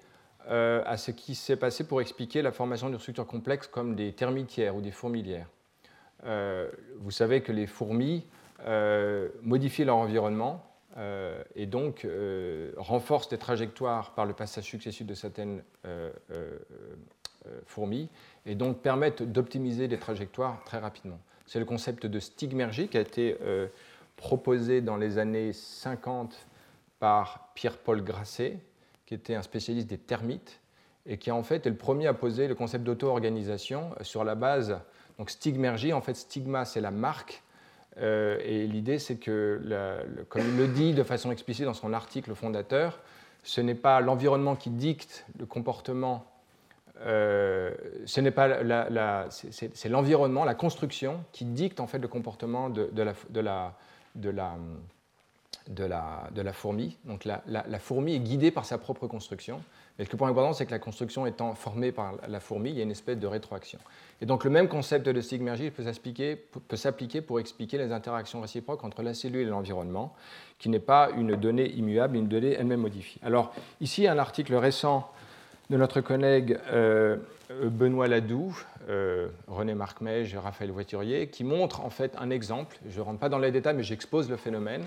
[0.49, 4.13] euh, à ce qui s'est passé pour expliquer la formation de structures complexes comme des
[4.13, 5.49] termitières ou des fourmilières.
[6.25, 6.71] Euh,
[7.01, 8.25] vous savez que les fourmis
[9.43, 10.65] modifient leur environnement
[11.55, 12.07] et donc
[12.77, 15.63] renforcent des trajectoires par le passage successif de certaines
[17.67, 18.09] fourmis
[18.47, 21.19] et donc permettent d'optimiser des trajectoires très rapidement.
[21.47, 23.37] C'est le concept de stigmergie qui a été
[24.17, 26.47] proposé dans les années 50
[26.99, 28.59] par Pierre-Paul Grasset,
[29.07, 30.61] qui était un spécialiste des termites,
[31.05, 34.79] et qui en fait est le premier à poser le concept d'auto-organisation sur la base,
[35.19, 37.43] donc stigmergie, en fait stigma c'est la marque,
[37.99, 39.61] euh, et l'idée c'est que,
[40.29, 43.01] comme il le dit de façon explicite dans son article fondateur,
[43.43, 46.25] ce n'est pas l'environnement qui dicte le comportement,
[47.05, 47.75] euh,
[48.07, 52.89] ce n'est pas la, c'est l'environnement, la construction qui dicte en fait le comportement de,
[52.95, 53.75] la,
[56.53, 56.97] fourmi.
[57.05, 59.63] Donc la, fourmi est guidée par sa propre construction.
[59.99, 62.81] Mais le point important, c'est que la construction étant formée par la fourmi, il y
[62.81, 63.79] a une espèce de rétroaction.
[64.21, 65.85] Et donc le même concept de stigmergie peut
[66.77, 70.15] s'appliquer pour expliquer les interactions réciproques entre la cellule et l'environnement,
[70.59, 73.21] qui n'est pas une donnée immuable, une donnée elle-même modifiée.
[73.25, 75.11] Alors ici, un article récent
[75.71, 77.17] de notre collègue euh,
[77.51, 78.57] Benoît Ladoux,
[78.89, 82.79] euh, René Marc-Mège, Raphaël Voiturier, qui montre en fait un exemple.
[82.89, 84.85] Je ne rentre pas dans les détails, mais j'expose le phénomène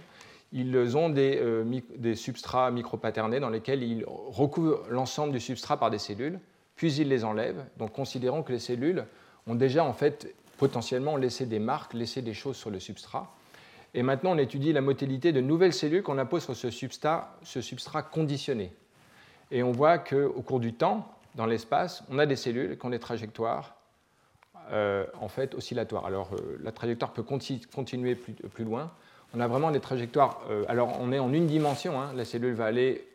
[0.58, 5.92] ils ont des, euh, des substrats micropaternés dans lesquels ils recouvrent l'ensemble du substrat par
[5.92, 6.40] des cellules,
[6.78, 9.06] puis ils les enlèvent, donc considérant que les cellules
[9.48, 13.36] ont déjà en fait potentiellement laissé des marques, laissé des choses sur le substrat.
[13.94, 17.60] Et maintenant, on étudie la motilité de nouvelles cellules qu'on impose sur ce substrat, ce
[17.60, 18.74] substrat conditionné.
[19.52, 21.06] Et on voit qu'au cours du temps,
[21.36, 23.76] dans l'espace, on a des cellules qui ont des trajectoires
[24.72, 26.06] euh, en fait oscillatoires.
[26.06, 28.92] Alors euh, la trajectoire peut continuer plus loin,
[29.36, 30.42] on a vraiment des trajectoires.
[30.50, 32.02] Euh, alors, on est en une dimension.
[32.02, 32.12] Hein.
[32.16, 33.06] la cellule va aller,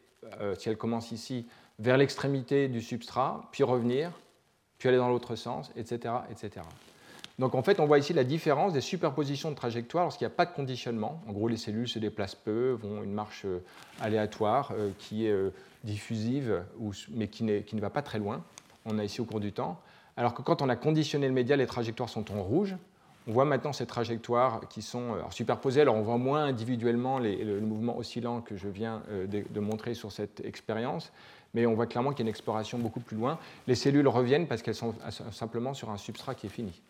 [0.41, 1.47] euh, si elle commence ici,
[1.79, 4.13] vers l'extrémité du substrat, puis revenir,
[4.79, 6.67] puis aller dans l'autre sens, etc., etc.
[7.39, 10.37] Donc, en fait, on voit ici la différence des superpositions de trajectoires lorsqu'il n'y a
[10.37, 11.23] pas de conditionnement.
[11.27, 13.63] En gros, les cellules se déplacent peu, vont une marche euh,
[14.03, 15.35] aléatoire qui est
[15.85, 16.63] diffusive,
[17.13, 18.45] mais qui, qui ne va pas très loin.
[18.85, 19.81] On a ici au cours du temps.
[20.19, 22.77] Alors que quand on a conditionné le média, les trajectoires sont en rouge.
[23.29, 25.83] On voit maintenant ces trajectoires qui sont euh, superposées.
[25.83, 30.11] Alors on voit moins individuellement le, mouvement oscillant que je viens euh, de, montrer sur
[30.11, 31.13] cette expérience,
[31.53, 33.39] mais on voit clairement qu'il y a une exploration beaucoup plus loin.
[33.67, 34.95] Les cellules reviennent parce qu'elles sont
[35.33, 36.81] simplement sur un substrat qui est fini.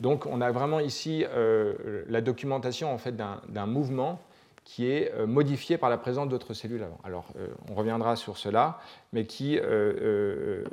[0.00, 4.20] Donc on a vraiment ici euh, la documentation en fait, d'un mouvement
[4.64, 6.98] qui est modifié par la présence d'autres cellules avant.
[7.04, 7.26] Alors
[7.70, 8.78] on reviendra sur cela,
[9.12, 9.58] mais qui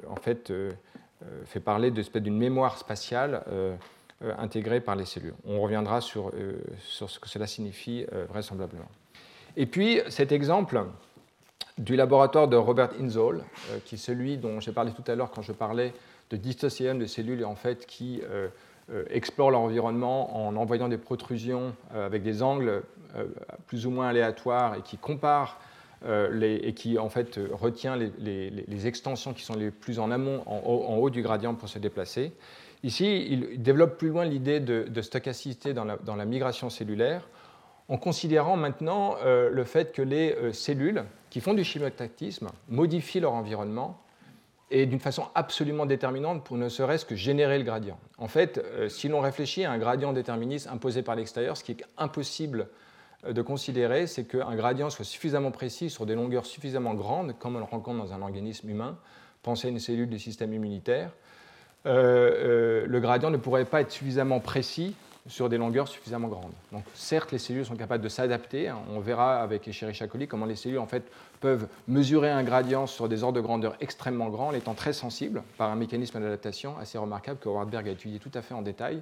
[0.09, 0.53] en fait
[1.45, 3.43] fait parler d'une mémoire spatiale
[4.37, 5.33] intégrés par les cellules.
[5.45, 8.89] On reviendra sur, euh, sur ce que cela signifie euh, vraisemblablement.
[9.57, 10.83] Et puis cet exemple
[11.77, 13.43] du laboratoire de Robert Inzoll,
[13.85, 15.93] qui est celui dont j'ai parlé tout à l'heure quand je parlais
[16.29, 18.21] de dystocium de cellules en fait, qui
[19.09, 22.83] explorent leur environnement en envoyant des protrusions avec des angles
[23.67, 25.59] plus ou moins aléatoires et qui comparent
[26.05, 28.11] les, et qui en fait retient les,
[28.49, 32.31] les, extensions qui sont les plus en amont, en haut du gradient pour se déplacer.
[32.83, 37.27] Ici, il développe plus loin l'idée de, stochasticité dans la, migration cellulaire,
[37.89, 43.19] en considérant maintenant euh, le fait que les euh, cellules qui font du chimiotactisme modifient
[43.19, 44.01] leur environnement
[44.71, 47.99] et d'une façon absolument déterminante pour ne serait-ce que générer le gradient.
[48.17, 51.73] En fait, euh, si l'on réfléchit à un gradient déterministe imposé par l'extérieur, ce qui
[51.73, 52.67] est impossible
[53.29, 57.59] de considérer, c'est qu'un gradient soit suffisamment précis sur des longueurs suffisamment grandes, comme on
[57.59, 58.97] le rencontre dans un organisme humain.
[59.43, 61.11] Pensez à une cellule du système immunitaire
[61.85, 64.95] euh, euh, le gradient ne pourrait pas être suffisamment précis
[65.27, 66.53] sur des longueurs suffisamment grandes.
[66.71, 68.67] Donc certes, les cellules sont capables de s'adapter.
[68.67, 68.79] Hein.
[68.91, 71.03] On verra avec Escherichia coli comment les cellules en fait,
[71.39, 75.43] peuvent mesurer un gradient sur des ordres de grandeur extrêmement grands en étant très sensibles
[75.57, 78.61] par un mécanisme d'adaptation assez remarquable que Howard Berg a étudié tout à fait en
[78.61, 79.01] détail.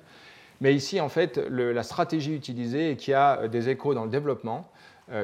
[0.61, 4.69] Mais ici, en fait, la stratégie utilisée et qui a des échos dans le développement,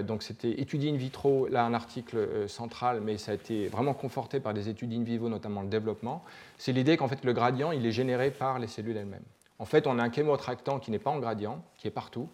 [0.03, 3.93] donc c'était étudié in vitro, là un article euh, central, mais ça a été vraiment
[3.93, 6.23] conforté par des études in vivo, notamment le développement.
[6.57, 9.23] C'est l'idée qu'en fait le gradient, il est généré par les cellules elles-mêmes.
[9.59, 12.27] En fait, on a un chémotractant qui n'est pas en gradient, qui est partout,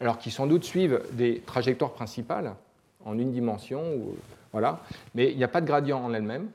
[0.00, 2.54] alors qui sans doute suivent des trajectoires principales
[3.04, 3.82] en une dimension,
[4.52, 4.80] voilà,
[5.14, 6.48] mais il n'y a pas de gradient en elle-même.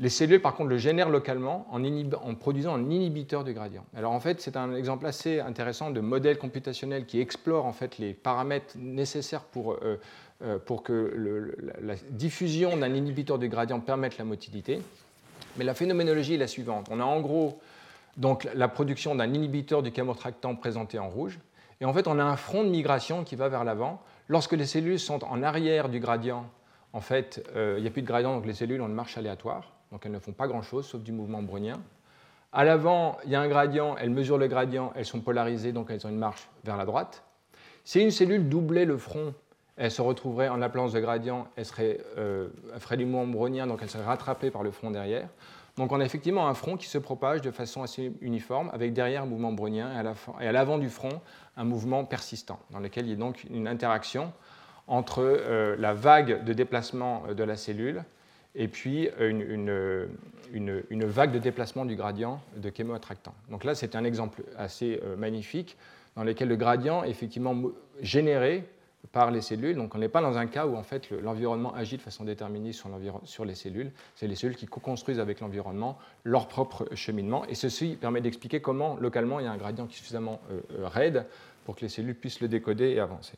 [0.00, 3.84] Les cellules, par contre, le génèrent localement en, produisant un inhibiteur du gradient.
[3.96, 7.98] Alors en fait, c'est un exemple assez intéressant de modèle computationnel qui explore en fait
[7.98, 9.98] les paramètres nécessaires pour, euh,
[10.44, 14.80] euh, pour que la diffusion d'un inhibiteur du gradient permette la motilité.
[15.56, 16.86] Mais la phénoménologie est la suivante.
[16.92, 17.58] On a en gros
[18.16, 21.40] donc, la production d'un inhibiteur du camotractant présenté en rouge.
[21.80, 24.00] Et en fait, on a un front de migration qui va vers l'avant.
[24.28, 26.48] Lorsque les cellules sont en arrière du gradient,
[26.92, 29.18] en fait, euh, il n'y a plus de gradient, donc les cellules ont une marche
[29.18, 31.80] aléatoire donc elles ne font pas grand-chose sauf du mouvement brownien.
[32.52, 35.90] À l'avant, il y a un gradient, elles mesurent le gradient, elles sont polarisées, donc
[35.90, 37.24] elles ont une marche vers la droite.
[37.84, 39.34] Si une cellule doublait le front,
[39.76, 42.48] elle se retrouverait en apparence de gradient, elle, serait, euh,
[42.78, 45.28] ferait du mouvement brownien, donc elle serait rattrapée par le front derrière.
[45.76, 49.22] Donc on a effectivement un front qui se propage de façon assez uniforme, avec derrière
[49.22, 49.90] un mouvement brownien
[50.40, 51.20] et à l'avant du front
[51.56, 54.32] un mouvement persistant, dans lequel il y a donc une interaction
[54.88, 58.04] entre euh, la vague de déplacement de la cellule
[58.54, 60.08] et puis une,
[60.52, 63.34] une, vague de déplacement du gradient de chémoattractant.
[63.50, 65.76] Donc là, c'est un exemple assez euh, magnifique
[66.16, 67.54] dans lequel le gradient est effectivement
[68.00, 68.64] généré
[69.12, 69.76] par les cellules.
[69.76, 72.72] Donc on n'est pas dans un cas où en fait l'environnement agit de façon déterminée
[72.72, 73.92] sur, les cellules.
[74.14, 77.44] C'est les cellules qui co-construisent avec l'environnement leur propre cheminement.
[77.46, 80.60] Et ceci permet d'expliquer comment localement il y a un gradient qui est suffisamment euh,
[80.78, 81.26] euh, raide
[81.64, 83.36] pour que les cellules puissent le décoder et avancer.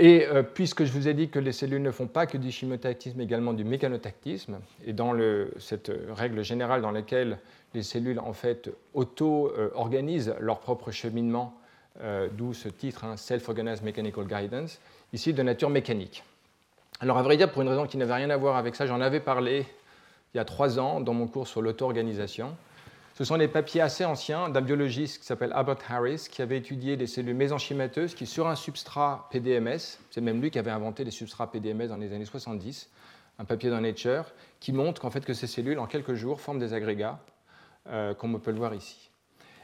[0.00, 2.52] Et euh, puisque je vous ai dit que les cellules ne font pas que du
[2.52, 5.12] chimiotactisme, mais également du mécanotactisme, et dans
[5.58, 7.38] cette règle générale dans laquelle
[7.74, 11.52] les cellules en fait auto-organisent leur propre cheminement,
[12.00, 14.80] euh, d'où ce titre, hein, Self-Organized Mechanical Guidance,
[15.12, 16.22] ici de nature mécanique.
[17.00, 19.00] Alors à vrai dire, pour une raison qui n'avait rien à voir avec ça, j'en
[19.00, 19.66] avais parlé
[20.32, 22.54] il y a trois ans dans mon cours sur l'auto-organisation.
[23.18, 26.96] Ce sont des papiers assez anciens d'un biologiste qui s'appelle Albert Harris, qui avait étudié
[26.96, 31.10] des cellules mésenchymateuses qui, sur un substrat PDMS, c'est même lui qui avait inventé les
[31.10, 32.88] substrats PDMS dans les années 70,
[33.40, 34.26] un papier dans Nature,
[34.60, 37.18] qui montre qu'en fait que ces cellules, en quelques jours, forment des agrégats,
[37.88, 39.10] euh, comme on peut le voir ici.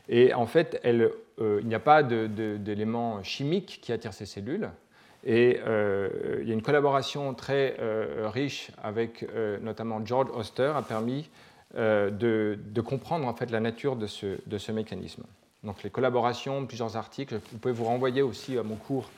[0.09, 4.69] Et en fait, euh, il n'y a pas d'éléments chimiques qui attirent ces cellules.
[5.23, 7.77] Et euh, il y a une collaboration très
[8.33, 9.25] riche avec
[9.63, 11.31] notamment George Oster, a permis
[11.77, 15.25] euh, de, comprendre en fait la nature de ce, de ce, mécanisme.
[15.65, 19.11] Donc les collaborations, plusieurs articles, vous pouvez vous renvoyer aussi à mon cours,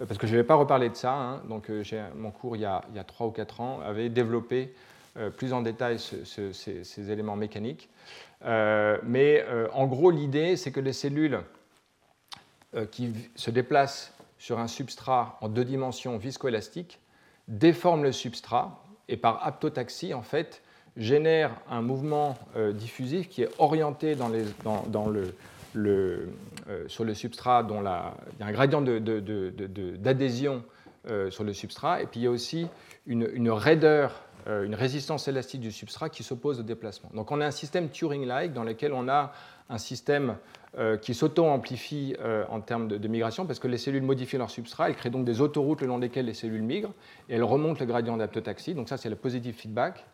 [0.00, 1.42] euh, parce que je ne vais pas reparler de ça, hein.
[1.48, 1.82] donc euh,
[2.16, 4.74] mon cours il y, a, il y, a, 3 ou 4 ans avait développé
[5.36, 7.88] plus en détail ces, éléments mécaniques.
[8.42, 11.38] mais en gros, l'idée, c'est que les cellules
[12.90, 16.98] qui se déplacent sur un substrat en deux dimensions viscoélastique
[17.46, 20.62] déforment le substrat et par aptotaxie, en fait,
[20.96, 24.16] génère un mouvement euh, diffusif qui est orienté
[25.76, 26.22] euh,
[26.86, 27.84] sur le substrat, dont il
[28.40, 30.62] y a un gradient d'adhésion
[31.08, 32.66] euh, sur le substrat, et puis il y a aussi
[33.06, 37.10] une, raideur, une résistance élastique du substrat qui s'oppose au déplacement.
[37.12, 39.32] Donc on a un système Turing-like dans lequel on a
[39.68, 40.36] un système
[41.02, 42.16] qui s'auto-amplifie
[42.48, 45.40] en termes de, migration parce que les cellules modifient leur substrat, elles créent donc des
[45.40, 46.92] autoroutes le long desquelles les cellules migrent
[47.28, 48.74] et elles remontent le gradient d'aptotaxie.
[48.74, 50.04] Donc ça c'est le positive feedback.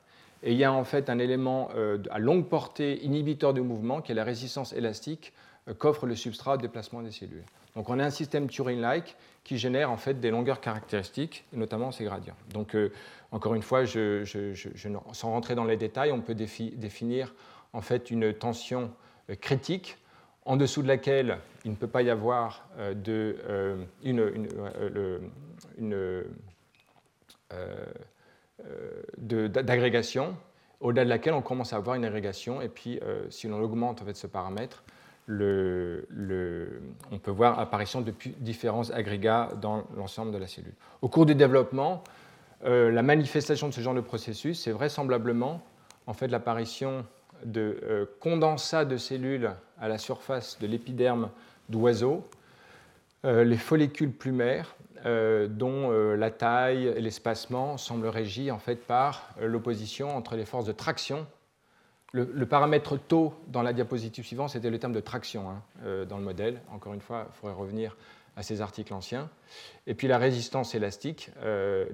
[0.43, 4.01] Et il y a en fait un élément euh, à longue portée inhibiteur du mouvement
[4.01, 5.33] qui est la résistance élastique
[5.69, 7.45] euh, qu'offre le substrat au déplacement des cellules.
[7.77, 12.05] Donc on a un système Turing-like qui génère en fait des longueurs caractéristiques, notamment ces
[12.05, 12.37] gradients.
[12.53, 12.91] Donc euh,
[13.33, 17.35] encore une fois, sans rentrer dans les détails, on peut définir
[17.73, 18.91] en fait une tension
[19.41, 19.99] critique
[20.45, 23.37] en dessous de laquelle il ne peut pas y avoir de,
[24.03, 24.49] une,
[29.19, 30.37] d'agrégation,
[30.81, 34.03] au-delà de laquelle on commence à avoir une agrégation, et puis euh, si l'on augmente
[34.03, 34.82] en fait, ce paramètre,
[35.27, 36.09] le,
[37.12, 40.73] on peut voir apparition de différents agrégats dans l'ensemble de la cellule.
[41.03, 42.03] Au cours du développement,
[42.65, 45.62] euh, la manifestation de ce genre de processus, c'est vraisemblablement
[46.09, 47.05] en fait l'apparition
[47.45, 51.31] de condensats de cellules à la surface de l'épiderme
[51.69, 52.28] d'oiseaux,
[53.24, 54.74] les follicules plumaires,
[55.06, 60.36] euh, dont euh, la taille et l'espacement semblent régis en fait par euh, l'opposition entre
[60.36, 61.27] les forces de traction.
[62.12, 65.62] Le, paramètre taux dans la diapositive suivante, c'était le terme de traction hein,
[66.09, 66.60] dans le modèle.
[66.72, 67.97] Encore une fois, il faudrait revenir
[68.36, 69.31] à ces articles anciens.
[69.86, 71.31] Et puis la résistance élastique,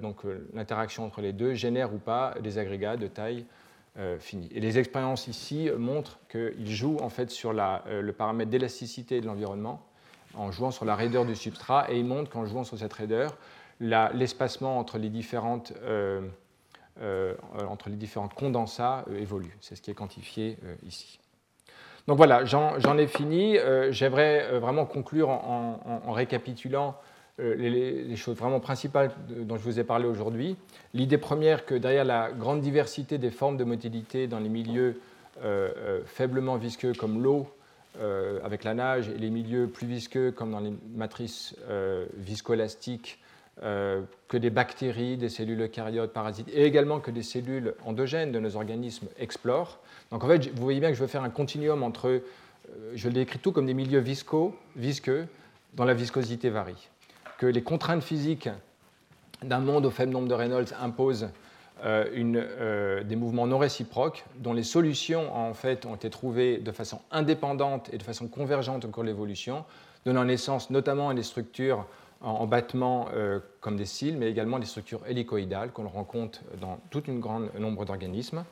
[0.00, 0.22] donc
[0.54, 3.44] l'interaction entre les deux, génère ou pas des agrégats de taille
[4.18, 4.48] finie.
[4.54, 9.86] Et les expériences ici montrent qu'ils jouent en fait sur le paramètre d'élasticité de l'environnement
[10.36, 13.36] en jouant sur la raideur du substrat et il montre qu'en jouant sur cette raideur,
[13.80, 16.22] l'espacement entre, les différentes, euh,
[17.00, 17.34] euh,
[17.86, 19.56] les condensats euh, évolue.
[19.60, 20.56] C'est ce qui est quantifié
[20.86, 21.18] ici.
[22.06, 23.58] Donc voilà, j'en ai fini.
[23.90, 26.94] J'aimerais vraiment conclure en, récapitulant
[27.38, 30.56] les, choses vraiment principales dont je vous ai parlé aujourd'hui.
[30.94, 35.00] L'idée première que derrière la grande diversité des formes de motilité dans les milieux
[36.04, 37.48] faiblement visqueux comme l'eau,
[38.44, 41.54] avec la nage, et les milieux plus visqueux comme dans les matrices
[42.16, 43.18] viscoélastiques,
[43.62, 48.38] euh, que des bactéries, des cellules eucaryotes, parasites, et également que des cellules endogènes de
[48.38, 49.78] nos organismes explorent.
[50.10, 52.20] Donc en fait, vous voyez bien que je veux faire un continuum entre, euh,
[52.94, 55.26] je décris tout comme des milieux visqueux,
[55.72, 56.90] dont la viscosité varie.
[57.38, 58.50] Que les contraintes physiques
[59.42, 61.30] d'un monde au faible nombre de Reynolds imposent
[61.84, 67.00] euh, des mouvements non réciproques, dont les solutions en fait ont été trouvées de façon
[67.10, 69.64] indépendante et de façon convergente au cours de l'évolution,
[70.04, 71.86] donnant naissance notamment à des structures
[72.22, 77.02] en, battement euh, comme des cils, mais également des structures hélicoïdales qu'on rencontre dans tout
[77.08, 78.44] un grand nombre d'organismes.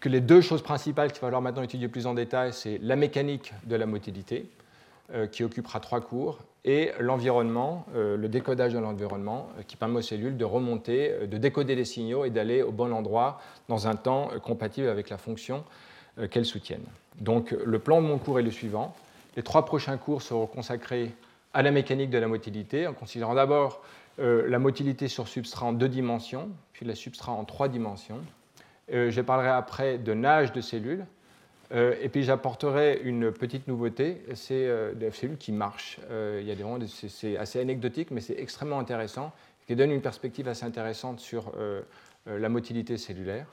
[0.00, 2.96] Que les deux choses principales qu'il va falloir maintenant étudier plus en détail, c'est la
[2.96, 4.48] mécanique de la motilité,
[5.12, 10.02] euh, qui occupera trois cours, et l'environnement, euh, le décodage de l'environnement, qui permet aux
[10.02, 14.28] cellules de remonter, de décoder les signaux et d'aller au bon endroit dans un temps
[14.42, 15.64] compatible avec la fonction
[16.30, 16.86] qu'elles soutiennent.
[17.20, 18.94] Donc le plan de mon cours est le suivant.
[19.36, 21.10] Les trois prochains cours seront consacrés
[21.52, 23.82] à la mécanique de la motilité, en considérant d'abord
[24.20, 28.20] euh, la motilité sur substrat en deux dimensions, puis la substrat en trois dimensions.
[28.92, 31.04] Euh, je parlerai après de nage de cellules,
[31.72, 35.98] euh, et puis j'apporterai une petite nouveauté, c'est des cellules qui marchent.
[36.10, 39.32] il y a des c'est assez anecdotique, mais c'est extrêmement intéressant,
[39.66, 41.52] qui donne une perspective assez intéressante sur
[42.26, 43.46] la motilité cellulaire.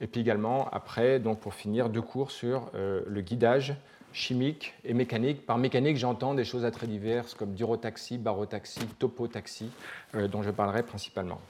[0.00, 3.76] Et puis également, après, donc pour finir, deux cours sur le guidage
[4.16, 5.44] chimique et mécanique.
[5.44, 9.70] Par mécanique, j'entends des choses très diverses comme durotaxie, barotaxie, topotaxie,
[10.14, 11.40] euh, dont je parlerai principalement.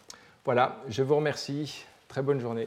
[0.45, 1.85] Voilà, je vous remercie.
[2.09, 2.67] Très bonne journée.